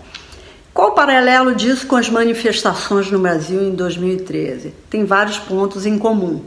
Qual 0.72 0.90
o 0.90 0.94
paralelo 0.94 1.54
disso 1.54 1.86
com 1.86 1.96
as 1.96 2.08
manifestações 2.08 3.10
no 3.10 3.18
Brasil 3.18 3.62
em 3.62 3.74
2013? 3.74 4.72
Tem 4.88 5.04
vários 5.04 5.38
pontos 5.38 5.86
em 5.86 5.98
comum. 5.98 6.42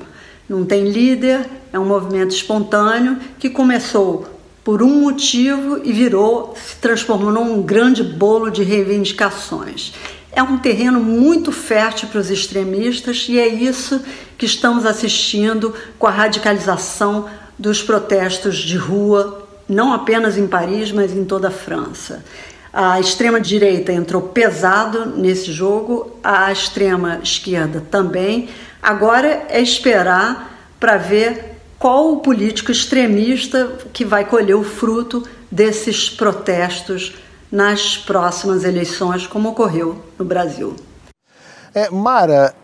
Não 0.49 0.65
tem 0.65 0.89
líder, 0.89 1.45
é 1.71 1.79
um 1.79 1.85
movimento 1.85 2.31
espontâneo 2.31 3.17
que 3.39 3.49
começou 3.49 4.32
por 4.63 4.81
um 4.81 5.01
motivo 5.01 5.81
e 5.83 5.91
virou, 5.91 6.55
se 6.55 6.77
transformou 6.77 7.31
num 7.31 7.61
grande 7.61 8.03
bolo 8.03 8.49
de 8.49 8.63
reivindicações. 8.63 9.93
É 10.31 10.41
um 10.41 10.57
terreno 10.57 10.99
muito 10.99 11.51
fértil 11.51 12.07
para 12.07 12.19
os 12.19 12.31
extremistas 12.31 13.27
e 13.29 13.37
é 13.37 13.47
isso 13.47 14.01
que 14.37 14.45
estamos 14.45 14.85
assistindo 14.85 15.73
com 15.99 16.07
a 16.07 16.11
radicalização 16.11 17.27
dos 17.59 17.83
protestos 17.83 18.57
de 18.57 18.77
rua, 18.77 19.47
não 19.69 19.93
apenas 19.93 20.37
em 20.37 20.47
Paris, 20.47 20.91
mas 20.91 21.11
em 21.11 21.23
toda 21.23 21.49
a 21.49 21.51
França. 21.51 22.23
A 22.71 22.99
extrema-direita 22.99 23.93
entrou 23.93 24.23
pesado 24.23 25.05
nesse 25.05 25.51
jogo, 25.51 26.17
a 26.23 26.51
extrema-esquerda 26.51 27.83
também. 27.91 28.49
Agora 28.81 29.45
é 29.49 29.61
esperar 29.61 30.73
para 30.79 30.97
ver 30.97 31.52
qual 31.83 32.13
o 32.13 32.17
político 32.21 32.71
extremista 32.71 33.77
que 33.91 34.05
vai 34.05 34.23
colher 34.23 34.55
o 34.55 34.63
fruto 34.63 35.27
desses 35.51 36.09
protestos 36.09 37.13
nas 37.51 37.97
próximas 37.97 38.63
eleições, 38.63 39.27
como 39.27 39.49
ocorreu 39.49 40.01
no 40.17 40.23
Brasil. 40.23 40.77
É, 41.75 41.89
Mara, 41.89 42.55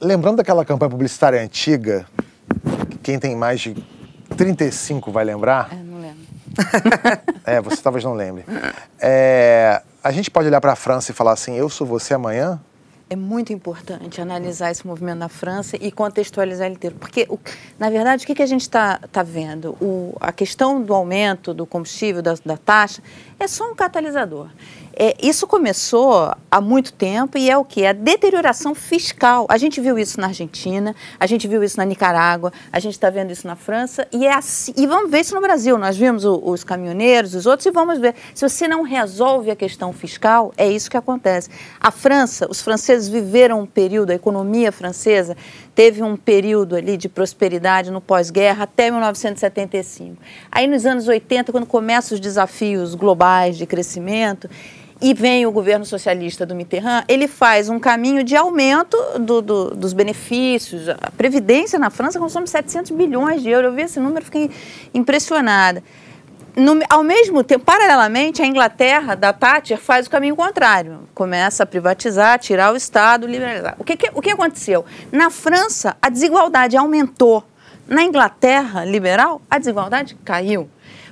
lembrando 0.00 0.38
daquela 0.38 0.64
campanha 0.64 0.88
publicitária 0.88 1.38
antiga, 1.38 2.06
que 2.88 2.96
quem 2.96 3.18
tem 3.18 3.36
mais 3.36 3.60
de 3.60 3.76
35 4.38 5.12
vai 5.12 5.26
lembrar? 5.26 5.68
Eu 5.72 5.84
não 5.84 6.00
lembro. 6.00 6.24
é, 7.44 7.60
você 7.60 7.82
talvez 7.82 8.02
não 8.06 8.14
lembre. 8.14 8.46
É, 8.98 9.82
a 10.02 10.10
gente 10.10 10.30
pode 10.30 10.48
olhar 10.48 10.62
para 10.62 10.72
a 10.72 10.76
França 10.76 11.10
e 11.10 11.14
falar 11.14 11.32
assim: 11.32 11.58
eu 11.58 11.68
sou 11.68 11.86
você 11.86 12.14
amanhã? 12.14 12.58
É 13.08 13.14
muito 13.14 13.52
importante 13.52 14.20
analisar 14.20 14.70
esse 14.70 14.84
movimento 14.86 15.18
na 15.18 15.28
França 15.28 15.76
e 15.80 15.92
contextualizar 15.92 16.66
ele 16.66 16.74
inteiro. 16.74 16.96
Porque, 16.96 17.28
na 17.78 17.88
verdade, 17.88 18.24
o 18.24 18.26
que, 18.26 18.34
que 18.34 18.42
a 18.42 18.46
gente 18.46 18.62
está 18.62 18.98
tá 19.12 19.22
vendo? 19.22 19.76
O, 19.80 20.16
a 20.20 20.32
questão 20.32 20.82
do 20.82 20.92
aumento 20.92 21.54
do 21.54 21.64
combustível, 21.64 22.20
da, 22.20 22.34
da 22.44 22.56
taxa, 22.56 23.00
é 23.38 23.46
só 23.46 23.70
um 23.70 23.74
catalisador. 23.76 24.48
É, 24.98 25.14
isso 25.22 25.46
começou 25.46 26.34
há 26.50 26.58
muito 26.58 26.90
tempo 26.90 27.36
e 27.36 27.50
é 27.50 27.56
o 27.58 27.62
que? 27.62 27.82
É 27.82 27.90
a 27.90 27.92
deterioração 27.92 28.74
fiscal. 28.74 29.44
A 29.50 29.58
gente 29.58 29.78
viu 29.78 29.98
isso 29.98 30.18
na 30.18 30.28
Argentina, 30.28 30.96
a 31.20 31.26
gente 31.26 31.46
viu 31.46 31.62
isso 31.62 31.76
na 31.76 31.84
Nicarágua, 31.84 32.50
a 32.72 32.80
gente 32.80 32.94
está 32.94 33.10
vendo 33.10 33.30
isso 33.30 33.46
na 33.46 33.54
França 33.54 34.08
e, 34.10 34.24
é 34.24 34.32
assim, 34.32 34.72
e 34.74 34.86
vamos 34.86 35.10
ver 35.10 35.20
isso 35.20 35.34
no 35.34 35.40
Brasil. 35.42 35.76
Nós 35.76 35.98
vimos 35.98 36.24
o, 36.24 36.40
os 36.42 36.64
caminhoneiros, 36.64 37.34
os 37.34 37.44
outros, 37.44 37.66
e 37.66 37.70
vamos 37.70 37.98
ver. 37.98 38.14
Se 38.34 38.48
você 38.48 38.66
não 38.66 38.82
resolve 38.82 39.50
a 39.50 39.56
questão 39.56 39.92
fiscal, 39.92 40.50
é 40.56 40.66
isso 40.66 40.90
que 40.90 40.96
acontece. 40.96 41.50
A 41.78 41.90
França, 41.90 42.50
os 42.50 42.62
franceses 42.62 43.06
viveram 43.06 43.60
um 43.60 43.66
período, 43.66 44.12
a 44.12 44.14
economia 44.14 44.72
francesa 44.72 45.36
teve 45.74 46.02
um 46.02 46.16
período 46.16 46.74
ali 46.74 46.96
de 46.96 47.06
prosperidade 47.06 47.90
no 47.90 48.00
pós-guerra 48.00 48.64
até 48.64 48.90
1975. 48.90 50.16
Aí 50.50 50.66
nos 50.66 50.86
anos 50.86 51.06
80, 51.06 51.52
quando 51.52 51.66
começam 51.66 52.14
os 52.14 52.20
desafios 52.20 52.94
globais 52.94 53.58
de 53.58 53.66
crescimento, 53.66 54.48
e 55.00 55.12
vem 55.12 55.44
o 55.44 55.50
governo 55.50 55.84
socialista 55.84 56.46
do 56.46 56.54
Mitterrand, 56.54 57.04
ele 57.06 57.28
faz 57.28 57.68
um 57.68 57.78
caminho 57.78 58.24
de 58.24 58.34
aumento 58.34 58.96
do, 59.20 59.42
do, 59.42 59.70
dos 59.74 59.92
benefícios. 59.92 60.88
A 60.88 61.10
Previdência 61.10 61.78
na 61.78 61.90
França 61.90 62.18
consome 62.18 62.46
700 62.46 62.92
bilhões 62.92 63.42
de 63.42 63.50
euros. 63.50 63.70
Eu 63.70 63.76
vi 63.76 63.82
esse 63.82 64.00
número 64.00 64.22
e 64.22 64.24
fiquei 64.24 64.50
impressionada. 64.94 65.82
No, 66.56 66.80
ao 66.88 67.02
mesmo 67.02 67.44
tempo, 67.44 67.66
paralelamente, 67.66 68.40
a 68.40 68.46
Inglaterra, 68.46 69.14
da 69.14 69.30
Thatcher, 69.30 69.78
faz 69.78 70.06
o 70.06 70.10
caminho 70.10 70.34
contrário. 70.34 71.00
Começa 71.14 71.64
a 71.64 71.66
privatizar, 71.66 72.38
tirar 72.38 72.72
o 72.72 72.76
Estado, 72.76 73.26
liberalizar. 73.26 73.76
O 73.78 73.84
que, 73.84 73.94
que, 73.94 74.10
o 74.14 74.22
que 74.22 74.30
aconteceu? 74.30 74.82
Na 75.12 75.28
França, 75.28 75.94
a 76.00 76.08
desigualdade 76.08 76.74
aumentou. 76.74 77.44
Na 77.86 78.02
Inglaterra 78.02 78.86
liberal, 78.86 79.42
a 79.50 79.58
desigualdade 79.58 80.16
caiu. 80.24 80.66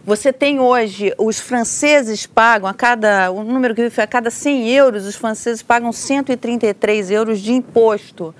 Você 0.06 0.34
tem 0.34 0.60
hoje, 0.60 1.14
os 1.16 1.40
franceses 1.40 2.26
pagam 2.26 2.68
a 2.68 2.74
cada, 2.74 3.30
o 3.30 3.42
número 3.42 3.74
que 3.74 3.80
eu 3.80 3.84
vi 3.86 3.90
foi 3.90 4.04
a 4.04 4.06
cada 4.06 4.30
100 4.30 4.68
euros, 4.68 5.06
os 5.06 5.16
franceses 5.16 5.62
pagam 5.62 5.92
133 5.92 7.10
euros 7.10 7.40
de 7.40 7.52
imposto. 7.54 8.34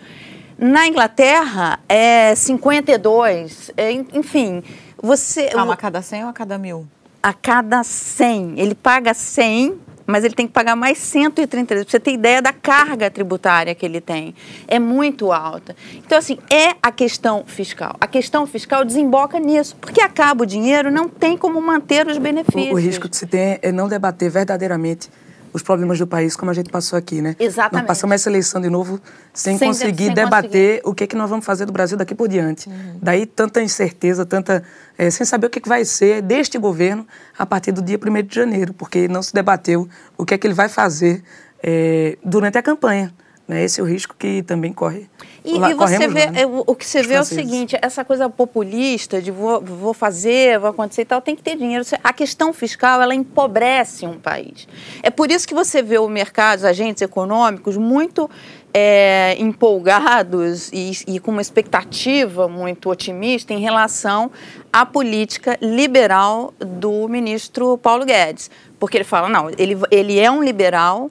Na 0.59 0.87
Inglaterra 0.87 1.81
é 1.89 2.35
52, 2.35 3.71
é, 3.79 3.93
enfim, 3.93 4.63
você... 5.01 5.47
Calma, 5.47 5.73
a 5.73 5.77
cada 5.77 6.03
100 6.03 6.25
ou 6.25 6.29
a 6.29 6.33
cada 6.35 6.59
mil? 6.59 6.87
A 7.23 7.33
cada 7.33 7.83
100. 7.83 8.61
Ele 8.61 8.75
paga 8.75 9.15
100 9.15 9.81
mas 10.07 10.25
ele 10.25 10.35
tem 10.35 10.47
que 10.47 10.53
pagar 10.53 10.77
mais 10.77 10.99
133. 10.99 11.85
Para 11.85 11.91
você 11.91 12.01
ter 12.01 12.13
ideia 12.13 12.43
da 12.43 12.53
carga 12.53 13.11
tributária 13.11 13.75
que 13.75 13.85
ele 13.85 14.01
tem. 14.01 14.35
É 14.69 14.79
muito 14.79 15.33
alta. 15.33 15.75
Então, 15.95 16.19
assim, 16.19 16.39
é 16.51 16.75
a 16.83 16.93
questão 16.93 17.45
fiscal. 17.47 17.97
A 18.01 18.07
questão 18.07 18.47
fiscal 18.47 18.85
desemboca 18.85 19.39
nisso, 19.39 19.77
porque 19.81 20.01
acaba 20.01 20.45
o 20.45 20.47
dinheiro, 20.47 20.91
não 20.91 21.09
tem 21.09 21.37
como 21.37 21.61
manter 21.61 22.07
os 22.07 22.19
benefícios. 22.19 22.73
O, 22.73 22.75
o 22.75 22.81
risco 22.81 23.09
que 23.09 23.17
se 23.17 23.27
tem 23.27 23.59
é 23.63 23.73
não 23.73 23.89
debater 23.89 24.31
verdadeiramente 24.31 25.09
os 25.55 25.63
problemas 25.63 26.01
do 26.01 26.07
país, 26.07 26.35
como 26.35 26.51
a 26.51 26.55
gente 26.55 26.69
passou 26.69 26.99
aqui, 26.99 27.23
né? 27.23 27.37
Exatamente. 27.39 27.75
Nós 27.75 27.87
passamos 27.87 28.15
essa 28.15 28.29
eleição 28.29 28.61
de 28.61 28.69
novo 28.69 29.01
sem, 29.33 29.57
sem 29.57 29.69
conseguir 29.69 30.07
sem 30.07 30.15
debater 30.15 30.51
conseguir. 30.51 30.91
o 30.91 30.95
que, 30.95 31.05
é 31.05 31.07
que 31.07 31.15
nós 31.15 31.31
vamos 31.31 31.47
fazer 31.47 31.65
do 31.65 31.73
Brasil 31.73 31.97
daqui 31.97 32.13
por 32.13 32.27
diante. 32.27 32.69
Uhum. 32.69 32.99
Daí 33.01 33.25
tanta 33.25 33.63
incerteza, 33.63 34.27
tanta 34.27 34.65
é, 34.99 35.09
sem 35.11 35.25
saber 35.25 35.47
o 35.47 35.51
que, 35.51 35.61
é 35.61 35.63
que 35.63 35.69
vai 35.69 35.85
ser 35.85 36.23
deste 36.23 36.59
governo 36.59 37.07
a 37.39 37.47
partir 37.47 37.71
do 37.71 37.81
dia 37.81 37.97
1 37.97 38.23
de 38.27 38.35
janeiro, 38.35 38.75
porque 38.75 39.07
não 39.07 39.23
se 39.23 39.33
debateu 39.33 39.89
o 40.19 40.27
que 40.27 40.35
é 40.35 40.39
que 40.39 40.45
ele 40.45 40.55
vai 40.55 40.69
fazer 40.69 41.23
é, 41.63 42.19
durante 42.25 42.59
a 42.59 42.63
campanha. 42.63 43.15
Né? 43.47 43.63
Esse 43.63 43.81
é 43.81 43.85
o 43.85 43.87
risco 43.87 44.17
que 44.19 44.43
também 44.43 44.73
corre. 44.73 45.09
E, 45.45 45.59
lá, 45.59 45.71
e 45.71 45.75
você 45.75 46.09
vê, 46.09 46.31
né? 46.31 46.47
o 46.47 46.75
que 46.75 46.87
você 46.87 47.01
Os 47.01 47.07
vê 47.07 47.15
franceses. 47.15 47.39
é 47.39 47.43
o 47.43 47.45
seguinte: 47.45 47.79
essa 47.83 48.03
coisa 48.03 48.31
populista 48.31 49.21
de 49.21 49.31
vou, 49.31 49.61
vou 49.61 49.93
fazer, 49.93 50.59
vou 50.59 50.71
acontecer 50.71 51.03
e 51.03 51.05
tal, 51.05 51.21
tem 51.21 51.37
que 51.37 51.43
ter 51.43 51.55
dinheiro. 51.55 51.85
A 52.03 52.13
questão 52.15 52.51
fiscal 52.53 53.03
ela 53.03 53.15
empobrece 53.15 54.07
um 54.07 54.19
país. 54.19 54.67
É 55.03 55.11
por 55.11 55.31
isso 55.31 55.47
que 55.47 55.55
você 55.55 55.83
vê 55.83 55.99
o 55.99 56.09
mercado, 56.09 56.61
os 56.61 56.65
agentes 56.65 57.03
econômicos 57.03 57.77
muito 57.77 58.31
é, 58.73 59.37
empolgados 59.39 60.71
e, 60.73 60.93
e, 61.07 61.21
com 61.21 61.31
uma 61.31 61.43
expectativa 61.43 62.49
muito 62.49 62.89
otimista 62.89 63.53
em 63.53 63.61
relação 63.61 64.31
à 64.73 64.87
política 64.87 65.59
liberal 65.61 66.55
do 66.59 67.07
ministro 67.07 67.77
Paulo 67.77 68.07
Guedes. 68.07 68.51
Porque 68.81 68.97
ele 68.97 69.05
fala, 69.05 69.29
não, 69.29 69.51
ele, 69.59 69.77
ele 69.91 70.19
é 70.19 70.31
um 70.31 70.43
liberal 70.43 71.11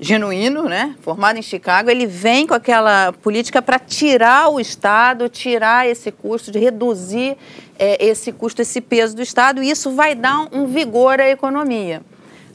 genuíno, 0.00 0.64
né, 0.64 0.94
formado 1.02 1.38
em 1.38 1.42
Chicago, 1.42 1.90
ele 1.90 2.06
vem 2.06 2.46
com 2.46 2.54
aquela 2.54 3.12
política 3.12 3.60
para 3.60 3.78
tirar 3.78 4.48
o 4.48 4.60
Estado, 4.60 5.28
tirar 5.28 5.88
esse 5.88 6.12
custo, 6.12 6.52
de 6.52 6.58
reduzir 6.58 7.36
é, 7.78 8.04
esse 8.04 8.32
custo, 8.32 8.62
esse 8.62 8.80
peso 8.80 9.16
do 9.16 9.22
Estado, 9.22 9.62
e 9.62 9.70
isso 9.70 9.90
vai 9.90 10.14
dar 10.14 10.48
um 10.52 10.66
vigor 10.66 11.20
à 11.20 11.28
economia. 11.28 12.02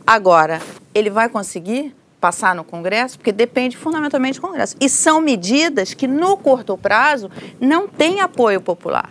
Agora, 0.05 0.61
ele 0.93 1.09
vai 1.09 1.29
conseguir 1.29 1.93
passar 2.23 2.55
no 2.55 2.63
Congresso? 2.63 3.17
Porque 3.17 3.33
depende 3.33 3.75
fundamentalmente 3.75 4.39
do 4.39 4.47
Congresso. 4.47 4.77
E 4.79 4.87
são 4.87 5.19
medidas 5.19 5.93
que, 5.93 6.07
no 6.07 6.37
curto 6.37 6.77
prazo, 6.77 7.29
não 7.59 7.85
têm 7.85 8.21
apoio 8.21 8.61
popular. 8.61 9.09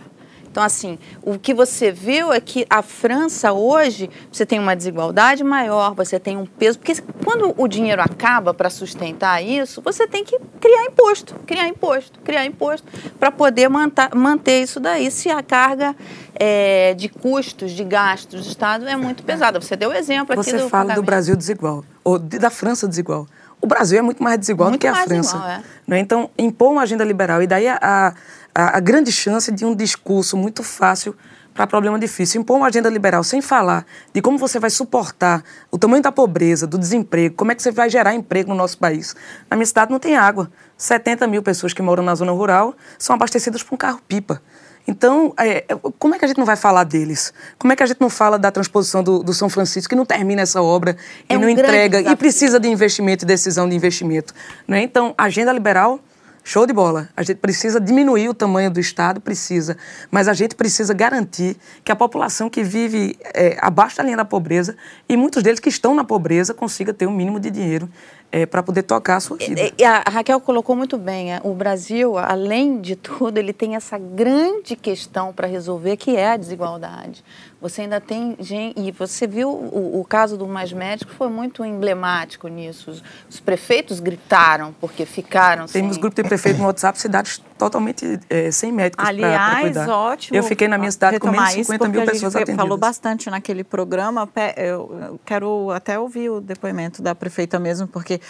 Então, 0.53 0.63
assim, 0.63 0.99
o 1.23 1.39
que 1.39 1.55
você 1.55 1.91
viu 1.91 2.31
é 2.31 2.39
que 2.39 2.67
a 2.69 2.83
França 2.83 3.55
hoje, 3.55 4.11
você 4.31 4.45
tem 4.45 4.59
uma 4.59 4.77
desigualdade 4.77 5.43
maior, 5.43 5.95
você 5.95 6.21
tem 6.21 6.37
um 6.37 6.45
peso, 6.45 6.79
porque 6.79 6.95
quando 7.25 7.55
o 7.57 7.67
dinheiro 7.67 8.03
acaba 8.03 8.53
para 8.53 8.69
sustentar 8.69 9.43
isso, 9.43 9.81
você 9.81 10.07
tem 10.07 10.23
que 10.23 10.39
criar 10.61 10.85
imposto, 10.85 11.37
criar 11.47 11.67
imposto, 11.69 12.21
criar 12.21 12.45
imposto, 12.45 12.87
para 13.19 13.33
poder 13.33 13.71
manter, 13.71 14.63
isso 14.63 14.79
daí, 14.79 15.11
se 15.11 15.31
a 15.31 15.43
carga 15.43 15.97
é, 16.35 16.93
de 16.93 17.09
custos, 17.09 17.73
de 17.73 17.83
gastos 17.83 18.45
do 18.45 18.49
Estado 18.51 18.87
é 18.87 18.95
muito 18.95 19.23
pesada. 19.23 19.59
Você 19.59 19.75
deu 19.75 19.89
o 19.89 19.95
exemplo 19.95 20.35
aqui 20.35 20.45
você 20.45 20.59
do... 20.59 20.65
Você 20.65 20.69
fala 20.69 20.95
do 20.95 21.03
Brasil 21.03 21.35
desigual, 21.35 21.83
ou 22.05 22.19
da 22.19 22.51
França 22.51 22.87
desigual. 22.87 23.27
O 23.59 23.67
Brasil 23.67 23.99
é 23.99 24.03
muito 24.03 24.23
mais 24.23 24.39
desigual 24.39 24.69
muito 24.69 24.81
do 24.81 24.83
que 24.83 24.87
a 24.89 24.95
França. 24.97 25.37
Igual, 25.37 25.51
é. 25.51 25.63
Né? 25.87 25.99
Então, 26.01 26.29
impor 26.37 26.73
uma 26.73 26.83
agenda 26.83 27.05
liberal, 27.05 27.43
e 27.43 27.47
daí 27.47 27.69
a, 27.69 27.79
a 27.81 28.15
a, 28.55 28.77
a 28.77 28.81
grande 28.81 29.11
chance 29.11 29.51
de 29.51 29.65
um 29.65 29.75
discurso 29.75 30.37
muito 30.37 30.63
fácil 30.63 31.17
para 31.55 31.67
problema 31.67 31.99
difícil. 31.99 32.41
Impor 32.41 32.57
uma 32.57 32.67
agenda 32.67 32.89
liberal 32.89 33.23
sem 33.23 33.41
falar 33.41 33.85
de 34.13 34.23
como 34.23 34.39
você 34.39 34.59
vai 34.59 34.71
suportar 34.71 35.43
o 35.71 35.79
tamanho 35.79 36.03
da 36.03 36.11
pobreza, 36.11 36.67
do 36.67 36.79
desemprego, 36.79 37.35
como 37.35 37.53
é 37.53 37.55
que 37.55 37.63
você 37.63 37.71
vai 37.71 37.91
gerar 37.91 38.15
emprego 38.15 38.51
no 38.51 38.57
nosso 38.57 38.79
país. 38.79 39.15
Na 39.51 39.57
minha 39.57 39.67
cidade 39.67 39.91
não 39.91 39.99
tem 39.99 40.17
água. 40.17 40.51
70 40.77 41.27
mil 41.27 41.43
pessoas 41.43 41.73
que 41.73 41.83
moram 41.83 42.03
na 42.03 42.15
zona 42.15 42.33
rural 42.33 42.75
são 42.99 43.15
abastecidas 43.15 43.63
por 43.63 43.75
um 43.75 43.79
carro-pipa. 43.79 44.43
Então, 44.87 45.33
é, 45.39 45.59
é, 45.59 45.77
como 45.99 46.15
é 46.15 46.19
que 46.19 46.25
a 46.25 46.29
gente 46.29 46.39
não 46.39 46.45
vai 46.45 46.57
falar 46.57 46.83
deles? 46.83 47.33
Como 47.57 47.73
é 47.73 47.77
que 47.77 47.85
a 47.85 47.87
gente 47.87 48.01
não 48.01 48.11
fala 48.11 48.37
da 48.37 48.51
transposição 48.51 49.03
do, 49.03 49.23
do 49.23 49.33
São 49.33 49.49
Francisco, 49.49 49.91
que 49.91 49.95
não 49.95 50.05
termina 50.05 50.43
essa 50.43 50.61
obra 50.61 50.97
é 51.29 51.35
e 51.35 51.37
um 51.37 51.43
não 51.43 51.49
entrega, 51.49 52.01
e 52.01 52.17
precisa 52.17 52.59
de 52.59 52.69
investimento 52.69 53.25
e 53.25 53.27
decisão 53.27 53.69
de 53.69 53.77
investimento? 53.77 54.35
Não 54.67 54.77
é? 54.77 54.83
Então, 54.83 55.15
agenda 55.17 55.53
liberal 55.53 56.01
Show 56.45 56.67
de 56.67 56.73
bola. 56.73 57.09
A 57.17 57.23
gente 57.23 57.37
precisa 57.37 57.81
diminuir 57.81 58.29
o 58.29 58.35
tamanho 58.35 58.69
do 58.69 58.81
Estado, 58.81 59.21
precisa, 59.21 59.77
mas 60.11 60.27
a 60.27 60.33
gente 60.33 60.57
precisa 60.57 60.93
garantir 60.93 61.57
que 61.85 61.93
a 61.93 61.97
população 61.97 62.51
que 62.51 62.65
vive 62.65 63.17
é, 63.33 63.57
abaixo 63.61 63.99
da 63.99 64.03
linha 64.03 64.17
da 64.17 64.25
pobreza 64.25 64.77
e 65.09 65.17
muitos 65.17 65.43
deles 65.43 65.61
que 65.61 65.69
estão 65.69 65.95
na 65.95 66.03
pobreza 66.03 66.53
consiga 66.53 66.93
ter 66.93 67.07
um 67.07 67.13
mínimo 67.13 67.39
de 67.39 67.49
dinheiro 67.49 67.89
é, 68.33 68.47
para 68.47 68.63
poder 68.63 68.83
tocar 68.83 69.17
a 69.17 69.21
sua 69.21 69.37
vida. 69.37 69.71
E, 69.79 69.85
a 69.85 70.03
Raquel 70.09 70.41
colocou 70.41 70.75
muito 70.75 70.97
bem, 70.97 71.35
é, 71.35 71.41
o 71.45 71.53
Brasil, 71.53 72.17
além 72.17 72.81
de 72.81 72.97
tudo, 72.97 73.37
ele 73.37 73.53
tem 73.53 73.77
essa 73.77 73.99
grande 73.99 74.75
questão 74.75 75.35
para 75.35 75.47
resolver 75.47 75.99
que 75.99 76.17
é 76.17 76.31
a 76.31 76.37
desigualdade. 76.39 77.23
Você 77.61 77.83
ainda 77.83 78.01
tem 78.01 78.35
gente. 78.41 78.81
E 78.81 78.91
você 78.91 79.25
viu 79.25 79.49
o, 79.49 80.01
o 80.01 80.05
caso 80.05 80.37
do 80.37 80.49
Mais 80.49 80.73
Médico 80.73 81.13
foi 81.13 81.29
muito 81.29 81.65
emblemático 81.65 82.49
nisso. 82.49 82.91
Os, 82.91 83.05
os 83.31 83.39
prefeitos 83.39 84.01
gritaram 84.01 84.75
porque 84.81 85.07
ficaram. 85.07 85.67
Temos 85.67 85.93
sem... 85.93 86.01
grupo 86.01 86.21
de 86.21 86.27
prefeito 86.27 86.59
no 86.59 86.67
WhatsApp, 86.67 86.99
cidades 86.99 87.41
totalmente 87.63 88.19
é, 88.29 88.51
sem 88.51 88.73
médicos. 88.73 89.07
Aliás, 89.07 89.73
pra, 89.73 89.85
pra 89.85 89.97
ótimo. 89.97 90.37
Eu 90.37 90.43
fiquei 90.43 90.67
na 90.67 90.77
minha 90.77 90.91
cidade 90.91 91.19
com 91.21 91.31
menos 91.31 91.51
de 91.51 91.65
50 91.65 91.89
mil 91.89 92.05
pessoas 92.05 92.35
atendidas. 92.35 92.57
falou 92.57 92.77
bastante 92.77 93.31
naquele 93.31 93.63
programa. 93.63 94.29
Eu 94.57 95.21
quero 95.25 95.71
até 95.71 95.99
ouvir 95.99 96.31
o 96.31 96.41
depoimento 96.41 97.01
da 97.01 97.15
prefeita 97.15 97.59
mesmo, 97.59 97.87
porque 97.87 98.21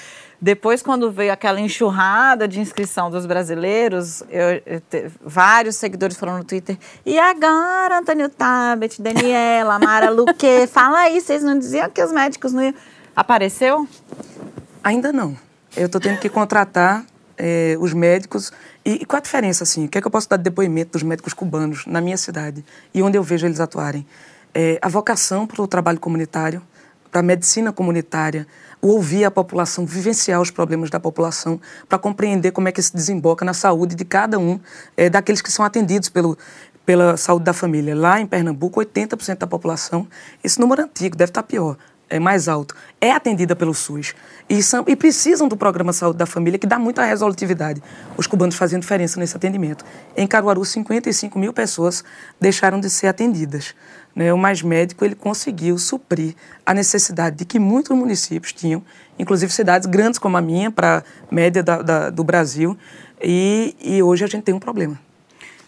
depois, 0.41 0.83
quando 0.83 1.11
veio 1.11 1.33
aquela 1.33 1.61
enxurrada 1.61 2.47
de 2.47 2.61
inscrição 2.61 3.11
dos 3.11 3.25
brasileiros, 3.27 4.23
eu, 4.29 4.61
eu, 4.67 5.11
vários 5.25 5.77
seguidores 5.77 6.17
foram 6.17 6.39
no 6.39 6.45
Twitter. 6.45 6.77
E 7.07 7.19
agora, 7.19 8.01
Antônio 8.01 8.29
Tabet, 8.29 9.01
Daniela, 9.01 9.79
Mara 9.79 10.11
Luque, 10.11 10.67
fala 10.69 10.99
aí, 10.99 11.21
vocês 11.21 11.43
não 11.43 11.59
diziam 11.59 11.89
que 11.89 12.03
os 12.03 12.13
médicos 12.13 12.53
não 12.53 12.63
iam. 12.63 12.75
Apareceu? 13.15 13.87
Ainda 14.83 15.13
não. 15.13 15.37
Eu 15.77 15.87
estou 15.87 16.01
tendo 16.01 16.19
que 16.19 16.29
contratar 16.29 17.05
é, 17.37 17.77
os 17.81 17.93
médicos. 17.93 18.53
E, 18.85 19.03
e, 19.03 19.05
qual 19.05 19.19
a 19.19 19.23
diferença, 19.23 19.65
assim? 19.65 19.87
O 19.87 19.89
que 19.89 19.99
é 19.99 20.01
que 20.01 20.07
eu 20.07 20.11
posso 20.11 20.29
dar 20.29 20.37
de 20.37 20.43
depoimento 20.43 20.93
dos 20.93 21.03
médicos 21.03 21.33
cubanos 21.33 21.87
na 21.87 22.01
minha 22.01 22.17
cidade 22.17 22.65
e 22.95 23.03
onde 23.03 23.17
eu 23.17 23.23
vejo 23.23 23.47
eles 23.47 23.61
atuarem? 23.61 24.07
É, 24.55 24.79
a 24.83 24.89
vocação 24.89 25.47
para 25.47 25.63
o 25.63 25.67
trabalho 25.67 25.99
comunitário, 25.99 26.63
para 27.11 27.21
a 27.21 27.23
medicina 27.23 27.73
comunitária, 27.73 28.47
ouvir 28.81 29.25
a 29.25 29.31
população, 29.31 29.87
vivenciar 29.87 30.41
os 30.41 30.51
problemas 30.51 30.91
da 30.91 30.99
população, 30.99 31.61
para 31.89 31.99
compreender 31.99 32.51
como 32.51 32.69
é 32.69 32.73
que 32.73 32.83
se 32.83 32.95
desemboca 32.95 33.45
na 33.45 33.55
saúde 33.55 33.95
de 33.95 34.05
cada 34.05 34.39
um 34.39 34.59
é, 34.97 35.09
daqueles 35.09 35.41
que 35.41 35.53
são 35.53 35.65
atendidos 35.65 36.09
pelo, 36.09 36.37
pela 36.85 37.17
saúde 37.17 37.45
da 37.45 37.53
família. 37.53 37.95
Lá 37.95 38.21
em 38.21 38.27
Pernambuco, 38.27 38.81
80% 38.81 39.39
da 39.39 39.47
população, 39.47 40.09
esse 40.43 40.59
número 40.59 40.83
antigo, 40.83 41.17
deve 41.17 41.31
estar 41.31 41.43
pior, 41.43 41.77
é 42.15 42.19
mais 42.19 42.49
alto, 42.49 42.75
é 43.01 43.11
atendida 43.11 43.57
pelo 43.57 43.75
SUS. 43.75 44.15
E, 44.49 44.63
são, 44.63 44.85
e 44.87 44.95
precisam 44.95 45.49
do 45.49 45.57
programa 45.57 45.93
Saúde 45.93 46.19
da 46.19 46.27
Família, 46.27 46.59
que 46.59 46.67
dá 46.67 46.79
muita 46.79 47.05
resolutividade. 47.05 47.83
Os 48.17 48.27
cubanos 48.27 48.55
fazendo 48.55 48.83
diferença 48.83 49.19
nesse 49.19 49.37
atendimento. 49.37 49.85
Em 50.17 50.27
Caruaru, 50.27 50.65
55 50.65 51.39
mil 51.39 51.53
pessoas 51.53 52.05
deixaram 52.41 52.79
de 52.79 52.91
ser 52.91 53.07
atendidas 53.07 53.75
né, 54.15 54.33
o 54.33 54.39
Mais 54.39 54.63
Médico 54.63 55.05
ele 55.05 55.15
conseguiu 55.15 55.79
suprir 55.79 56.35
a 56.65 56.75
necessidade 56.75 57.37
de 57.37 57.45
que 57.45 57.59
muitos 57.59 57.97
municípios 57.97 58.53
tinham, 58.53 58.83
inclusive 59.19 59.53
cidades 59.53 59.87
grandes 59.87 60.19
como 60.19 60.37
a 60.37 60.41
minha, 60.41 60.71
para 60.71 60.99
a 60.99 61.35
média 61.35 61.63
da, 61.63 61.83
da, 61.83 62.11
do 62.11 62.23
Brasil, 62.23 62.77
e, 63.23 63.75
e 63.81 64.03
hoje 64.03 64.25
a 64.25 64.27
gente 64.27 64.43
tem 64.43 64.55
um 64.55 64.61
problema. 64.61 64.99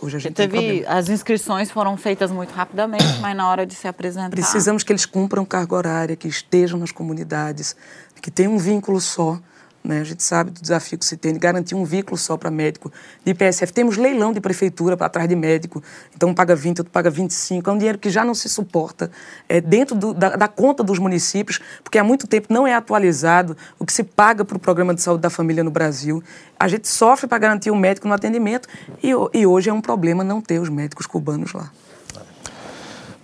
Hoje 0.05 0.17
a 0.17 0.21
gente 0.21 0.35
teve, 0.35 0.59
tem 0.59 0.61
um 0.61 0.75
problema. 0.75 0.99
As 0.99 1.09
inscrições 1.09 1.71
foram 1.71 1.97
feitas 1.97 2.31
muito 2.31 2.53
rapidamente, 2.53 3.05
mas 3.23 3.35
na 3.37 3.49
hora 3.49 3.65
de 3.65 3.75
se 3.75 3.89
apresentar... 3.89 4.31
Precisamos 4.31 4.83
que 4.83 4.93
eles 4.93 5.07
cumpram 5.07 5.45
carga 5.45 5.75
horária, 5.75 6.17
que 6.17 6.29
estejam 6.29 6.79
nas 6.79 6.93
comunidades, 6.93 7.75
que 8.21 8.31
tenham 8.31 8.55
um 8.55 8.59
vínculo 8.59 9.01
só, 9.01 9.41
né? 9.87 10.01
A 10.01 10.05
gente 10.05 10.23
sabe 10.23 10.51
do 10.51 10.63
desafio 10.63 10.99
que 10.99 11.05
se 11.05 11.15
tem 11.15 11.35
de 11.35 11.39
garantir 11.39 11.75
um 11.75 11.85
vínculo 11.85 12.17
só 12.17 12.39
para 12.39 12.51
médico 12.51 12.91
de 13.23 13.35
PSF. 13.35 13.71
Temos 13.71 13.99
leilão 13.99 14.33
de 14.33 14.41
prefeitura 14.41 14.97
para 14.97 15.07
atrás 15.07 15.29
de 15.29 15.37
médico, 15.37 15.83
então 16.17 16.31
um 16.31 16.35
paga 16.35 16.57
20, 16.57 16.79
outro 16.79 16.91
paga 16.91 17.11
25. 17.11 17.69
É 17.69 17.73
um 17.73 17.77
dinheiro 17.77 17.99
que 17.99 18.09
já 18.09 18.25
não 18.25 18.35
se 18.35 18.49
suporta 18.49 19.11
é, 19.47 19.61
dentro 19.61 19.95
do, 19.95 20.15
da, 20.15 20.37
da, 20.37 20.49
conta 20.49 20.83
dos 20.83 20.99
municípios, 20.99 21.61
porque 21.83 21.99
há 21.99 22.05
muito 22.05 22.27
tempo 22.27 22.47
não 22.51 22.67
é 22.67 22.73
atualizado 22.75 23.55
o 23.79 23.85
que 23.85 23.93
se 23.93 24.03
paga 24.03 24.43
para 24.43 24.57
o 24.57 24.61
programa 24.61 24.95
de 24.95 25.03
saúde 25.03 25.21
da 25.21 25.29
família 25.29 25.63
no 25.63 25.71
Brasil. 25.71 26.23
A 26.59 26.67
gente 26.67 26.89
sofre 26.89 27.27
para 27.27 27.37
garantir 27.37 27.71
o 27.71 27.77
médico 27.77 28.09
no 28.09 28.15
atendimento 28.15 28.67
e, 29.03 29.11
e 29.35 29.47
hoje 29.47 29.69
é 29.69 29.73
um 29.73 29.83
problema 29.83 30.25
não 30.25 30.41
ter 30.41 30.59
os 30.59 30.71
médicos 30.71 31.07
cubanos 31.07 31.53
lá. 31.53 31.71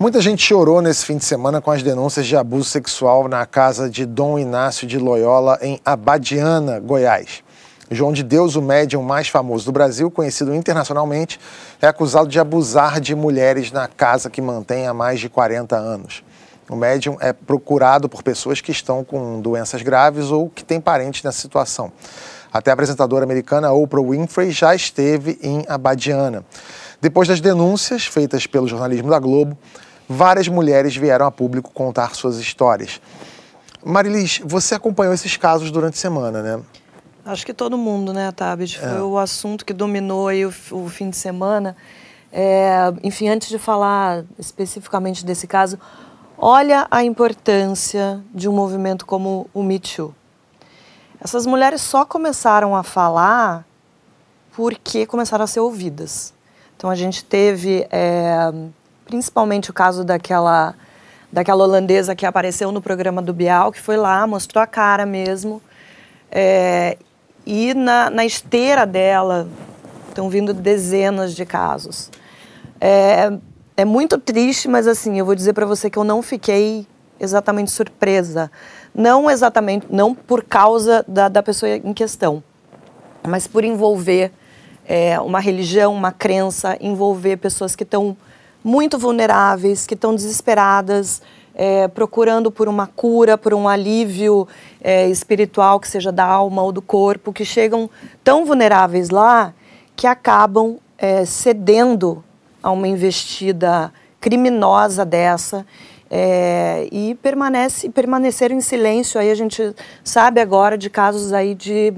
Muita 0.03 0.19
gente 0.19 0.43
chorou 0.43 0.81
nesse 0.81 1.05
fim 1.05 1.19
de 1.19 1.27
semana 1.27 1.61
com 1.61 1.71
as 1.71 1.83
denúncias 1.83 2.27
de 2.27 2.35
abuso 2.35 2.71
sexual 2.71 3.29
na 3.29 3.45
casa 3.45 3.91
de 3.91 4.07
Dom 4.07 4.39
Inácio 4.39 4.87
de 4.87 4.97
Loyola, 4.99 5.59
em 5.61 5.79
Abadiana, 5.85 6.81
Goiás. 6.81 7.43
João 7.91 8.11
de 8.11 8.23
Deus, 8.23 8.57
o 8.57 8.63
médium 8.63 9.03
mais 9.03 9.29
famoso 9.29 9.67
do 9.67 9.73
Brasil, 9.73 10.11
conhecido 10.11 10.55
internacionalmente, 10.55 11.39
é 11.83 11.87
acusado 11.87 12.31
de 12.31 12.41
abusar 12.41 12.99
de 12.99 13.15
mulheres 13.15 13.73
na 13.73 13.89
casa 13.89 14.31
que 14.31 14.41
mantém 14.41 14.87
há 14.87 14.95
mais 14.95 15.21
de 15.21 15.29
40 15.29 15.77
anos. 15.77 16.25
O 16.67 16.77
médium 16.77 17.19
é 17.21 17.35
procurado 17.35 18.09
por 18.09 18.23
pessoas 18.23 18.63
que 18.63 18.73
estão 18.73 19.05
com 19.05 19.39
doenças 19.39 19.83
graves 19.83 20.31
ou 20.31 20.49
que 20.49 20.65
têm 20.65 20.81
parentes 20.81 21.23
nessa 21.23 21.43
situação. 21.43 21.93
Até 22.51 22.71
a 22.71 22.75
apresentadora 22.75 23.23
americana 23.23 23.71
Oprah 23.71 24.01
Winfrey 24.01 24.51
já 24.51 24.75
esteve 24.75 25.39
em 25.43 25.63
Abadiana. 25.69 26.43
Depois 27.03 27.29
das 27.29 27.41
denúncias 27.41 28.07
feitas 28.07 28.47
pelo 28.47 28.67
jornalismo 28.67 29.11
da 29.11 29.19
Globo, 29.19 29.59
várias 30.13 30.49
mulheres 30.49 30.97
vieram 30.97 31.25
a 31.25 31.31
público 31.31 31.71
contar 31.73 32.17
suas 32.17 32.39
histórias. 32.39 33.01
Marilis, 33.85 34.41
você 34.45 34.75
acompanhou 34.75 35.15
esses 35.15 35.37
casos 35.37 35.71
durante 35.71 35.95
a 35.95 35.99
semana, 35.99 36.43
né? 36.43 36.61
Acho 37.25 37.47
que 37.47 37.55
todo 37.55 37.79
mundo, 37.79 38.13
né, 38.13 38.33
Tabit? 38.33 38.77
Foi 38.77 38.89
é. 38.89 39.03
o 39.03 39.17
assunto 39.17 39.65
que 39.65 39.73
dominou 39.73 40.27
aí 40.27 40.45
o, 40.45 40.53
o 40.73 40.89
fim 40.89 41.11
de 41.11 41.17
semana. 41.17 41.77
É, 42.33 42.93
enfim, 43.05 43.29
antes 43.29 43.49
de 43.49 43.59
falar 43.59 44.25
especificamente 44.37 45.25
desse 45.25 45.47
caso, 45.47 45.79
olha 46.37 46.89
a 46.91 47.05
importância 47.05 48.21
de 48.35 48.49
um 48.49 48.53
movimento 48.53 49.07
como 49.07 49.49
o 49.55 49.63
Me 49.63 49.79
Too. 49.79 50.13
Essas 51.23 51.47
mulheres 51.47 51.83
só 51.83 52.05
começaram 52.05 52.75
a 52.75 52.83
falar 52.83 53.65
porque 54.57 55.07
começaram 55.07 55.45
a 55.45 55.47
ser 55.47 55.61
ouvidas. 55.61 56.35
Então 56.77 56.91
a 56.91 56.97
gente 56.97 57.25
teve 57.25 57.87
é, 57.93 58.53
principalmente 59.11 59.71
o 59.71 59.73
caso 59.73 60.05
daquela, 60.05 60.73
daquela 61.33 61.65
holandesa 61.65 62.15
que 62.15 62.25
apareceu 62.25 62.71
no 62.71 62.81
programa 62.81 63.21
do 63.21 63.35
Bial, 63.35 63.73
que 63.73 63.81
foi 63.81 63.97
lá, 63.97 64.25
mostrou 64.25 64.63
a 64.63 64.69
cara 64.69 65.05
mesmo. 65.05 65.61
É, 66.31 66.97
e 67.45 67.75
na, 67.75 68.09
na 68.09 68.25
esteira 68.25 68.87
dela 68.87 69.49
estão 70.09 70.31
vindo 70.31 70.55
dezenas 70.55 71.35
de 71.35 71.45
casos. 71.45 72.09
É, 72.81 73.33
é 73.77 73.85
muito 73.85 74.17
triste, 74.17 74.69
mas 74.69 74.87
assim, 74.87 75.19
eu 75.19 75.27
vou 75.27 75.35
dizer 75.35 75.55
para 75.55 75.67
você 75.67 75.91
que 75.91 75.99
eu 75.99 76.05
não 76.05 76.23
fiquei 76.23 76.87
exatamente 77.19 77.73
surpresa. 77.73 78.49
Não 78.95 79.29
exatamente, 79.29 79.87
não 79.91 80.15
por 80.15 80.45
causa 80.45 81.05
da, 81.09 81.29
da 81.29 81.43
pessoa 81.43 81.73
em 81.73 81.93
questão, 81.93 82.45
mas 83.27 83.49
por 83.49 83.65
envolver 83.65 84.31
é, 84.87 85.19
uma 85.21 85.41
religião, 85.41 85.93
uma 85.93 86.13
crença, 86.13 86.77
envolver 86.81 87.39
pessoas 87.39 87.75
que 87.75 87.83
estão 87.83 88.17
muito 88.63 88.99
vulneráveis, 88.99 89.87
que 89.87 89.95
estão 89.95 90.15
desesperadas, 90.15 91.23
é, 91.55 91.89
procurando 91.89 92.51
por 92.51 92.69
uma 92.69 92.87
cura, 92.87 93.37
por 93.37 93.53
um 93.53 93.69
alívio 93.69 94.47
é, 94.81 95.09
espiritual, 95.09 95.81
que 95.81 95.89
seja 95.89 96.13
da 96.13 96.25
alma 96.25 96.63
ou 96.63 96.73
do 96.73 96.81
corpo, 96.81 97.33
que 97.33 97.45
chegam 97.45 97.91
tão 98.23 98.45
vulneráveis 98.45 99.11
lá 99.11 99.53
que 99.97 100.07
acabam 100.07 100.79
é, 100.97 101.25
cedendo 101.25 102.25
a 102.63 102.71
uma 102.71 102.89
investida 102.89 103.93
criminosa 104.21 105.05
dessa 105.05 105.67
é, 106.11 106.89
e 106.91 107.15
permanece, 107.17 107.89
permaneceram 107.89 108.57
em 108.57 108.61
silêncio. 108.61 109.21
Aí 109.21 109.31
a 109.31 109.35
gente 109.35 109.75
sabe 110.03 110.41
agora 110.41 110.77
de 110.77 110.91
casos 110.91 111.33
aí 111.33 111.55
de 111.55 111.95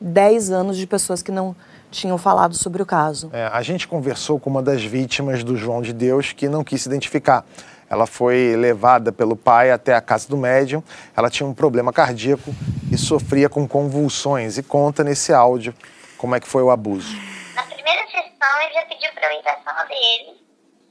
10 0.00 0.50
anos 0.50 0.76
de 0.76 0.86
pessoas 0.86 1.22
que 1.22 1.32
não 1.32 1.56
tinham 1.90 2.18
falado 2.18 2.54
sobre 2.54 2.82
o 2.82 2.86
caso. 2.86 3.30
É, 3.32 3.46
a 3.46 3.62
gente 3.62 3.88
conversou 3.88 4.38
com 4.38 4.50
uma 4.50 4.62
das 4.62 4.82
vítimas 4.82 5.42
do 5.42 5.56
João 5.56 5.82
de 5.82 5.92
Deus 5.92 6.32
que 6.32 6.48
não 6.48 6.62
quis 6.62 6.82
se 6.82 6.88
identificar. 6.88 7.44
Ela 7.90 8.06
foi 8.06 8.54
levada 8.56 9.10
pelo 9.10 9.34
pai 9.34 9.70
até 9.70 9.94
a 9.94 10.00
casa 10.00 10.28
do 10.28 10.36
médium. 10.36 10.82
Ela 11.16 11.30
tinha 11.30 11.46
um 11.46 11.54
problema 11.54 11.92
cardíaco 11.92 12.54
e 12.92 12.98
sofria 12.98 13.48
com 13.48 13.66
convulsões. 13.66 14.58
E 14.58 14.62
conta 14.62 15.02
nesse 15.02 15.32
áudio 15.32 15.74
como 16.18 16.34
é 16.34 16.40
que 16.40 16.46
foi 16.46 16.62
o 16.62 16.70
abuso. 16.70 17.16
Na 17.54 17.62
primeira 17.62 18.04
sessão, 18.06 18.62
ele 18.62 18.74
já 18.74 18.82
pediu 18.82 19.10
para 19.14 19.32
eu 19.32 19.38
ir 19.38 19.42
para 19.42 19.58
sala 19.62 19.84
dele. 19.84 20.36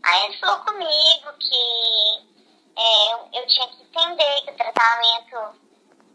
Aí 0.03 0.25
ele 0.25 0.37
falou 0.39 0.59
comigo 0.59 1.33
que 1.39 2.27
é, 2.77 3.13
eu 3.39 3.47
tinha 3.47 3.67
que 3.67 3.83
entender 3.83 4.41
que 4.45 4.51
o 4.51 4.55
tratamento 4.55 5.59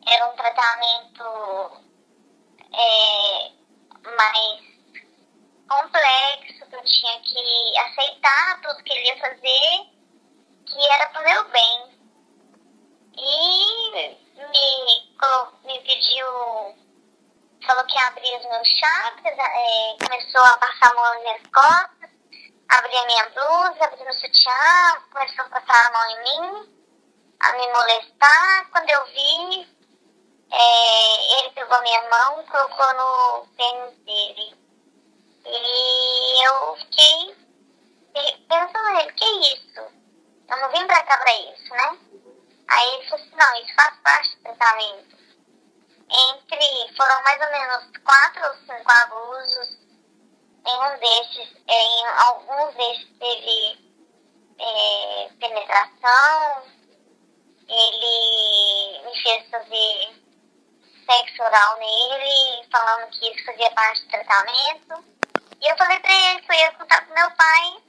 era 0.09 0.29
um 0.29 0.37
tratamento 0.37 1.83
é, 2.75 3.51
mais 4.17 4.72
complexo, 5.73 6.67
que 6.67 6.77
eu 6.77 6.85
tinha 6.85 7.21
que 7.21 7.79
aceitar 7.79 8.61
tudo 8.61 8.83
que 8.83 8.93
ele 8.93 9.07
ia 9.07 9.19
fazer, 9.19 9.87
que 10.67 10.87
era 10.91 11.07
pro 11.07 11.23
meu 11.23 11.45
bem. 11.49 12.03
E 13.17 13.91
me, 13.91 14.23
me 15.65 15.81
pediu, 15.81 16.27
falou 17.67 17.85
que 17.87 17.99
abria 17.99 18.39
os 18.39 18.45
meus 18.47 18.69
chakras, 18.69 19.39
é, 19.39 19.97
começou 20.03 20.43
a 20.43 20.57
passar 20.59 20.91
a 20.91 20.95
mão 20.95 21.05
nas 21.15 21.23
minhas 21.23 21.43
costas, 21.53 22.11
abria 22.69 23.07
minha 23.07 23.31
blusa, 23.31 23.85
abria 23.85 24.05
meu 24.05 24.15
sutiã, 24.15 25.03
começou 25.11 25.45
a 25.45 25.49
passar 25.49 25.87
a 25.87 25.93
mão 25.93 26.11
em 26.11 26.23
mim, 26.23 26.83
a 27.41 27.53
me 27.53 27.73
molestar. 27.73 28.71
Quando 28.71 28.91
eu 28.91 29.05
vi, 29.07 29.69
é, 30.51 31.39
ele 31.41 31.51
pegou 31.51 31.77
a 31.77 31.83
minha 31.83 32.03
mão 32.11 32.43
e 32.43 32.47
colocou 32.47 32.95
no 32.95 33.47
pênis 33.57 33.97
dele. 34.05 34.62
E 35.45 36.47
eu 36.47 36.77
fiquei 36.77 37.35
pensando 38.49 39.13
que 39.15 39.25
isso? 39.25 39.81
Eu 40.49 40.57
não 40.59 40.71
vim 40.71 40.87
pra 40.87 41.03
cá 41.03 41.17
pra 41.19 41.35
isso, 41.35 41.71
né? 41.71 41.99
Aí 42.69 42.95
ele 42.95 43.09
falou 43.09 43.25
assim, 43.25 43.37
não, 43.37 43.55
isso 43.57 43.75
faz 43.75 43.97
parte 44.03 44.37
do 44.37 44.43
tratamento. 44.43 45.17
Entre, 46.11 46.97
foram 46.97 47.23
mais 47.23 47.41
ou 47.41 47.51
menos 47.51 47.99
quatro 48.05 48.47
ou 48.47 48.55
cinco 48.55 48.93
abusos. 48.93 49.79
Em 50.65 50.77
um 50.77 50.99
desses, 50.99 51.57
em 51.67 52.07
alguns 52.07 52.75
desses 52.77 53.09
teve 53.19 53.93
é, 54.59 55.31
penetração. 55.41 56.63
Ele 57.69 59.03
me 59.05 59.23
fez 59.23 59.51
fazer 59.51 60.23
sexo 61.07 61.43
oral 61.43 61.79
nele, 61.79 62.69
falando 62.71 63.11
que 63.11 63.29
isso 63.29 63.45
fazia 63.45 63.71
parte 63.73 64.03
do 64.03 64.09
tratamento. 64.11 65.05
E 65.63 65.71
eu 65.71 65.77
falei 65.77 66.01
pra 66.01 66.13
ele 66.13 66.41
que 66.41 66.51
eu 66.51 66.57
ia 66.57 66.73
contar 66.73 67.07
pro 67.07 67.15
meu 67.15 67.31
pai. 67.31 67.83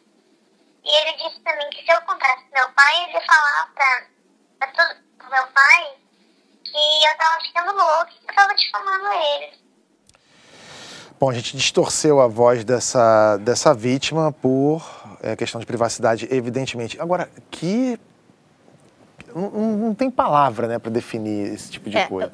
E 0.83 0.89
ele 0.89 1.17
disse 1.17 1.39
pra 1.39 1.55
mim 1.57 1.69
que 1.71 1.83
se 1.83 1.91
eu 1.91 2.01
contasse 2.01 2.43
pro 2.43 2.61
meu 2.61 2.69
pai, 2.73 3.03
ele 3.03 3.13
ia 3.13 3.21
falar 3.21 3.71
pra, 3.73 4.03
pra 4.59 4.67
todo, 4.67 5.01
pro 5.17 5.29
meu 5.31 5.47
pai 5.47 5.97
que 6.63 7.07
eu 7.07 7.17
tava 7.17 7.41
ficando 7.41 7.73
louco 7.73 8.11
e 8.11 8.25
que 8.25 8.31
eu 8.31 8.35
tava 8.35 8.53
difamando 8.55 9.07
ele. 9.07 9.63
Bom, 11.19 11.29
a 11.29 11.33
gente 11.33 11.55
distorceu 11.55 12.21
a 12.21 12.27
voz 12.27 12.63
dessa, 12.63 13.37
dessa 13.37 13.73
vítima 13.73 14.31
por 14.31 14.83
é, 15.21 15.35
questão 15.35 15.59
de 15.59 15.65
privacidade, 15.65 16.27
evidentemente. 16.29 16.99
Agora, 16.99 17.29
que 17.49 17.99
não, 19.35 19.77
não, 19.77 19.93
tem 19.95 20.09
palavra 20.09 20.67
né, 20.67 20.79
para 20.79 20.91
definir 20.91 21.53
esse 21.53 21.71
tipo 21.71 21.89
de 21.89 21.97
é, 21.97 22.07
coisa. 22.07 22.31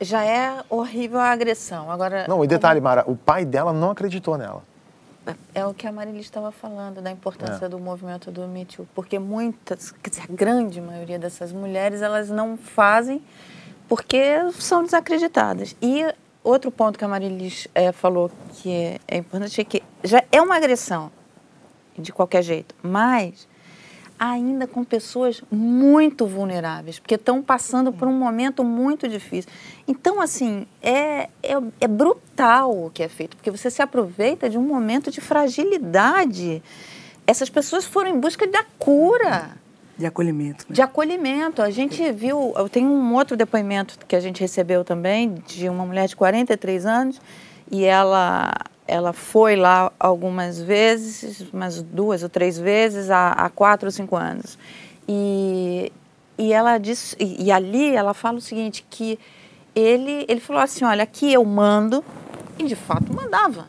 Já 0.00 0.24
é 0.24 0.62
horrível 0.68 1.18
a 1.18 1.30
agressão. 1.30 1.90
Agora, 1.90 2.26
não, 2.28 2.44
e 2.44 2.46
detalhe, 2.46 2.80
Mara, 2.80 3.04
o 3.06 3.16
pai 3.16 3.44
dela 3.44 3.72
não 3.72 3.90
acreditou 3.90 4.36
nela. 4.36 4.62
É 5.54 5.64
o 5.66 5.74
que 5.74 5.86
a 5.86 5.92
Marilis 5.92 6.24
estava 6.24 6.50
falando, 6.50 7.02
da 7.02 7.10
importância 7.10 7.66
é. 7.66 7.68
do 7.68 7.78
movimento 7.78 8.30
do 8.30 8.46
Me 8.48 8.64
Too. 8.64 8.88
Porque 8.94 9.18
muitas, 9.18 9.90
quer 9.90 10.10
dizer, 10.10 10.22
a 10.22 10.32
grande 10.32 10.80
maioria 10.80 11.18
dessas 11.18 11.52
mulheres, 11.52 12.00
elas 12.00 12.30
não 12.30 12.56
fazem 12.56 13.22
porque 13.88 14.50
são 14.52 14.82
desacreditadas. 14.82 15.76
E 15.82 16.04
outro 16.42 16.70
ponto 16.70 16.98
que 16.98 17.04
a 17.04 17.08
Marilis 17.08 17.68
é, 17.74 17.92
falou 17.92 18.30
que 18.54 18.70
é, 18.70 18.98
é 19.06 19.16
importante 19.18 19.60
é 19.60 19.64
que 19.64 19.82
já 20.02 20.22
é 20.32 20.40
uma 20.40 20.56
agressão, 20.56 21.10
de 21.98 22.12
qualquer 22.12 22.42
jeito, 22.42 22.74
mas 22.82 23.48
ainda 24.18 24.66
com 24.66 24.82
pessoas 24.82 25.42
muito 25.50 26.26
vulneráveis, 26.26 26.98
porque 26.98 27.14
estão 27.14 27.42
passando 27.42 27.92
por 27.92 28.08
um 28.08 28.12
momento 28.12 28.64
muito 28.64 29.08
difícil. 29.08 29.50
Então, 29.86 30.20
assim, 30.20 30.66
é, 30.82 31.28
é, 31.42 31.54
é, 31.80 31.86
brutal 31.86 32.86
o 32.86 32.90
que 32.90 33.02
é 33.02 33.08
feito, 33.08 33.36
porque 33.36 33.50
você 33.50 33.70
se 33.70 33.80
aproveita 33.80 34.50
de 34.50 34.58
um 34.58 34.62
momento 34.62 35.10
de 35.10 35.20
fragilidade. 35.20 36.62
Essas 37.26 37.48
pessoas 37.48 37.84
foram 37.84 38.10
em 38.10 38.18
busca 38.18 38.46
da 38.46 38.64
cura. 38.78 39.56
De 39.96 40.06
acolhimento. 40.06 40.64
Né? 40.68 40.74
De 40.74 40.82
acolhimento. 40.82 41.62
A 41.62 41.70
gente 41.70 42.10
viu, 42.12 42.52
eu 42.56 42.68
tenho 42.68 42.88
um 42.88 43.14
outro 43.14 43.36
depoimento 43.36 43.98
que 44.06 44.16
a 44.16 44.20
gente 44.20 44.40
recebeu 44.40 44.84
também, 44.84 45.34
de 45.46 45.68
uma 45.68 45.84
mulher 45.84 46.08
de 46.08 46.16
43 46.16 46.86
anos, 46.86 47.20
e 47.70 47.84
ela 47.84 48.52
ela 48.88 49.12
foi 49.12 49.54
lá 49.54 49.92
algumas 50.00 50.58
vezes, 50.58 51.46
umas 51.52 51.82
duas 51.82 52.22
ou 52.22 52.28
três 52.30 52.58
vezes, 52.58 53.10
há, 53.10 53.32
há 53.32 53.50
quatro 53.50 53.86
ou 53.86 53.92
cinco 53.92 54.16
anos. 54.16 54.58
E, 55.06 55.92
e 56.38 56.52
ela 56.54 56.78
disse, 56.78 57.14
e, 57.20 57.44
e, 57.44 57.52
ali 57.52 57.94
ela 57.94 58.14
fala 58.14 58.38
o 58.38 58.40
seguinte, 58.40 58.84
que 58.88 59.18
ele, 59.76 60.24
ele 60.26 60.40
falou 60.40 60.62
assim, 60.62 60.86
olha, 60.86 61.02
aqui 61.02 61.30
eu 61.30 61.44
mando, 61.44 62.02
e 62.58 62.64
de 62.64 62.74
fato 62.74 63.12
mandava. 63.14 63.66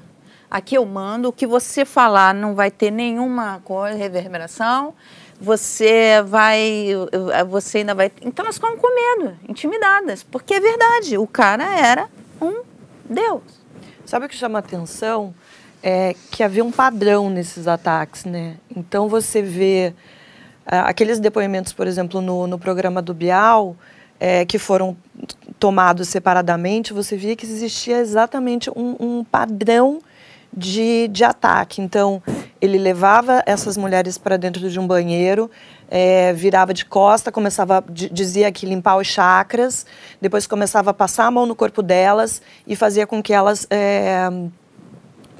Aqui 0.49 0.76
eu 0.76 0.86
mando, 0.86 1.28
o 1.28 1.34
que 1.34 1.45
você 1.45 1.84
falar 1.84 2.34
não 2.34 2.55
vai 2.55 2.72
ter 2.72 2.89
nenhuma 2.89 3.61
reverberação, 3.95 4.95
você 5.39 6.24
vai, 6.26 6.88
você 7.47 7.80
ainda 7.80 7.93
vai... 7.93 8.11
Então 8.22 8.45
nós 8.45 8.55
ficamos 8.55 8.80
com 8.80 8.95
medo, 8.95 9.38
intimidadas, 9.47 10.24
porque 10.24 10.53
é 10.53 10.59
verdade, 10.61 11.17
o 11.17 11.28
cara 11.28 11.78
era 11.78 12.09
um 12.41 12.61
Deus. 13.07 13.59
Sabe 14.10 14.26
o 14.26 14.30
que 14.30 14.36
chama 14.36 14.57
atenção? 14.57 15.36
É 15.84 16.16
que 16.32 16.41
havia 16.41 16.66
um 16.66 16.72
padrão 16.72 17.30
nesses 17.30 17.68
ataques, 17.68 18.26
né? 18.26 18.55
Então 18.76 19.07
você 19.07 19.39
vê 19.39 19.93
uh, 20.66 20.82
aqueles 20.86 21.20
depoimentos, 21.20 21.74
por 21.74 21.86
exemplo, 21.86 22.20
no, 22.20 22.47
no 22.47 22.57
programa 22.57 23.03
do 23.03 23.14
Bial, 23.14 23.76
é, 24.20 24.45
que 24.45 24.57
foram 24.57 24.97
tomados 25.60 26.10
separadamente, 26.10 26.91
você 26.91 27.16
via 27.16 27.36
que 27.36 27.45
existia 27.45 27.99
exatamente 27.99 28.72
um, 28.72 28.95
um 28.99 29.24
padrão 29.24 30.01
de, 30.56 31.08
de 31.08 31.24
ataque. 31.24 31.82
Então, 31.82 32.22
ele 32.62 32.78
levava 32.78 33.41
essas 33.45 33.78
mulheres 33.78 34.18
para 34.18 34.38
dentro 34.38 34.70
de 34.70 34.80
um 34.80 34.86
banheiro, 34.86 35.50
é, 35.89 36.34
virava 36.34 36.74
de 36.74 36.86
costa, 36.86 37.32
começava, 37.32 37.84
dizia 37.89 38.52
que 38.52 38.66
limpar 38.66 38.97
os 38.97 39.08
chakras, 39.08 39.86
depois 40.22 40.45
começava 40.45 40.91
a 40.91 40.93
passar 40.93 41.26
a 41.26 41.32
mão 41.32 41.45
no 41.45 41.56
corpo 41.56 41.82
delas 41.82 42.41
e 42.68 42.76
fazia 42.76 43.08
com 43.08 43.24
que 43.24 43.34
elas 43.34 43.66
é, 43.70 44.30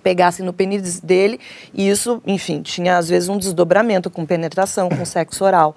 pegassem 0.02 0.46
no 0.46 0.54
pênis 0.54 1.00
dele. 1.00 1.40
E 1.74 1.90
isso, 1.90 2.22
enfim, 2.26 2.62
tinha 2.62 2.98
às 2.98 3.10
vezes 3.10 3.30
um 3.30 3.38
desdobramento 3.38 4.10
com 4.10 4.26
penetração, 4.26 4.90
com 4.90 5.06
sexo 5.06 5.44
oral. 5.44 5.76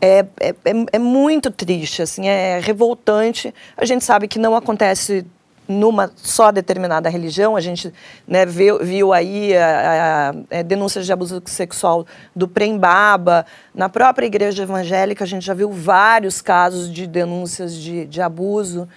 É, 0.00 0.26
é, 0.40 0.48
é, 0.48 0.72
é 0.94 0.98
muito 0.98 1.48
triste, 1.48 2.02
assim, 2.02 2.26
é 2.26 2.58
revoltante. 2.60 3.54
A 3.76 3.84
gente 3.84 4.04
sabe 4.04 4.26
que 4.26 4.38
não 4.38 4.56
acontece 4.56 5.24
numa 5.66 6.10
só 6.16 6.50
determinada 6.50 7.08
religião. 7.08 7.56
A 7.56 7.60
gente 7.60 7.92
né, 8.26 8.44
viu, 8.44 8.78
viu 8.84 9.12
aí 9.12 9.56
a, 9.56 9.66
a, 9.66 10.30
a, 10.30 10.34
é, 10.50 10.62
denúncias 10.62 11.06
de 11.06 11.12
abuso 11.12 11.42
sexual 11.46 12.06
do 12.34 12.48
Prembaba. 12.48 13.46
Na 13.74 13.88
própria 13.88 14.26
igreja 14.26 14.62
evangélica, 14.62 15.24
a 15.24 15.26
gente 15.26 15.44
já 15.44 15.54
viu 15.54 15.70
vários 15.70 16.42
casos 16.42 16.92
de 16.92 17.06
denúncias 17.06 17.74
de, 17.74 18.06
de 18.06 18.20
abuso. 18.20 18.88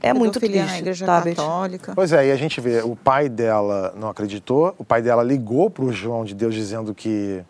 É 0.00 0.12
muito 0.12 0.38
triste. 0.38 0.58
na 0.58 0.78
igreja 0.78 1.06
tá, 1.06 1.22
católica. 1.22 1.92
Pois 1.94 2.12
é, 2.12 2.28
e 2.28 2.32
a 2.32 2.36
gente 2.36 2.60
vê, 2.60 2.82
o 2.82 2.94
pai 2.94 3.28
dela 3.28 3.92
não 3.96 4.08
acreditou, 4.08 4.74
o 4.78 4.84
pai 4.84 5.02
dela 5.02 5.22
ligou 5.22 5.68
para 5.68 5.84
o 5.84 5.92
João 5.92 6.24
de 6.24 6.34
Deus 6.34 6.54
dizendo 6.54 6.94
que 6.94 7.44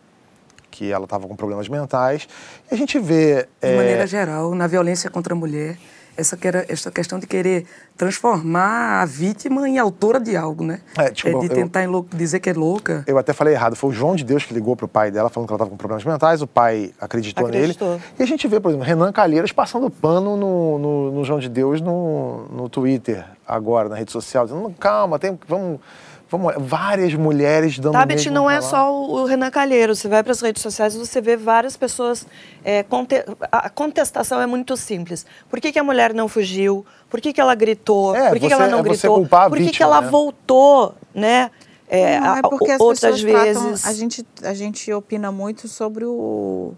que 0.72 0.90
ela 0.90 1.04
estava 1.04 1.28
com 1.28 1.36
problemas 1.36 1.68
mentais. 1.68 2.26
E 2.70 2.74
a 2.74 2.78
gente 2.78 2.98
vê... 2.98 3.42
De 3.60 3.68
é... 3.68 3.76
maneira 3.76 4.06
geral, 4.06 4.54
na 4.54 4.66
violência 4.66 5.10
contra 5.10 5.34
a 5.34 5.36
mulher, 5.36 5.76
essa, 6.16 6.38
essa 6.68 6.90
questão 6.90 7.18
de 7.18 7.26
querer 7.26 7.64
transformar 7.96 9.02
a 9.02 9.04
vítima 9.04 9.68
em 9.68 9.78
autora 9.78 10.20
de 10.20 10.36
algo, 10.36 10.64
né? 10.64 10.80
É, 10.96 11.10
tipo, 11.10 11.36
é 11.36 11.40
de 11.40 11.48
tentar 11.48 11.84
eu, 11.84 12.06
dizer 12.12 12.40
que 12.40 12.50
é 12.50 12.52
louca. 12.52 13.04
Eu 13.06 13.18
até 13.18 13.32
falei 13.32 13.54
errado, 13.54 13.76
foi 13.76 13.90
o 13.90 13.92
João 13.92 14.14
de 14.14 14.24
Deus 14.24 14.44
que 14.44 14.52
ligou 14.52 14.76
pro 14.76 14.88
pai 14.88 15.10
dela 15.10 15.28
falando 15.28 15.48
que 15.48 15.52
ela 15.52 15.56
estava 15.56 15.70
com 15.70 15.76
problemas 15.76 16.04
mentais, 16.04 16.42
o 16.42 16.46
pai 16.46 16.92
acreditou, 17.00 17.46
acreditou, 17.46 17.90
nele. 17.92 18.02
E 18.18 18.22
a 18.22 18.26
gente 18.26 18.46
vê, 18.46 18.60
por 18.60 18.70
exemplo, 18.70 18.86
Renan 18.86 19.12
Calheiros 19.12 19.52
passando 19.52 19.90
pano 19.90 20.36
no, 20.36 20.78
no, 20.78 21.12
no 21.12 21.24
João 21.24 21.38
de 21.38 21.48
Deus 21.48 21.80
no, 21.80 22.46
no 22.48 22.68
Twitter, 22.68 23.24
agora, 23.46 23.88
na 23.88 23.96
rede 23.96 24.12
social, 24.12 24.46
dizendo, 24.46 24.74
calma, 24.78 25.18
tem, 25.18 25.38
vamos 25.48 25.80
Vamos, 26.32 26.54
várias 26.56 27.12
mulheres 27.12 27.78
dando 27.78 27.92
Tabet 27.92 28.30
não 28.30 28.50
é 28.50 28.58
só 28.62 28.90
o 28.90 29.26
Renan 29.26 29.50
Calheiro. 29.50 29.94
Você 29.94 30.08
vai 30.08 30.22
para 30.22 30.32
as 30.32 30.40
redes 30.40 30.62
sociais 30.62 30.94
e 30.94 30.98
você 30.98 31.20
vê 31.20 31.36
várias 31.36 31.76
pessoas. 31.76 32.26
É, 32.64 32.82
conte... 32.82 33.22
A 33.42 33.68
contestação 33.68 34.40
é 34.40 34.46
muito 34.46 34.74
simples. 34.74 35.26
Por 35.50 35.60
que, 35.60 35.70
que 35.70 35.78
a 35.78 35.84
mulher 35.84 36.14
não 36.14 36.28
fugiu? 36.28 36.86
Por 37.10 37.20
que, 37.20 37.34
que 37.34 37.40
ela 37.40 37.54
gritou? 37.54 38.16
É, 38.16 38.30
Por 38.30 38.38
que, 38.38 38.40
você, 38.40 38.48
que 38.48 38.52
ela 38.54 38.66
não 38.66 38.78
é 38.78 38.82
gritou? 38.82 39.26
Por 39.26 39.50
que, 39.50 39.58
vítima, 39.58 39.72
que 39.76 39.82
ela 39.82 40.00
né? 40.00 40.08
voltou, 40.08 40.94
né? 41.14 41.50
É, 41.86 42.18
não, 42.18 42.36
é 42.36 42.40
porque 42.40 42.70
as 42.70 42.80
outras 42.80 43.20
vezes. 43.20 43.82
Tratam, 43.82 43.90
a, 43.90 43.92
gente, 43.92 44.26
a 44.42 44.54
gente 44.54 44.90
opina 44.90 45.30
muito 45.30 45.68
sobre 45.68 46.06
o. 46.06 46.72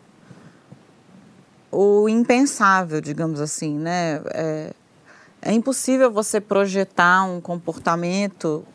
o 1.70 2.08
impensável, 2.08 3.00
digamos 3.00 3.40
assim, 3.40 3.78
né? 3.78 4.20
É, 4.32 4.70
é 5.40 5.52
impossível 5.52 6.10
você 6.10 6.40
projetar 6.40 7.22
um 7.22 7.40
comportamento 7.40 8.66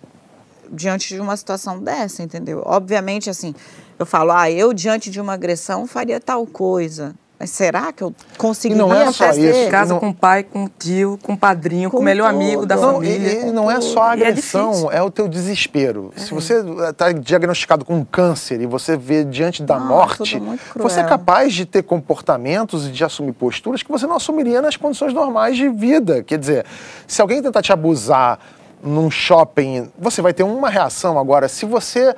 diante 0.71 1.13
de 1.13 1.19
uma 1.19 1.35
situação 1.35 1.79
dessa, 1.81 2.23
entendeu? 2.23 2.61
Obviamente, 2.65 3.29
assim, 3.29 3.53
eu 3.97 4.05
falo, 4.05 4.31
ah, 4.31 4.49
eu 4.49 4.73
diante 4.73 5.09
de 5.09 5.19
uma 5.19 5.33
agressão 5.33 5.87
faria 5.87 6.19
tal 6.19 6.45
coisa. 6.45 7.13
Mas 7.39 7.51
será 7.51 7.93
que 7.93 8.03
eu 8.03 8.13
conseguiria 8.37 8.83
não 8.83 8.93
é 8.93 9.09
só 9.13 9.29
isso. 9.31 9.71
Casa 9.71 9.93
não... 9.93 9.99
com 10.01 10.09
o 10.09 10.13
pai, 10.13 10.43
com 10.43 10.65
o 10.65 10.69
tio, 10.77 11.17
com 11.23 11.33
o 11.33 11.37
padrinho, 11.37 11.89
com, 11.89 11.95
com 11.95 12.03
o 12.03 12.05
melhor 12.05 12.33
tudo. 12.33 12.41
amigo 12.41 12.65
da 12.65 12.75
não, 12.75 12.95
família. 12.95 13.45
E, 13.45 13.47
e 13.47 13.51
não 13.51 13.71
é 13.71 13.79
só 13.79 14.03
a 14.03 14.09
é 14.09 14.11
agressão, 14.11 14.91
é, 14.91 14.97
é, 14.97 15.01
o 15.01 15.09
teu 15.09 15.25
desespero. 15.25 16.11
É. 16.17 16.19
Se 16.19 16.33
você 16.33 16.61
está 16.89 17.13
diagnosticado 17.13 17.85
com 17.85 17.95
um 17.95 18.03
câncer 18.03 18.59
e 18.59 18.65
você 18.65 18.97
vê 18.97 19.23
diante 19.23 19.63
da 19.63 19.79
morte, 19.79 20.41
você 20.75 20.99
é 20.99 21.03
capaz 21.05 21.53
de 21.53 21.65
ter 21.65 21.83
comportamentos 21.83 22.87
e 22.87 22.91
de 22.91 23.05
assumir 23.05 23.31
posturas 23.31 23.81
que 23.81 23.89
você 23.89 24.05
não 24.05 24.17
assumiria 24.17 24.61
nas 24.61 24.75
condições 24.75 25.13
normais 25.13 25.55
de 25.55 25.69
vida. 25.69 26.21
Quer 26.23 26.37
dizer, 26.37 26.65
se 27.07 27.21
alguém 27.21 27.41
tentar 27.41 27.61
te 27.61 27.71
abusar 27.71 28.37
num 28.83 29.09
shopping, 29.11 29.91
você 29.97 30.21
vai 30.21 30.33
ter 30.33 30.43
uma 30.43 30.69
reação. 30.69 31.19
Agora, 31.19 31.47
se 31.47 31.65
você 31.65 32.15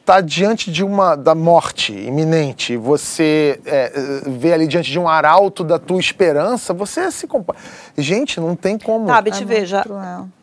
está 0.00 0.20
diante 0.20 0.72
de 0.72 0.82
uma 0.82 1.14
da 1.14 1.34
morte 1.34 1.92
iminente, 1.92 2.76
você 2.76 3.60
é, 3.64 3.92
vê 4.26 4.52
ali 4.52 4.66
diante 4.66 4.90
de 4.90 4.98
um 4.98 5.08
arauto 5.08 5.62
da 5.62 5.78
tua 5.78 6.00
esperança, 6.00 6.74
você 6.74 7.10
se 7.12 7.26
compara. 7.26 7.58
Gente, 7.96 8.40
não 8.40 8.56
tem 8.56 8.76
como. 8.76 9.06
Sabe, 9.06 9.30
te 9.30 9.42
é 9.42 9.46
veja, 9.46 9.84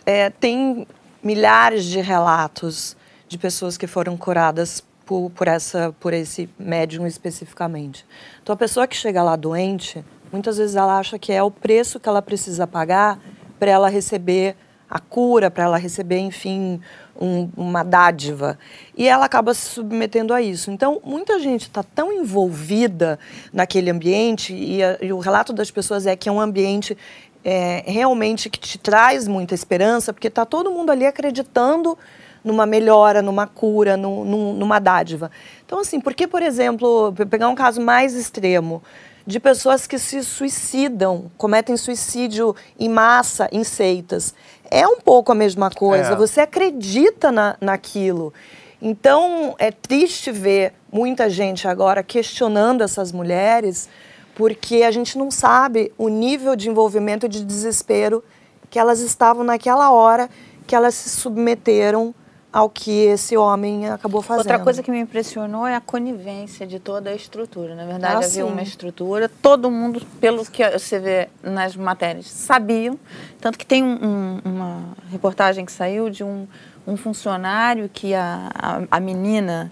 é, 0.05 0.29
tem 0.29 0.87
milhares 1.21 1.83
de 1.83 1.99
relatos 1.99 2.95
de 3.27 3.37
pessoas 3.37 3.77
que 3.77 3.87
foram 3.87 4.15
curadas 4.15 4.81
por, 5.05 5.29
por, 5.31 5.47
essa, 5.47 5.93
por 5.99 6.13
esse 6.13 6.49
médium 6.57 7.05
especificamente. 7.05 8.05
Então, 8.41 8.53
a 8.53 8.57
pessoa 8.57 8.87
que 8.87 8.95
chega 8.95 9.21
lá 9.21 9.35
doente, 9.35 10.03
muitas 10.31 10.57
vezes 10.57 10.75
ela 10.75 10.97
acha 10.97 11.19
que 11.19 11.33
é 11.33 11.43
o 11.43 11.51
preço 11.51 11.99
que 11.99 12.07
ela 12.07 12.21
precisa 12.21 12.65
pagar 12.65 13.19
para 13.59 13.71
ela 13.71 13.89
receber 13.89 14.55
a 14.89 14.99
cura, 14.99 15.51
para 15.51 15.65
ela 15.65 15.77
receber, 15.77 16.19
enfim, 16.19 16.79
um, 17.19 17.49
uma 17.57 17.83
dádiva. 17.83 18.57
E 18.95 19.07
ela 19.07 19.25
acaba 19.25 19.53
se 19.53 19.67
submetendo 19.69 20.33
a 20.33 20.41
isso. 20.41 20.71
Então, 20.71 21.01
muita 21.03 21.39
gente 21.39 21.63
está 21.63 21.83
tão 21.83 22.11
envolvida 22.11 23.19
naquele 23.51 23.89
ambiente, 23.89 24.53
e, 24.53 24.81
a, 24.83 24.97
e, 25.01 25.11
o 25.11 25.19
relato 25.19 25.51
das 25.51 25.69
pessoas 25.69 26.05
é 26.05 26.15
que 26.15 26.29
é 26.29 26.31
um 26.31 26.39
ambiente 26.39 26.97
é, 27.43 27.83
realmente 27.85 28.49
que 28.49 28.59
te 28.59 28.77
traz 28.77 29.27
muita 29.27 29.53
esperança, 29.53 30.13
porque 30.13 30.27
está 30.27 30.45
todo 30.45 30.71
mundo 30.71 30.91
ali 30.91 31.05
acreditando 31.05 31.97
numa 32.43 32.65
melhora, 32.65 33.21
numa 33.21 33.45
cura, 33.45 33.97
num, 33.97 34.23
num, 34.23 34.53
numa 34.53 34.79
dádiva. 34.79 35.29
Então, 35.65 35.79
assim, 35.79 35.99
por 35.99 36.13
que, 36.13 36.27
por 36.27 36.41
exemplo, 36.41 37.13
pegar 37.29 37.49
um 37.49 37.55
caso 37.55 37.81
mais 37.81 38.15
extremo, 38.15 38.81
de 39.27 39.39
pessoas 39.39 39.85
que 39.85 39.99
se 39.99 40.23
suicidam, 40.23 41.29
cometem 41.37 41.77
suicídio 41.77 42.55
em 42.79 42.89
massa 42.89 43.47
em 43.51 43.63
seitas 43.63 44.33
é 44.69 44.87
um 44.87 44.99
pouco 44.99 45.31
a 45.31 45.35
mesma 45.35 45.69
coisa. 45.69 46.13
É. 46.13 46.15
Você 46.15 46.41
acredita 46.41 47.31
na, 47.31 47.57
naquilo. 47.59 48.33
Então, 48.81 49.55
é 49.57 49.71
triste 49.71 50.31
ver 50.31 50.73
muita 50.91 51.29
gente 51.29 51.67
agora 51.67 52.03
questionando 52.03 52.83
essas 52.83 53.11
mulheres, 53.11 53.89
porque 54.35 54.83
a 54.83 54.91
gente 54.91 55.17
não 55.17 55.31
sabe 55.31 55.91
o 55.97 56.09
nível 56.09 56.55
de 56.55 56.69
envolvimento 56.69 57.25
e 57.25 57.29
de 57.29 57.43
desespero 57.43 58.23
que 58.69 58.77
elas 58.77 58.99
estavam 58.99 59.43
naquela 59.43 59.91
hora 59.91 60.29
que 60.67 60.75
elas 60.75 60.93
se 60.93 61.09
submeteram 61.09 62.13
ao 62.57 62.71
que 62.71 63.05
esse 63.05 63.37
homem 63.37 63.87
acabou 63.87 64.19
fazendo. 64.19 64.39
Outra 64.39 64.57
coisa 64.57 64.81
que 64.81 64.89
me 64.89 64.99
impressionou 64.99 65.67
é 65.67 65.75
a 65.75 65.79
conivência 65.79 66.65
de 66.65 66.79
toda 66.79 67.11
a 67.11 67.13
estrutura. 67.13 67.75
Na 67.75 67.85
verdade, 67.85 68.15
ah, 68.15 68.17
havia 68.17 68.29
sim. 68.29 68.41
uma 68.41 68.63
estrutura, 68.63 69.29
todo 69.29 69.69
mundo, 69.69 70.01
pelo 70.19 70.43
que 70.43 70.67
você 70.67 70.97
vê 70.97 71.29
nas 71.43 71.75
matérias, 71.75 72.25
sabiam. 72.25 72.97
Tanto 73.39 73.59
que 73.59 73.65
tem 73.65 73.83
um, 73.83 74.41
uma 74.43 74.85
reportagem 75.11 75.65
que 75.65 75.71
saiu 75.71 76.09
de 76.09 76.23
um, 76.23 76.47
um 76.87 76.97
funcionário 76.97 77.87
que 77.93 78.15
a, 78.15 78.49
a, 78.55 78.81
a 78.89 78.99
menina, 78.99 79.71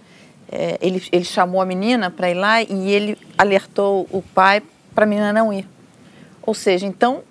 é, 0.52 0.78
ele, 0.80 1.02
ele 1.12 1.26
chamou 1.26 1.62
a 1.62 1.66
menina 1.66 2.12
para 2.12 2.30
ir 2.30 2.36
lá 2.36 2.62
e 2.62 2.92
ele 2.92 3.18
alertou 3.36 4.08
o 4.12 4.22
pai 4.22 4.62
para 4.94 5.06
a 5.06 5.08
menina 5.08 5.34
não 5.34 5.52
ir. 5.52 5.68
Ou 6.44 6.54
seja, 6.54 6.86
então 6.86 7.24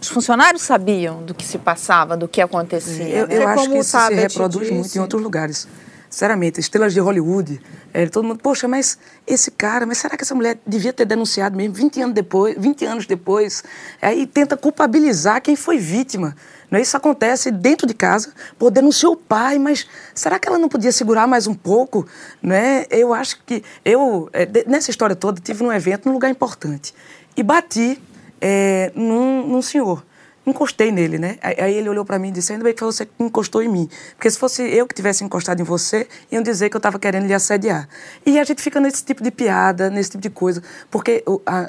os 0.00 0.08
funcionários 0.08 0.62
sabiam 0.62 1.22
do 1.22 1.34
que 1.34 1.44
se 1.44 1.58
passava, 1.58 2.16
do 2.16 2.28
que 2.28 2.40
acontecia. 2.40 3.08
Eu, 3.08 3.26
eu 3.26 3.48
acho 3.48 3.68
que 3.68 3.78
isso 3.78 3.98
se 3.98 4.14
reproduz 4.14 4.70
muito 4.70 4.94
em 4.94 5.00
outros 5.00 5.22
lugares. 5.22 5.66
Sinceramente, 6.10 6.58
estrelas 6.58 6.94
de 6.94 7.00
Hollywood, 7.00 7.60
é, 7.92 8.06
todo 8.06 8.24
mundo, 8.24 8.40
poxa, 8.42 8.66
mas 8.66 8.98
esse 9.26 9.50
cara, 9.50 9.84
mas 9.84 9.98
será 9.98 10.16
que 10.16 10.24
essa 10.24 10.34
mulher 10.34 10.58
devia 10.66 10.90
ter 10.90 11.04
denunciado 11.04 11.54
mesmo 11.54 11.74
20 11.74 12.00
anos 12.00 12.14
depois, 12.14 12.56
20 12.58 12.84
anos 12.86 13.06
depois? 13.06 13.62
Aí 14.00 14.26
tenta 14.26 14.56
culpabilizar 14.56 15.42
quem 15.42 15.54
foi 15.54 15.76
vítima. 15.76 16.34
Não 16.70 16.78
é? 16.78 16.82
Isso 16.82 16.96
acontece 16.96 17.50
dentro 17.50 17.86
de 17.86 17.92
casa, 17.92 18.32
pô, 18.58 18.70
denunciou 18.70 19.12
o 19.12 19.16
pai, 19.16 19.58
mas 19.58 19.86
será 20.14 20.38
que 20.38 20.48
ela 20.48 20.58
não 20.58 20.68
podia 20.68 20.92
segurar 20.92 21.26
mais 21.26 21.46
um 21.46 21.54
pouco? 21.54 22.06
Né? 22.42 22.86
Eu 22.90 23.12
acho 23.12 23.42
que 23.44 23.62
eu, 23.84 24.30
é, 24.32 24.48
nessa 24.66 24.90
história 24.90 25.14
toda, 25.14 25.40
tive 25.40 25.62
num 25.62 25.72
evento, 25.72 26.06
num 26.06 26.14
lugar 26.14 26.30
importante. 26.30 26.94
E 27.36 27.42
bati 27.42 28.00
é, 28.40 28.92
num, 28.94 29.46
num 29.46 29.62
senhor. 29.62 30.04
Encostei 30.46 30.90
nele, 30.90 31.18
né? 31.18 31.36
Aí 31.42 31.74
ele 31.74 31.90
olhou 31.90 32.06
para 32.06 32.18
mim 32.18 32.28
e 32.28 32.32
disse: 32.32 32.52
Ainda 32.52 32.64
bem 32.64 32.72
que 32.72 32.82
você 32.82 33.06
encostou 33.20 33.62
em 33.62 33.68
mim. 33.68 33.86
Porque 34.14 34.30
se 34.30 34.38
fosse 34.38 34.62
eu 34.62 34.86
que 34.86 34.94
tivesse 34.94 35.22
encostado 35.22 35.60
em 35.60 35.64
você, 35.64 36.08
iam 36.32 36.42
dizer 36.42 36.70
que 36.70 36.76
eu 36.76 36.78
estava 36.78 36.98
querendo 36.98 37.26
lhe 37.26 37.34
assediar. 37.34 37.86
E 38.24 38.38
a 38.38 38.44
gente 38.44 38.62
fica 38.62 38.80
nesse 38.80 39.04
tipo 39.04 39.22
de 39.22 39.30
piada, 39.30 39.90
nesse 39.90 40.12
tipo 40.12 40.22
de 40.22 40.30
coisa. 40.30 40.62
Porque 40.90 41.22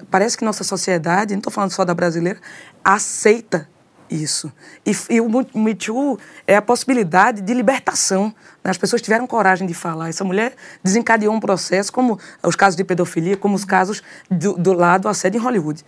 parece 0.09 0.37
que 0.37 0.45
nossa 0.45 0.63
sociedade, 0.63 1.33
não 1.33 1.39
estou 1.39 1.51
falando 1.51 1.71
só 1.71 1.83
da 1.83 1.93
brasileira, 1.93 2.39
aceita 2.81 3.67
isso. 4.09 4.51
E, 4.85 4.91
e, 5.09 5.21
o 5.21 5.29
Me 5.53 5.75
Too 5.75 6.17
é 6.47 6.55
a 6.55 6.61
possibilidade 6.61 7.41
de 7.41 7.53
libertação. 7.53 8.33
Né? 8.63 8.71
As 8.71 8.77
pessoas 8.77 9.01
tiveram 9.01 9.27
coragem 9.27 9.67
de 9.67 9.73
falar. 9.73 10.09
Essa 10.09 10.23
mulher 10.23 10.53
desencadeou 10.83 11.33
um 11.33 11.39
processo, 11.39 11.91
como 11.91 12.19
os 12.41 12.55
casos 12.55 12.75
de 12.75 12.83
pedofilia, 12.83 13.37
como 13.37 13.55
os 13.55 13.65
casos 13.65 14.01
do, 14.29 14.53
do 14.53 14.73
lado 14.73 15.07
assédio 15.07 15.39
em 15.39 15.43
Hollywood. 15.43 15.85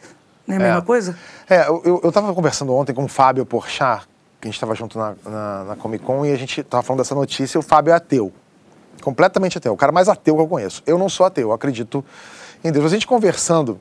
Não 0.58 0.66
é 0.66 0.70
a 0.70 0.74
mesma 0.74 0.84
é. 0.84 0.86
coisa? 0.86 1.18
É, 1.50 1.68
eu 1.68 2.02
estava 2.04 2.34
conversando 2.34 2.74
ontem 2.74 2.94
com 2.94 3.04
o 3.04 3.08
Fábio 3.08 3.46
Porchat, 3.46 4.08
que 4.40 4.48
a 4.48 4.50
gente 4.50 4.56
estava 4.56 4.74
junto 4.76 4.98
na, 4.98 5.16
na, 5.26 5.64
na, 5.64 5.76
Comic 5.76 6.04
Con, 6.04 6.26
e 6.26 6.32
a 6.32 6.36
gente 6.36 6.62
estava 6.62 6.82
falando 6.84 7.00
dessa 7.00 7.16
notícia, 7.16 7.58
e 7.58 7.60
o 7.60 7.62
Fábio 7.62 7.92
é 7.92 7.96
ateu. 7.96 8.32
Completamente 9.02 9.58
ateu. 9.58 9.74
O 9.74 9.78
cara 9.78 9.92
mais 9.92 10.08
ateu 10.08 10.36
que 10.36 10.42
eu 10.42 10.48
conheço. 10.48 10.84
Eu 10.86 10.98
não 10.98 11.10
sou 11.10 11.26
ateu, 11.26 11.50
eu 11.50 11.54
acredito 11.54 12.04
em 12.64 12.72
Deus. 12.72 12.86
A 12.86 12.90
gente 12.90 13.08
conversando 13.08 13.80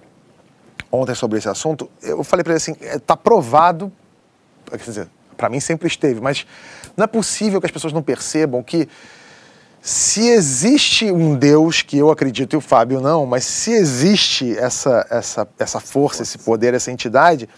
ontem 0.91 1.15
sobre 1.15 1.39
esse 1.39 1.49
assunto, 1.49 1.91
eu 2.03 2.25
falei 2.25 2.43
para 2.43 2.53
ele 2.53 2.59
assim, 2.59 2.77
está 2.81 3.15
é, 3.15 3.17
provado, 3.17 3.93
quer 4.69 4.77
dizer, 4.77 5.09
para 5.37 5.49
mim 5.49 5.61
sempre 5.61 5.87
esteve, 5.87 6.21
mas 6.21 6.47
não 6.97 7.05
é 7.05 7.07
possível 7.07 7.61
que 7.61 7.67
as 7.67 7.73
pessoas 7.73 7.93
não 7.93 8.03
percebam 8.03 8.63
que 8.63 8.89
se 9.81 10.29
existe 10.29 11.11
um 11.11 11.35
Deus, 11.35 11.81
que 11.83 11.97
eu 11.97 12.11
acredito 12.11 12.53
e 12.55 12.57
o 12.57 12.61
Fábio 12.61 13.01
não, 13.01 13.25
mas 13.25 13.45
se 13.45 13.73
existe 13.73 14.57
essa, 14.59 15.07
essa, 15.11 15.49
essa 15.59 15.81
força, 15.81 16.23
esse 16.23 16.39
poder, 16.39 16.75
essa 16.75 16.91
entidade, 16.91 17.49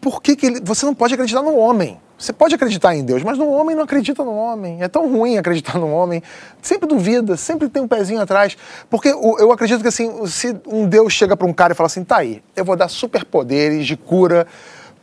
por 0.00 0.22
que, 0.22 0.34
que 0.34 0.46
ele, 0.46 0.60
você 0.62 0.86
não 0.86 0.94
pode 0.94 1.12
acreditar 1.12 1.42
no 1.42 1.56
homem? 1.56 2.00
Você 2.18 2.32
pode 2.32 2.54
acreditar 2.54 2.96
em 2.96 3.04
Deus, 3.04 3.22
mas 3.22 3.38
no 3.38 3.48
homem 3.48 3.76
não 3.76 3.84
acredita 3.84 4.24
no 4.24 4.34
homem. 4.34 4.82
É 4.82 4.88
tão 4.88 5.08
ruim 5.08 5.38
acreditar 5.38 5.78
no 5.78 5.88
homem. 5.88 6.20
Sempre 6.60 6.88
duvida, 6.88 7.36
sempre 7.36 7.68
tem 7.68 7.80
um 7.80 7.86
pezinho 7.86 8.20
atrás. 8.20 8.56
Porque 8.90 9.08
eu 9.08 9.52
acredito 9.52 9.82
que 9.82 9.88
assim, 9.88 10.26
se 10.26 10.56
um 10.66 10.88
Deus 10.88 11.12
chega 11.12 11.36
para 11.36 11.46
um 11.46 11.52
cara 11.52 11.74
e 11.74 11.76
fala 11.76 11.86
assim, 11.86 12.02
tá 12.02 12.16
aí, 12.16 12.42
eu 12.56 12.64
vou 12.64 12.74
dar 12.74 12.88
superpoderes 12.88 13.86
de 13.86 13.96
cura 13.96 14.48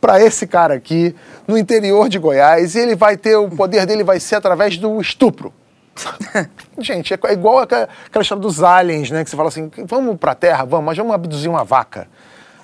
para 0.00 0.20
esse 0.20 0.46
cara 0.46 0.74
aqui 0.74 1.14
no 1.46 1.56
interior 1.56 2.08
de 2.08 2.18
Goiás 2.18 2.74
e 2.74 2.80
ele 2.80 2.94
vai 2.94 3.16
ter 3.16 3.36
o 3.36 3.48
poder 3.48 3.86
dele 3.86 4.04
vai 4.04 4.20
ser 4.20 4.36
através 4.36 4.76
do 4.76 5.00
estupro. 5.00 5.52
Gente, 6.78 7.14
é 7.14 7.32
igual 7.32 7.58
aquela 7.60 7.88
história 8.20 8.42
dos 8.42 8.62
aliens, 8.62 9.10
né? 9.10 9.24
Que 9.24 9.30
você 9.30 9.36
fala 9.36 9.48
assim, 9.48 9.70
vamos 9.84 10.18
para 10.18 10.32
a 10.32 10.34
Terra, 10.34 10.64
vamos, 10.64 10.86
mas 10.86 10.98
vamos 10.98 11.14
abduzir 11.14 11.48
uma 11.48 11.64
vaca 11.64 12.06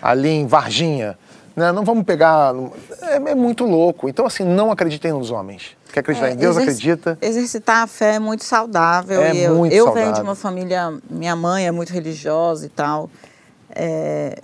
ali 0.03 0.29
em 0.29 0.47
Varginha. 0.47 1.17
Né? 1.55 1.71
Não 1.73 1.85
vamos 1.85 2.05
pegar. 2.05 2.55
É, 3.03 3.17
é, 3.17 3.35
muito 3.35 3.65
louco. 3.65 4.09
Então, 4.09 4.27
assim, 4.27 4.45
não 4.45 4.71
acreditem 4.71 5.13
nos 5.13 5.31
homens. 5.31 5.77
Quer 5.93 6.01
acreditar 6.01 6.29
é, 6.29 6.33
em 6.33 6.37
Deus, 6.37 6.57
acredita. 6.57 7.19
Exercitar 7.21 7.83
a 7.83 7.87
fé 7.87 8.15
é 8.15 8.19
muito 8.19 8.45
saudável. 8.45 9.21
É 9.21 9.37
eu, 9.37 9.55
muito 9.55 9.73
eu 9.73 9.85
saudável. 9.85 10.03
venho 10.03 10.15
de 10.15 10.23
uma 10.23 10.35
família. 10.35 10.95
Minha 11.09 11.37
mãe 11.37 11.67
é 11.67 11.71
muito 11.71 11.93
religiosa 11.93 12.65
e 12.65 12.69
tal. 12.71 13.11
É, 13.71 14.39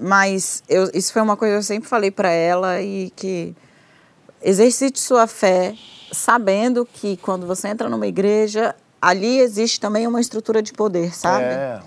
mas 0.00 0.62
eu, 0.68 0.90
isso 0.94 1.12
foi 1.12 1.20
uma 1.20 1.36
coisa 1.36 1.54
que 1.54 1.58
eu 1.58 1.62
sempre 1.62 1.88
falei 1.88 2.10
para 2.10 2.30
ela 2.30 2.80
e 2.80 3.10
que 3.14 3.54
exercite 4.42 4.98
sua 4.98 5.26
fé 5.26 5.74
sabendo 6.10 6.86
que 6.86 7.18
quando 7.18 7.46
você 7.46 7.68
entra 7.68 7.88
numa 7.88 8.06
igreja, 8.06 8.74
ali 9.00 9.38
existe 9.38 9.78
também 9.78 10.06
uma 10.06 10.20
estrutura 10.20 10.62
de 10.62 10.72
poder, 10.72 11.14
sabe? 11.14 11.44
É. 11.44 11.80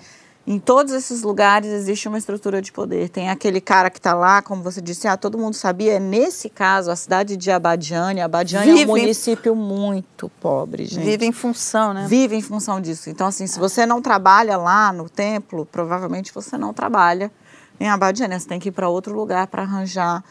Em 0.45 0.59
todos 0.59 0.93
esses 0.93 1.23
lugares 1.23 1.69
existe 1.69 2.07
uma 2.07 2.17
estrutura 2.17 2.61
de 2.61 2.69
poder. 2.71 3.07
Tem 3.07 3.29
aquele 3.29 3.61
cara 3.61 3.89
que 3.89 3.97
está 3.97 4.13
lá, 4.13 4.41
como 4.41 4.61
você 4.61 4.81
disse, 4.81 5.07
ah, 5.07 5.15
todo 5.15 5.37
mundo 5.37 5.53
sabia. 5.53 6.01
Nesse 6.01 6.49
caso, 6.49 6.91
a 6.91 6.97
cidade 6.97 7.37
de 7.37 7.49
Abadiane, 7.49 8.19
Abadiane 8.19 8.73
Vive 8.73 8.81
é 8.81 8.85
um 8.85 8.89
município 8.89 9.55
muito 9.55 10.29
pobre, 10.41 10.83
gente. 10.85 11.05
Vive 11.05 11.25
em 11.25 11.31
função, 11.31 11.93
né? 11.93 12.07
Vive 12.09 12.35
em 12.35 12.41
função 12.41 12.81
disso. 12.81 13.09
Então, 13.09 13.27
assim, 13.27 13.47
se 13.47 13.57
você 13.57 13.85
não 13.85 14.01
trabalha 14.01 14.57
lá 14.57 14.91
no 14.91 15.09
templo, 15.09 15.65
provavelmente 15.65 16.33
você 16.33 16.57
não 16.57 16.73
trabalha 16.73 17.31
em 17.79 17.89
Abadiânia. 17.89 18.39
Você 18.39 18.47
tem 18.47 18.59
que 18.59 18.69
ir 18.69 18.71
para 18.71 18.89
outro 18.89 19.15
lugar 19.15 19.47
para 19.47 19.63
arranjar 19.63 20.23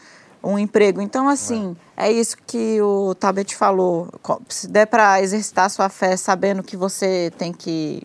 um 0.43 0.59
emprego. 0.59 1.01
Então, 1.01 1.29
assim, 1.29 1.75
é, 1.95 2.07
é 2.07 2.11
isso 2.11 2.35
que 2.45 2.81
o 2.81 3.15
Tabet 3.15 3.55
falou. 3.55 4.09
Se 4.49 4.67
der 4.67 4.85
para 4.85 5.21
exercitar 5.21 5.69
sua 5.69 5.87
fé 5.89 6.17
sabendo 6.17 6.61
que 6.61 6.75
você 6.75 7.31
tem 7.37 7.53
que. 7.53 8.03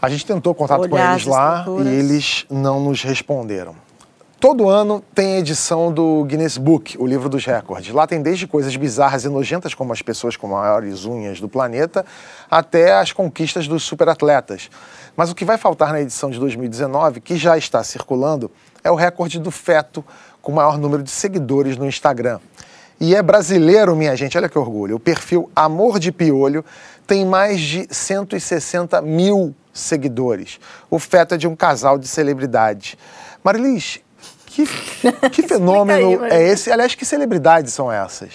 A 0.00 0.08
gente 0.08 0.24
tentou 0.24 0.54
contato 0.54 0.88
com 0.88 0.98
eles 0.98 1.26
lá 1.26 1.64
e 1.82 1.88
eles 1.88 2.46
não 2.50 2.80
nos 2.80 3.02
responderam. 3.02 3.74
Todo 4.44 4.68
ano 4.68 5.02
tem 5.14 5.38
edição 5.38 5.90
do 5.90 6.22
Guinness 6.24 6.58
Book, 6.58 6.98
o 7.00 7.06
livro 7.06 7.30
dos 7.30 7.46
recordes. 7.46 7.94
Lá 7.94 8.06
tem 8.06 8.20
desde 8.20 8.46
coisas 8.46 8.76
bizarras 8.76 9.24
e 9.24 9.28
nojentas, 9.30 9.72
como 9.72 9.90
as 9.90 10.02
pessoas 10.02 10.36
com 10.36 10.48
maiores 10.48 11.06
unhas 11.06 11.40
do 11.40 11.48
planeta, 11.48 12.04
até 12.50 12.92
as 12.92 13.10
conquistas 13.10 13.66
dos 13.66 13.84
superatletas. 13.84 14.68
Mas 15.16 15.30
o 15.30 15.34
que 15.34 15.46
vai 15.46 15.56
faltar 15.56 15.94
na 15.94 16.02
edição 16.02 16.30
de 16.30 16.38
2019, 16.38 17.22
que 17.22 17.38
já 17.38 17.56
está 17.56 17.82
circulando, 17.82 18.50
é 18.84 18.90
o 18.90 18.94
recorde 18.94 19.38
do 19.38 19.50
feto 19.50 20.04
com 20.42 20.52
maior 20.52 20.76
número 20.76 21.02
de 21.02 21.10
seguidores 21.10 21.78
no 21.78 21.86
Instagram. 21.86 22.38
E 23.00 23.14
é 23.16 23.22
brasileiro, 23.22 23.96
minha 23.96 24.14
gente, 24.14 24.36
olha 24.36 24.50
que 24.50 24.58
orgulho. 24.58 24.96
O 24.96 25.00
perfil 25.00 25.50
Amor 25.56 25.98
de 25.98 26.12
Piolho 26.12 26.62
tem 27.06 27.24
mais 27.24 27.62
de 27.62 27.88
160 27.90 29.00
mil 29.00 29.54
seguidores. 29.72 30.60
O 30.90 30.98
feto 30.98 31.34
é 31.34 31.38
de 31.38 31.48
um 31.48 31.56
casal 31.56 31.96
de 31.96 32.06
celebridades. 32.06 32.98
Marilis, 33.42 34.04
que, 34.54 35.30
que 35.30 35.42
fenômeno 35.48 36.22
aí, 36.22 36.32
é 36.32 36.48
esse? 36.48 36.70
Aliás, 36.70 36.94
que 36.94 37.04
celebridades 37.04 37.72
são 37.72 37.90
essas? 37.90 38.30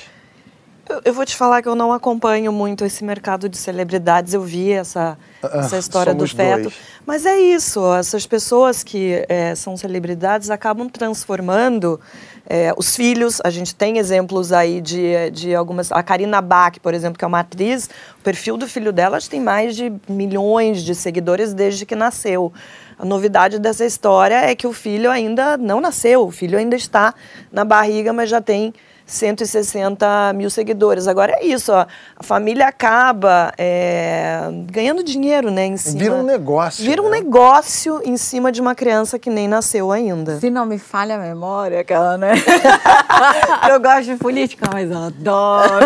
Eu, 0.90 1.02
eu, 1.06 1.14
vou 1.14 1.24
te 1.24 1.36
falar 1.36 1.62
que 1.62 1.70
eu 1.70 1.76
não 1.76 1.94
acompanho 1.94 2.52
muito 2.52 2.84
esse 2.84 3.04
mercado 3.04 3.48
de 3.48 3.58
celebridades. 3.58 4.34
Eu 4.34 4.42
vi 4.42 4.72
essa, 4.72 5.18
ah, 5.44 5.60
essa 5.60 5.78
história 5.78 6.16
do 6.16 6.28
feto. 6.28 6.64
Dois. 6.64 6.76
Mas 7.06 7.26
é 7.26 7.40
isso, 7.40 7.94
essas 7.94 8.26
pessoas 8.26 8.84
que 8.84 9.24
é, 9.30 9.54
são 9.56 9.78
celebridades 9.78 10.50
acabam 10.50 10.90
transformando 10.90 12.00
é, 12.48 12.74
os 12.76 12.96
filhos. 12.96 13.40
A 13.44 13.52
gente 13.52 13.76
tem 13.76 14.00
exemplos 14.00 14.52
aí 14.52 14.82
de, 14.82 15.30
de 15.32 15.54
algumas. 15.54 15.92
A 15.92 16.02
Karina 16.02 16.42
Bach, 16.42 16.80
por 16.82 16.96
exemplo, 16.96 17.20
que 17.20 17.26
é 17.26 17.28
uma 17.28 17.42
atriz, 17.42 17.88
o 18.20 18.24
perfil 18.24 18.58
do 18.58 18.68
filho 18.68 18.92
dela 18.92 19.20
tem 19.22 19.40
mais 19.40 19.76
de 19.76 19.94
milhões 20.08 20.82
de 20.82 20.96
seguidores 20.96 21.54
desde 21.54 21.86
que 21.86 21.96
nasceu. 21.96 22.52
A 23.00 23.06
novidade 23.06 23.60
dessa 23.60 23.86
história 23.86 24.36
é 24.36 24.54
que 24.54 24.68
o 24.68 24.74
filho 24.74 25.10
ainda 25.10 25.56
não 25.56 25.80
nasceu, 25.80 26.28
o 26.28 26.32
filho 26.32 26.60
ainda 26.60 26.76
está 26.76 27.14
na 27.50 27.64
barriga, 27.64 28.12
mas 28.12 28.30
já 28.30 28.42
tem 28.42 28.74
160 29.10 30.34
mil 30.34 30.50
seguidores. 30.50 31.08
Agora 31.08 31.32
é 31.38 31.46
isso, 31.46 31.72
ó, 31.72 31.86
a 32.16 32.24
família 32.24 32.68
acaba 32.68 33.54
é, 33.58 34.42
ganhando 34.66 35.02
dinheiro, 35.02 35.50
né, 35.50 35.66
em 35.66 35.78
cima. 35.78 35.98
Vira 35.98 36.16
um 36.16 36.24
negócio. 36.24 36.84
Vira 36.84 37.02
um 37.02 37.10
né? 37.10 37.22
negócio 37.22 38.02
em 38.04 38.18
cima 38.18 38.52
de 38.52 38.60
uma 38.60 38.76
criança 38.76 39.18
que 39.18 39.30
nem 39.30 39.48
nasceu 39.48 39.94
ainda. 39.94 40.38
Se 40.40 40.50
não 40.50 40.66
me 40.66 40.78
falha 40.78 41.16
a 41.16 41.20
memória, 41.20 41.80
aquela, 41.80 42.18
né? 42.18 42.34
eu 43.72 43.80
gosto 43.80 44.04
de 44.04 44.16
política, 44.18 44.70
mas 44.72 44.92
eu 44.92 44.98
adoro. 44.98 45.86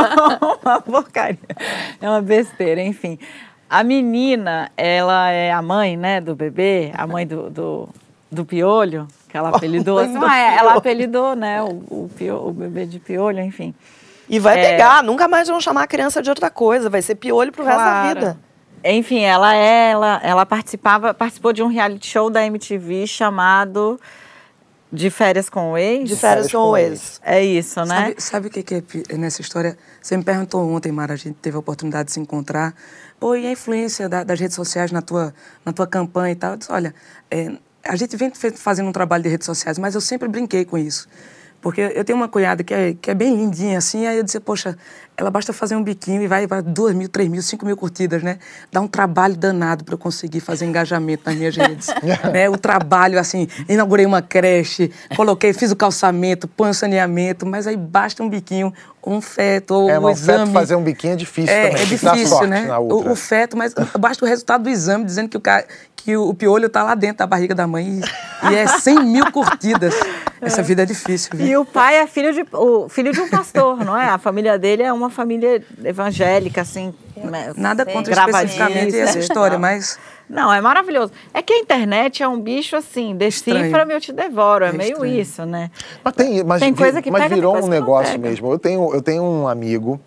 uma 0.64 0.80
porcaria. 0.80 1.38
É 2.00 2.08
uma 2.08 2.22
besteira, 2.22 2.82
enfim. 2.82 3.18
A 3.68 3.84
menina, 3.84 4.70
ela 4.76 5.30
é 5.30 5.52
a 5.52 5.60
mãe, 5.60 5.96
né, 5.96 6.20
do 6.20 6.34
bebê, 6.34 6.90
a 6.94 7.06
mãe 7.06 7.26
do, 7.26 7.50
do, 7.50 7.88
do 8.30 8.44
piolho, 8.44 9.06
que 9.28 9.36
ela 9.36 9.50
apelidou. 9.50 9.98
Assim, 10.00 10.18
é, 10.24 10.56
ela 10.56 10.74
apelidou, 10.74 11.36
né, 11.36 11.62
o, 11.62 11.68
o, 11.68 12.10
piolho, 12.16 12.48
o, 12.48 12.52
bebê 12.52 12.86
de 12.86 12.98
piolho, 12.98 13.40
enfim. 13.40 13.74
E 14.28 14.38
vai 14.38 14.58
é... 14.58 14.70
pegar, 14.70 15.02
nunca 15.02 15.28
mais 15.28 15.48
vão 15.48 15.60
chamar 15.60 15.82
a 15.82 15.86
criança 15.86 16.22
de 16.22 16.30
outra 16.30 16.50
coisa, 16.50 16.88
vai 16.88 17.02
ser 17.02 17.16
piolho 17.16 17.52
pro 17.52 17.62
claro. 17.62 17.78
resto 17.78 17.92
da 17.92 18.14
vida. 18.14 18.38
Enfim, 18.84 19.20
ela 19.20 19.54
é, 19.54 19.90
ela, 19.90 20.20
ela 20.22 20.46
participava, 20.46 21.12
participou 21.12 21.52
de 21.52 21.62
um 21.62 21.66
reality 21.66 22.06
show 22.06 22.30
da 22.30 22.46
MTV 22.46 23.06
chamado 23.06 24.00
de 24.92 25.10
férias 25.10 25.50
com 25.50 25.72
o 25.72 25.78
ex? 25.78 26.08
De 26.08 26.16
férias, 26.16 26.46
com, 26.46 26.58
com 26.58 26.70
o 26.70 26.76
ex. 26.76 27.20
É 27.22 27.44
isso, 27.44 27.84
né? 27.84 28.14
Sabe 28.18 28.48
o 28.48 28.50
que, 28.50 28.62
que 28.62 28.82
é 29.08 29.16
nessa 29.16 29.40
história? 29.40 29.76
Você 30.00 30.16
me 30.16 30.24
perguntou 30.24 30.66
ontem, 30.68 30.90
Mara, 30.90 31.14
a 31.14 31.16
gente 31.16 31.36
teve 31.36 31.56
a 31.56 31.60
oportunidade 31.60 32.06
de 32.06 32.12
se 32.12 32.20
encontrar. 32.20 32.74
Pô, 33.20 33.34
e 33.34 33.46
a 33.46 33.50
influência 33.50 34.08
da, 34.08 34.24
das 34.24 34.40
redes 34.40 34.56
sociais 34.56 34.90
na 34.90 35.02
tua, 35.02 35.34
na 35.64 35.72
tua 35.72 35.86
campanha 35.86 36.32
e 36.32 36.36
tal? 36.36 36.52
Eu 36.52 36.56
disse, 36.56 36.72
olha, 36.72 36.94
é, 37.30 37.52
a 37.84 37.96
gente 37.96 38.16
vem 38.16 38.32
fazendo 38.54 38.88
um 38.88 38.92
trabalho 38.92 39.22
de 39.22 39.28
redes 39.28 39.46
sociais, 39.46 39.78
mas 39.78 39.94
eu 39.94 40.00
sempre 40.00 40.28
brinquei 40.28 40.64
com 40.64 40.78
isso. 40.78 41.08
Porque 41.60 41.80
eu 41.80 42.04
tenho 42.04 42.16
uma 42.16 42.28
cunhada 42.28 42.62
que 42.62 42.72
é, 42.72 42.94
que 43.00 43.10
é 43.10 43.14
bem 43.14 43.34
lindinha, 43.34 43.78
assim, 43.78 44.06
aí 44.06 44.16
eu 44.16 44.22
disse, 44.22 44.38
poxa, 44.38 44.76
ela 45.16 45.30
basta 45.30 45.52
fazer 45.52 45.74
um 45.74 45.82
biquinho 45.82 46.22
e 46.22 46.28
vai 46.28 46.46
para 46.46 46.62
duas 46.62 46.94
mil, 46.94 47.08
três 47.08 47.28
mil, 47.28 47.42
cinco 47.42 47.66
mil 47.66 47.76
curtidas, 47.76 48.22
né? 48.22 48.38
Dá 48.70 48.80
um 48.80 48.86
trabalho 48.86 49.36
danado 49.36 49.82
para 49.82 49.94
eu 49.94 49.98
conseguir 49.98 50.38
fazer 50.38 50.64
engajamento 50.64 51.24
nas 51.26 51.34
minhas 51.34 51.56
redes. 51.56 51.88
né? 52.32 52.48
O 52.48 52.56
trabalho, 52.56 53.18
assim, 53.18 53.48
inaugurei 53.68 54.06
uma 54.06 54.22
creche, 54.22 54.92
coloquei, 55.16 55.52
fiz 55.52 55.72
o 55.72 55.76
calçamento, 55.76 56.46
põe 56.46 56.70
o 56.70 56.74
saneamento, 56.74 57.44
mas 57.44 57.66
aí 57.66 57.76
basta 57.76 58.22
um 58.22 58.28
biquinho, 58.28 58.72
um 59.04 59.20
feto, 59.20 59.74
ou 59.74 59.90
é, 59.90 59.98
um 59.98 60.08
exame. 60.08 60.44
feto 60.44 60.52
fazer 60.52 60.76
um 60.76 60.82
biquinho 60.84 61.14
é 61.14 61.16
difícil 61.16 61.52
é, 61.52 61.70
também. 61.70 61.82
É 61.82 61.86
difícil, 61.86 62.46
né? 62.46 62.78
O, 62.78 63.10
o, 63.10 63.16
feto, 63.16 63.56
mas 63.56 63.74
basta 63.98 64.24
o 64.24 64.28
resultado 64.28 64.62
do 64.62 64.70
exame 64.70 65.04
dizendo 65.04 65.28
que 65.28 65.36
o, 65.36 65.40
cara, 65.40 65.66
que 66.08 66.16
o, 66.16 66.32
piolho 66.32 66.68
está 66.68 66.82
lá 66.82 66.94
dentro 66.94 67.18
da 67.18 67.26
barriga 67.26 67.54
da 67.54 67.66
mãe 67.66 68.00
e, 68.00 68.50
e 68.50 68.56
é 68.56 68.66
100 68.66 69.04
mil 69.04 69.30
curtidas. 69.30 69.94
Essa 70.40 70.62
vida 70.62 70.84
é 70.84 70.86
difícil. 70.86 71.32
Viu? 71.34 71.46
E 71.46 71.54
o 71.58 71.66
pai 71.66 71.96
é 71.96 72.06
filho 72.06 72.32
de, 72.32 72.46
o 72.50 72.88
filho 72.88 73.12
de 73.12 73.20
um 73.20 73.28
pastor, 73.28 73.84
não 73.84 73.94
é? 73.94 74.08
A 74.08 74.16
família 74.16 74.58
dele 74.58 74.84
é 74.84 74.90
uma 74.90 75.10
família 75.10 75.62
evangélica, 75.84 76.62
assim. 76.62 76.94
Né, 77.14 77.52
Nada 77.58 77.84
contra 77.84 78.10
especificamente 78.14 78.96
essa 78.96 79.18
história, 79.18 79.58
mas. 79.58 79.98
Não, 80.30 80.50
é 80.50 80.62
maravilhoso. 80.62 81.12
É 81.34 81.42
que 81.42 81.52
a 81.52 81.58
internet 81.58 82.22
é 82.22 82.28
um 82.28 82.40
bicho 82.40 82.74
assim, 82.74 83.14
decifra-me, 83.14 83.92
eu 83.92 84.00
te 84.00 84.10
devoro. 84.10 84.64
É, 84.64 84.68
é 84.70 84.72
meio 84.72 84.92
estranho. 84.92 85.20
isso, 85.20 85.44
né? 85.44 85.70
Mas 86.02 86.14
tem, 86.14 86.42
mas, 86.42 86.60
tem 86.62 86.72
coisa 86.72 87.02
que 87.02 87.10
mas 87.10 87.24
pega, 87.24 87.34
virou 87.34 87.62
um 87.62 87.68
negócio 87.68 88.18
mesmo. 88.18 88.50
Eu 88.50 88.58
tenho, 88.58 88.94
eu 88.94 89.02
tenho 89.02 89.22
um 89.22 89.46
amigo, 89.46 90.00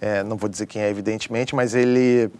é, 0.00 0.22
não 0.22 0.38
vou 0.38 0.48
dizer 0.48 0.64
quem 0.64 0.80
é, 0.80 0.88
evidentemente, 0.88 1.54
mas 1.54 1.74
ele 1.74 2.30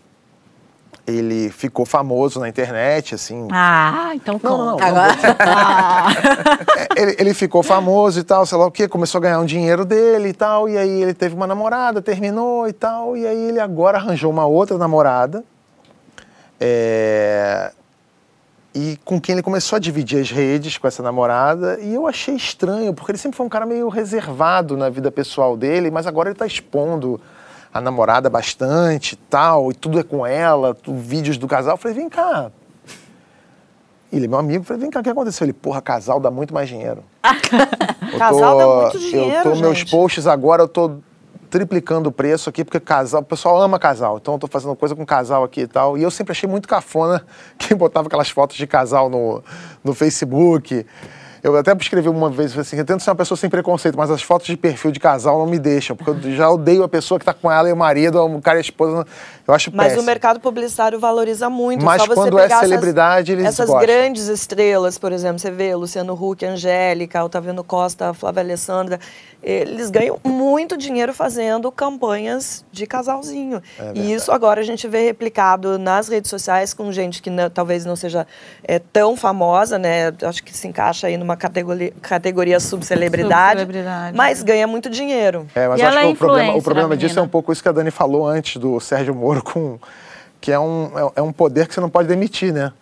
ele 1.06 1.50
ficou 1.50 1.84
famoso 1.84 2.40
na 2.40 2.48
internet, 2.48 3.14
assim. 3.14 3.46
Ah, 3.52 4.12
então 4.14 4.40
não, 4.42 4.58
não, 4.58 4.66
não, 4.66 4.80
Agora... 4.80 5.14
ah. 5.40 6.08
ele, 6.96 7.16
ele, 7.18 7.34
ficou 7.34 7.62
famoso 7.62 8.20
e 8.20 8.22
tal, 8.22 8.46
sei 8.46 8.56
lá 8.56 8.66
o 8.66 8.70
quê, 8.70 8.88
começou 8.88 9.18
a 9.18 9.22
ganhar 9.22 9.40
um 9.40 9.44
dinheiro 9.44 9.84
dele 9.84 10.30
e 10.30 10.32
tal, 10.32 10.68
e 10.68 10.78
aí 10.78 11.02
ele 11.02 11.12
teve 11.12 11.34
uma 11.34 11.46
namorada, 11.46 12.00
terminou 12.00 12.66
e 12.66 12.72
tal, 12.72 13.16
e 13.16 13.26
aí 13.26 13.48
ele 13.48 13.60
agora 13.60 13.98
arranjou 13.98 14.30
uma 14.30 14.46
outra 14.46 14.78
namorada, 14.78 15.44
é... 16.58 17.70
e 18.74 18.98
com 19.04 19.20
quem 19.20 19.34
ele 19.34 19.42
começou 19.42 19.76
a 19.76 19.80
dividir 19.80 20.20
as 20.20 20.30
redes 20.30 20.78
com 20.78 20.88
essa 20.88 21.02
namorada, 21.02 21.78
e 21.80 21.92
eu 21.92 22.06
achei 22.06 22.34
estranho, 22.34 22.94
porque 22.94 23.12
ele 23.12 23.18
sempre 23.18 23.36
foi 23.36 23.44
um 23.44 23.50
cara 23.50 23.66
meio 23.66 23.90
reservado 23.90 24.74
na 24.74 24.88
vida 24.88 25.12
pessoal 25.12 25.54
dele, 25.54 25.90
mas 25.90 26.06
agora 26.06 26.30
ele 26.30 26.34
está 26.34 26.46
expondo 26.46 27.20
a 27.74 27.80
namorada 27.80 28.30
bastante 28.30 29.16
tal, 29.16 29.72
e 29.72 29.74
tudo 29.74 29.98
é 29.98 30.04
com 30.04 30.24
ela, 30.24 30.74
tu, 30.74 30.94
vídeos 30.94 31.36
do 31.36 31.48
casal. 31.48 31.74
Eu 31.74 31.76
falei, 31.76 31.96
vem 31.96 32.08
cá. 32.08 32.52
Ele 34.12 34.26
é 34.26 34.28
meu 34.28 34.38
amigo, 34.38 34.60
eu 34.60 34.64
falei, 34.64 34.82
vem 34.82 34.90
cá, 34.90 35.00
o 35.00 35.02
que 35.02 35.10
aconteceu? 35.10 35.44
Ele, 35.44 35.52
porra, 35.52 35.82
casal 35.82 36.20
dá 36.20 36.30
muito 36.30 36.54
mais 36.54 36.68
dinheiro. 36.68 37.02
casal 38.16 38.58
dá 38.58 38.66
muito 38.82 38.98
dinheiro, 39.00 39.38
Eu 39.38 39.42
tô, 39.42 39.54
gente. 39.54 39.62
meus 39.62 39.82
posts 39.82 40.28
agora, 40.28 40.62
eu 40.62 40.68
tô 40.68 40.98
triplicando 41.50 42.08
o 42.08 42.12
preço 42.12 42.48
aqui, 42.48 42.64
porque 42.64 42.78
casal, 42.78 43.22
o 43.22 43.24
pessoal 43.24 43.60
ama 43.60 43.76
casal. 43.76 44.18
Então 44.18 44.34
eu 44.34 44.38
tô 44.38 44.46
fazendo 44.46 44.76
coisa 44.76 44.94
com 44.94 45.04
casal 45.04 45.42
aqui 45.42 45.62
e 45.62 45.66
tal. 45.66 45.98
E 45.98 46.02
eu 46.04 46.12
sempre 46.12 46.30
achei 46.30 46.48
muito 46.48 46.68
cafona 46.68 47.26
quem 47.58 47.76
botava 47.76 48.06
aquelas 48.06 48.30
fotos 48.30 48.56
de 48.56 48.68
casal 48.68 49.10
no, 49.10 49.42
no 49.82 49.94
Facebook. 49.94 50.86
Eu 51.44 51.54
até 51.58 51.76
escrevi 51.78 52.08
uma 52.08 52.30
vez 52.30 52.56
assim: 52.58 52.78
eu 52.78 52.86
tento 52.86 53.02
ser 53.02 53.10
uma 53.10 53.16
pessoa 53.16 53.36
sem 53.36 53.50
preconceito, 53.50 53.98
mas 53.98 54.10
as 54.10 54.22
fotos 54.22 54.46
de 54.46 54.56
perfil 54.56 54.90
de 54.90 54.98
casal 54.98 55.38
não 55.38 55.46
me 55.46 55.58
deixam, 55.58 55.94
porque 55.94 56.10
eu 56.26 56.34
já 56.34 56.48
odeio 56.48 56.82
a 56.82 56.88
pessoa 56.88 57.18
que 57.18 57.22
está 57.22 57.34
com 57.34 57.52
ela 57.52 57.68
e 57.68 57.72
o 57.72 57.76
marido, 57.76 58.18
o 58.24 58.40
cara 58.40 58.56
e 58.56 58.60
a 58.60 58.62
esposa. 58.62 59.06
Eu 59.46 59.52
acho 59.52 59.70
Mas 59.74 59.88
péssimo. 59.88 60.02
o 60.02 60.06
mercado 60.06 60.40
publicitário 60.40 60.98
valoriza 60.98 61.50
muito. 61.50 61.84
Mas 61.84 62.06
quando 62.06 62.38
é 62.38 62.48
celebridade, 62.48 63.32
essas, 63.32 63.38
eles 63.38 63.46
Essas 63.46 63.68
gostam. 63.68 63.86
grandes 63.86 64.28
estrelas, 64.28 64.96
por 64.96 65.12
exemplo, 65.12 65.38
você 65.38 65.50
vê 65.50 65.74
Luciano 65.74 66.14
Huck, 66.14 66.44
Angélica, 66.46 67.22
Otaviano 67.22 67.62
Costa, 67.62 68.14
Flávia 68.14 68.42
Alessandra, 68.42 68.98
eles 69.42 69.90
ganham 69.90 70.18
muito 70.24 70.76
dinheiro 70.78 71.12
fazendo 71.12 71.70
campanhas 71.70 72.64
de 72.72 72.86
casalzinho. 72.86 73.62
É 73.78 73.92
e 73.94 74.14
isso 74.14 74.32
agora 74.32 74.62
a 74.62 74.64
gente 74.64 74.88
vê 74.88 75.04
replicado 75.04 75.78
nas 75.78 76.08
redes 76.08 76.30
sociais 76.30 76.72
com 76.72 76.90
gente 76.90 77.20
que 77.20 77.28
não, 77.28 77.50
talvez 77.50 77.84
não 77.84 77.94
seja 77.94 78.26
é, 78.62 78.78
tão 78.78 79.14
famosa, 79.14 79.78
né? 79.78 80.12
Acho 80.22 80.42
que 80.42 80.56
se 80.56 80.66
encaixa 80.66 81.08
aí 81.08 81.18
numa 81.18 81.36
categoria, 81.36 81.92
categoria 82.00 82.58
subcelebridade, 82.58 83.60
subcelebridade 83.60 84.16
mas 84.16 84.42
ganha 84.42 84.66
muito 84.66 84.88
dinheiro. 84.88 85.46
É, 85.54 85.68
mas 85.68 85.80
e 85.80 85.82
acho 85.82 85.98
que 85.98 86.04
é 86.04 86.08
o 86.08 86.16
problema, 86.16 86.56
o 86.56 86.62
problema 86.62 86.96
disso 86.96 87.18
é 87.18 87.22
um 87.22 87.28
pouco 87.28 87.52
isso 87.52 87.62
que 87.62 87.68
a 87.68 87.72
Dani 87.72 87.90
falou 87.90 88.26
antes 88.26 88.56
do 88.56 88.80
Sérgio 88.80 89.14
Moro 89.14 89.33
com 89.42 89.78
que 90.40 90.52
é 90.52 90.58
um, 90.58 90.90
é, 90.94 91.12
é 91.16 91.22
um 91.22 91.32
poder 91.32 91.66
que 91.66 91.74
você 91.74 91.80
não 91.80 91.88
pode 91.88 92.06
demitir, 92.06 92.52
né? 92.52 92.72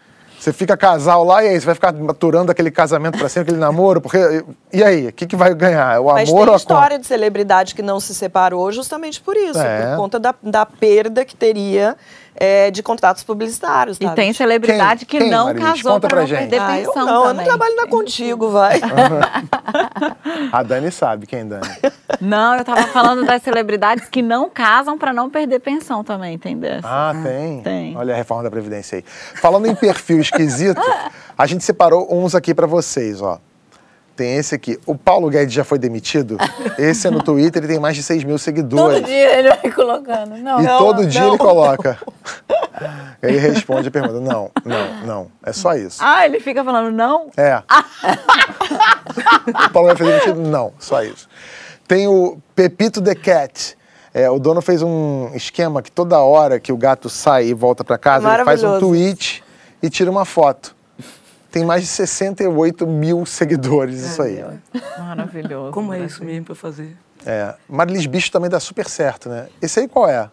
Você 0.42 0.52
fica 0.52 0.76
casal 0.76 1.22
lá 1.22 1.44
e 1.44 1.48
aí 1.48 1.60
você 1.60 1.66
vai 1.66 1.74
ficar 1.76 1.92
maturando 1.92 2.50
aquele 2.50 2.72
casamento 2.72 3.16
para 3.16 3.28
sempre, 3.28 3.50
aquele 3.50 3.60
namoro, 3.60 4.00
porque 4.00 4.44
E 4.72 4.82
aí, 4.82 5.06
o 5.06 5.12
que, 5.12 5.24
que 5.24 5.36
vai 5.36 5.54
ganhar? 5.54 6.00
O 6.00 6.06
Mas 6.06 6.28
amor 6.28 6.40
tem 6.40 6.48
ou 6.48 6.54
a 6.54 6.56
história 6.56 6.98
de 6.98 7.06
celebridade 7.06 7.76
que 7.76 7.82
não 7.82 8.00
se 8.00 8.12
separou 8.12 8.72
justamente 8.72 9.20
por 9.20 9.36
isso, 9.36 9.60
É. 9.60 9.90
por 9.90 9.98
conta 9.98 10.18
da, 10.18 10.34
da 10.42 10.66
perda 10.66 11.24
que 11.24 11.36
teria 11.36 11.96
é, 12.34 12.70
de 12.70 12.82
contratos 12.82 13.22
publicitários. 13.22 13.98
E 14.00 14.08
tem 14.10 14.32
celebridade 14.32 15.04
Quem? 15.06 15.18
que 15.20 15.24
Quem, 15.26 15.30
não 15.30 15.46
Marilis? 15.46 15.68
casou 15.68 15.92
Conta 15.92 16.08
para 16.08 16.16
pra 16.16 16.20
não 16.22 16.26
gente. 16.26 16.38
perder 16.40 16.60
Ah, 16.60 16.80
eu 16.80 16.86
pensão 16.92 17.06
não, 17.06 17.12
eu 17.14 17.20
não 17.20 17.26
também. 17.28 17.46
trabalho 17.46 17.70
ainda 17.72 17.86
contigo, 17.88 18.50
vai. 18.50 18.80
A 20.52 20.62
Dani 20.62 20.90
sabe 20.90 21.26
quem, 21.26 21.46
Dani? 21.46 21.66
Não, 22.20 22.56
eu 22.56 22.64
tava 22.64 22.82
falando 22.88 23.24
das 23.24 23.42
celebridades 23.42 24.08
que 24.08 24.22
não 24.22 24.48
casam 24.50 24.98
para 24.98 25.12
não 25.12 25.28
perder 25.30 25.60
pensão 25.60 26.02
também, 26.04 26.38
tem 26.38 26.56
dessa. 26.56 26.86
Ah, 26.86 27.12
tem? 27.22 27.60
Tem. 27.62 27.96
Olha 27.96 28.14
a 28.14 28.16
reforma 28.16 28.42
da 28.42 28.50
Previdência 28.50 28.96
aí. 28.98 29.04
Falando 29.06 29.66
em 29.66 29.74
perfil 29.74 30.20
esquisito, 30.20 30.80
a 31.36 31.46
gente 31.46 31.64
separou 31.64 32.06
uns 32.10 32.34
aqui 32.34 32.54
pra 32.54 32.66
vocês, 32.66 33.20
ó. 33.22 33.38
Tem 34.14 34.36
esse 34.36 34.54
aqui. 34.54 34.78
O 34.86 34.94
Paulo 34.94 35.28
Guedes 35.30 35.54
já 35.54 35.64
foi 35.64 35.78
demitido? 35.78 36.36
Esse 36.78 37.06
é 37.06 37.10
no 37.10 37.22
Twitter, 37.22 37.62
ele 37.62 37.72
tem 37.72 37.80
mais 37.80 37.96
de 37.96 38.02
6 38.02 38.24
mil 38.24 38.38
seguidores. 38.38 39.00
Todo 39.00 39.06
dia 39.06 39.38
ele 39.38 39.48
vai 39.48 39.72
colocando. 39.72 40.36
Não, 40.36 40.60
E 40.60 40.64
não, 40.64 40.78
todo 40.78 41.06
dia 41.06 41.22
não. 41.22 41.28
ele 41.28 41.38
coloca. 41.38 41.98
Ele 43.22 43.38
responde 43.38 43.86
a 43.86 43.90
pergunta: 43.90 44.18
não, 44.18 44.50
não, 44.64 45.06
não. 45.06 45.26
É 45.44 45.52
só 45.52 45.74
isso. 45.74 45.98
Ah, 46.02 46.24
ele 46.26 46.40
fica 46.40 46.64
falando 46.64 46.90
não? 46.90 47.30
É. 47.36 47.62
o 49.46 49.70
Paulo 49.70 49.88
vai 49.88 49.96
fazer 49.96 50.10
demitido? 50.10 50.40
Não, 50.40 50.72
só 50.78 51.02
isso. 51.02 51.28
Tem 51.86 52.08
o 52.08 52.38
Pepito 52.56 53.00
the 53.00 53.14
Cat. 53.14 53.76
É, 54.14 54.28
o 54.28 54.38
dono 54.38 54.60
fez 54.60 54.82
um 54.82 55.30
esquema 55.34 55.80
que 55.80 55.92
toda 55.92 56.18
hora 56.18 56.58
que 56.58 56.72
o 56.72 56.76
gato 56.76 57.08
sai 57.08 57.46
e 57.46 57.54
volta 57.54 57.84
pra 57.84 57.96
casa, 57.96 58.34
ele 58.34 58.44
faz 58.44 58.62
um 58.64 58.78
tweet 58.78 59.42
e 59.82 59.88
tira 59.88 60.10
uma 60.10 60.24
foto. 60.24 60.74
Tem 61.52 61.64
mais 61.64 61.82
de 61.82 61.88
68 61.88 62.86
mil 62.86 63.24
seguidores 63.26 64.00
isso 64.00 64.22
aí. 64.22 64.42
Maravilhoso. 64.98 65.70
Como 65.72 65.92
é 65.92 66.00
isso 66.00 66.24
mesmo 66.24 66.46
pra 66.46 66.54
fazer? 66.54 66.96
É. 67.24 67.54
Marilis 67.68 68.06
Bicho 68.06 68.32
também 68.32 68.50
dá 68.50 68.58
super 68.58 68.88
certo, 68.88 69.28
né? 69.28 69.46
Esse 69.60 69.78
aí 69.80 69.86
qual 69.86 70.08
é? 70.08 70.28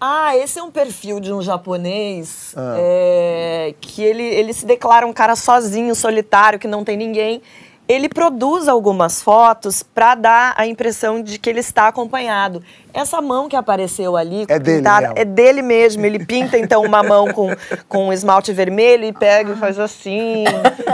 Ah, 0.00 0.34
esse 0.34 0.58
é 0.58 0.62
um 0.62 0.70
perfil 0.70 1.20
de 1.20 1.30
um 1.30 1.42
japonês 1.42 2.54
Ah. 2.56 2.76
é, 2.78 3.74
que 3.80 4.02
ele, 4.02 4.22
ele 4.22 4.54
se 4.54 4.64
declara 4.64 5.06
um 5.06 5.12
cara 5.12 5.36
sozinho, 5.36 5.94
solitário, 5.94 6.58
que 6.58 6.66
não 6.66 6.82
tem 6.84 6.96
ninguém. 6.96 7.42
Ele 7.90 8.08
produz 8.08 8.68
algumas 8.68 9.20
fotos 9.20 9.82
para 9.82 10.14
dar 10.14 10.54
a 10.56 10.64
impressão 10.64 11.20
de 11.20 11.40
que 11.40 11.50
ele 11.50 11.58
está 11.58 11.88
acompanhado. 11.88 12.62
Essa 12.94 13.20
mão 13.20 13.48
que 13.48 13.56
apareceu 13.56 14.16
ali, 14.16 14.44
É 14.48 14.60
dele 14.60 14.78
pintada, 14.78 15.12
é 15.16 15.24
dele 15.24 15.60
mesmo. 15.60 16.06
Ele 16.06 16.24
pinta 16.24 16.56
então 16.56 16.82
uma 16.84 17.02
mão 17.02 17.32
com, 17.32 17.48
com 17.88 18.12
esmalte 18.12 18.52
vermelho 18.52 19.04
e 19.04 19.12
pega 19.12 19.54
e 19.54 19.56
faz 19.56 19.76
assim, 19.76 20.44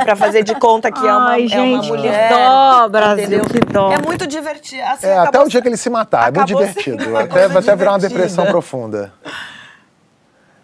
para 0.05 0.17
fazer 0.17 0.43
de 0.43 0.55
conta 0.55 0.91
que 0.91 1.01
é 1.07 1.13
uma, 1.13 1.33
Ai, 1.33 1.43
é 1.53 1.61
uma 1.61 1.83
gente, 1.83 1.89
mulher. 1.89 2.29
que 2.29 2.35
dó, 2.35 2.89
Brasil, 2.89 3.25
entendeu? 3.25 3.45
que 3.45 3.61
dó. 3.61 3.93
É 3.93 3.99
muito 3.99 4.27
divertido. 4.27 4.83
Assim, 4.85 5.07
É, 5.07 5.19
até 5.19 5.39
o 5.39 5.47
dia 5.49 5.61
que 5.61 5.69
ele 5.69 5.77
se 5.77 5.91
matar. 5.91 6.29
É 6.29 6.33
muito 6.33 6.47
divertido. 6.47 7.11
uma 7.11 7.21
Até, 7.21 7.45
até 7.45 7.77
virar 7.77 7.93
uma 7.93 7.99
depressão 7.99 8.47
profunda. 8.47 9.13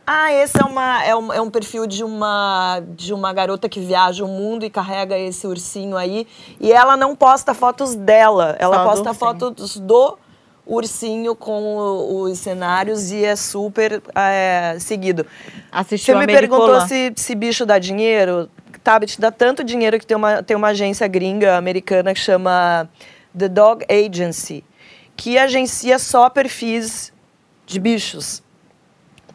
Ah, 0.06 0.32
esse 0.32 0.58
é, 0.60 0.64
uma, 0.64 1.04
é, 1.04 1.14
um, 1.14 1.32
é 1.32 1.40
um 1.40 1.48
perfil 1.50 1.86
de 1.86 2.02
uma, 2.02 2.82
de 2.96 3.14
uma 3.14 3.32
garota 3.32 3.68
que 3.68 3.78
viaja 3.80 4.24
o 4.24 4.28
mundo 4.28 4.64
e 4.64 4.70
carrega 4.70 5.16
esse 5.16 5.46
ursinho 5.46 5.96
aí. 5.96 6.26
E 6.60 6.72
ela 6.72 6.96
não 6.96 7.14
posta 7.14 7.54
fotos 7.54 7.94
dela, 7.94 8.56
ela 8.58 8.76
Só 8.78 8.82
do 8.82 8.88
posta 8.90 9.08
ursinho. 9.10 9.14
fotos 9.14 9.76
do 9.76 10.18
ursinho 10.66 11.34
com 11.36 11.76
o- 11.76 12.22
os 12.22 12.38
cenários 12.38 13.10
e 13.12 13.24
é 13.24 13.36
super 13.36 14.02
é, 14.14 14.76
seguido. 14.80 15.24
Assistiu 15.70 16.14
Você 16.14 16.18
me 16.18 16.24
Americola? 16.32 16.66
perguntou 16.66 16.88
se, 16.88 17.12
se 17.16 17.34
bicho 17.34 17.64
dá 17.64 17.78
dinheiro. 17.78 18.48
Tabit 18.82 19.20
dá 19.20 19.30
tanto 19.30 19.62
dinheiro 19.62 19.98
que 20.00 20.06
tem 20.06 20.16
uma, 20.16 20.42
tem 20.42 20.56
uma 20.56 20.68
agência 20.68 21.06
gringa 21.06 21.56
americana 21.56 22.12
que 22.12 22.18
chama 22.20 22.88
The 23.36 23.48
Dog 23.48 23.84
Agency, 23.88 24.64
que 25.16 25.38
agencia 25.38 25.98
só 26.00 26.28
perfis 26.28 27.12
de 27.64 27.78
bichos. 27.78 28.42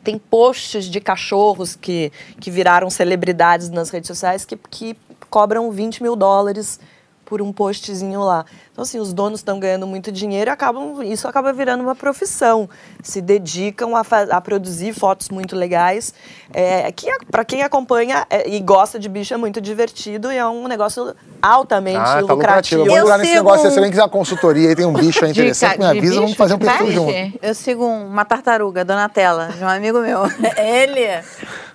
Tem 0.07 0.17
posts 0.17 0.85
de 0.85 1.01
cachorros 1.01 1.75
que, 1.75 2.13
que 2.39 2.49
viraram 2.49 2.89
celebridades 2.89 3.69
nas 3.69 3.89
redes 3.89 4.07
sociais 4.07 4.45
que, 4.45 4.55
que 4.71 4.95
cobram 5.29 5.69
20 5.69 6.01
mil 6.01 6.15
dólares 6.15 6.79
por 7.25 7.41
um 7.41 7.51
postzinho 7.51 8.21
lá. 8.21 8.45
Então, 8.77 8.83
assim, 8.83 8.99
os 8.99 9.11
donos 9.11 9.39
estão 9.39 9.59
ganhando 9.59 9.87
muito 9.87 10.11
dinheiro 10.11 10.51
e 10.51 10.53
acabam, 10.53 11.01
isso 11.01 11.27
acaba 11.27 11.51
virando 11.51 11.81
uma 11.81 11.95
profissão. 11.95 12.69
Se 13.01 13.19
dedicam 13.21 13.95
a, 13.95 14.03
a 14.29 14.39
produzir 14.39 14.93
fotos 14.93 15.29
muito 15.29 15.55
legais. 15.55 16.13
É, 16.53 16.91
que, 16.91 17.07
para 17.31 17.43
quem 17.43 17.63
acompanha 17.63 18.27
é, 18.29 18.47
e 18.47 18.59
gosta 18.59 18.99
de 18.99 19.09
bicho, 19.09 19.33
é 19.33 19.37
muito 19.37 19.59
divertido 19.59 20.31
e 20.31 20.37
é 20.37 20.45
um 20.45 20.67
negócio 20.67 21.15
altamente 21.41 21.97
Ah, 21.97 22.03
tá 22.03 22.19
lucrativo. 22.19 22.35
lucrativo. 22.35 22.85
Vamos 22.85 22.97
Eu 22.97 23.03
entrar 23.05 23.17
nesse 23.17 23.33
negócio. 23.33 23.67
um- 23.67 23.71
Se 23.71 23.77
alguém 23.77 23.89
quiser 23.89 24.03
uma 24.03 24.09
consultoria 24.09 24.69
e 24.71 24.75
tem 24.75 24.85
um 24.85 24.93
bicho 24.93 25.25
aí 25.25 25.31
interessante, 25.31 25.71
Dica 25.71 25.83
me 25.83 25.97
avisa, 25.97 26.13
vamos 26.13 26.29
bicho 26.29 26.37
fazer 26.37 26.53
um 26.53 26.59
perfil 26.59 26.91
junto. 26.91 27.13
Eu 27.41 27.55
sigo 27.55 27.83
uma 27.83 28.25
tartaruga, 28.25 28.85
Donatella, 28.85 29.47
de 29.57 29.63
um 29.63 29.67
amigo 29.67 30.01
meu. 30.01 30.21
Ele, 30.55 31.23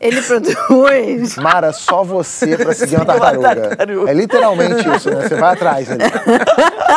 ele 0.01 0.23
produz. 0.23 1.37
Mara, 1.37 1.73
só 1.73 2.05
você 2.05 2.57
pra 2.57 2.73
seguir 2.73 2.95
uma 2.97 3.05
Uma 3.05 3.15
tartaruga. 3.19 3.69
tartaruga. 3.71 4.11
É 4.11 4.15
literalmente 4.15 4.89
isso, 4.89 5.11
né? 5.11 5.29
Você 5.29 5.35
vai 5.35 5.53
atrás 5.55 5.91
ali. 5.91 6.01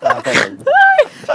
Tartaruga. 0.00 0.70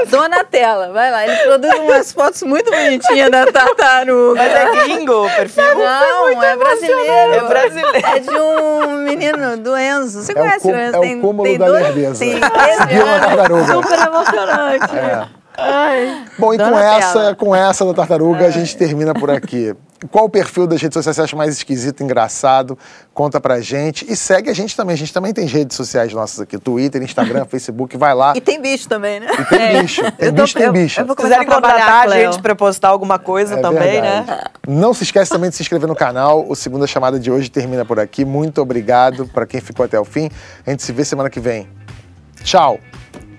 Donatella, 0.09 0.91
vai 0.91 1.09
lá. 1.11 1.25
Ele 1.25 1.35
produz 1.37 1.73
umas 1.79 2.11
fotos 2.11 2.43
muito 2.43 2.69
bonitinhas 2.69 3.31
da 3.31 3.45
tartaruga. 3.51 4.41
Mas 4.41 4.53
é 4.53 4.71
gringo 4.83 5.25
o 5.25 5.29
perfil? 5.29 5.63
Não, 5.77 6.43
é 6.43 6.55
brasileiro. 6.57 7.33
É 7.33 7.41
brasileiro. 7.47 8.07
É 8.07 8.19
de 8.19 8.29
um 8.29 8.87
menino 9.03 9.57
do 9.57 9.77
Enzo. 9.77 10.21
Você 10.23 10.31
É 10.33 10.35
o 10.35 10.37
conhece 10.39 10.59
cum- 10.61 10.71
o 10.71 10.77
Enzo? 10.79 10.95
é 10.95 10.99
o 10.99 11.21
cúmulo 11.21 11.57
da 11.57 11.65
dois- 11.67 11.83
lerdeza. 11.83 12.19
Tem 12.19 12.33
Seguir 12.77 13.03
uma 13.03 13.19
tartaruga. 13.19 13.73
Super 13.73 13.99
emocionante. 14.07 14.95
É. 14.95 15.25
Ai. 15.57 16.23
Bom, 16.37 16.53
e 16.53 16.57
com 16.57 16.77
essa, 16.77 17.35
com 17.35 17.55
essa 17.55 17.85
da 17.85 17.93
tartaruga, 17.93 18.45
a 18.45 18.51
gente 18.51 18.75
termina 18.75 19.13
por 19.13 19.31
aqui. 19.31 19.73
Qual 20.11 20.25
o 20.25 20.29
perfil 20.29 20.67
das 20.67 20.81
redes 20.81 20.93
sociais 20.93 21.15
você 21.15 21.21
acha 21.23 21.35
mais 21.35 21.55
esquisito, 21.57 22.03
engraçado? 22.03 22.77
Conta 23.13 23.39
pra 23.39 23.59
gente. 23.61 24.05
E 24.11 24.15
segue 24.15 24.49
a 24.49 24.53
gente 24.53 24.75
também. 24.75 24.93
A 24.93 24.97
gente 24.97 25.13
também 25.13 25.33
tem 25.33 25.45
redes 25.45 25.75
sociais 25.75 26.11
nossas 26.13 26.39
aqui: 26.41 26.57
Twitter, 26.57 27.01
Instagram, 27.01 27.45
Facebook. 27.49 27.95
Vai 27.97 28.13
lá. 28.13 28.33
E 28.35 28.41
tem 28.41 28.61
bicho 28.61 28.87
também, 28.89 29.19
né? 29.19 29.27
E 29.39 29.45
tem 29.45 29.81
bicho. 29.81 30.01
Tem 30.13 30.27
Eu 30.29 30.33
tô- 30.33 30.41
bicho, 30.43 30.53
tem 30.57 30.65
eu- 30.67 30.73
bicho. 30.73 30.99
eu 31.01 31.05
vou 31.05 31.13
Se 31.15 31.17
começar 31.23 31.39
quiserem 31.45 31.61
contratar 31.61 32.07
a 32.07 32.09
gente 32.17 32.41
para 32.41 32.55
postar 32.55 32.89
alguma 32.89 33.17
coisa 33.19 33.55
É 33.55 33.61
também, 33.61 33.91
verdade. 34.01 34.27
né? 34.31 34.43
Não 34.67 34.93
se 34.93 35.03
esquece 35.03 35.31
também 35.31 35.49
de 35.49 35.55
se 35.55 35.61
inscrever 35.63 35.87
no 35.87 35.95
canal. 35.95 36.45
O 36.47 36.55
Segunda 36.55 36.85
Chamada 36.87 37.19
de 37.19 37.31
hoje 37.31 37.49
termina 37.49 37.85
por 37.85 37.99
aqui. 37.99 38.25
Muito 38.25 38.61
obrigado 38.61 39.27
para 39.27 39.45
quem 39.45 39.61
ficou 39.61 39.85
até 39.85 39.99
o 39.99 40.05
fim. 40.05 40.29
A 40.65 40.71
gente 40.71 40.83
se 40.83 40.91
vê 40.91 41.05
semana 41.05 41.29
que 41.29 41.39
vem. 41.39 41.67
Tchau. 42.43 42.79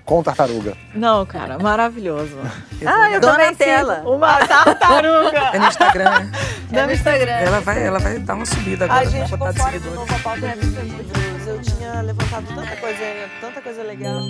Com 0.07 0.23
tartaruga. 0.23 0.73
Não, 0.95 1.25
cara, 1.25 1.59
maravilhoso. 1.59 2.37
Ah, 2.85 3.09
eu 3.11 3.19
Donatella. 3.19 4.03
Uma 4.05 4.37
tartaruga. 4.45 5.49
É 5.51 5.57
no 5.59 5.67
Instagram, 5.67 6.09
né? 6.11 6.31
É 6.71 6.85
no 6.85 6.91
Instagram. 6.93 7.31
Ela 7.31 7.59
vai, 7.59 7.83
ela 7.87 7.97
vai 7.99 8.19
dar 8.19 8.35
uma 8.35 8.45
subida 8.45 8.85
agora, 8.85 8.99
A 9.01 9.03
vai 9.03 9.11
gente 9.11 9.35
botar 9.35 9.51
de 9.51 9.57
conforme 9.57 9.79
de 9.79 9.83
seguidores. 9.83 10.09
novo 10.09 10.15
a 10.15 10.19
pauta 10.19 10.55
livros. 10.55 11.47
Eu 11.47 11.61
tinha 11.61 12.01
levantado 12.01 12.45
tanta 12.47 12.75
coisa, 12.77 13.03
tanta 13.41 13.61
coisa 13.61 13.83
legal. 13.83 14.21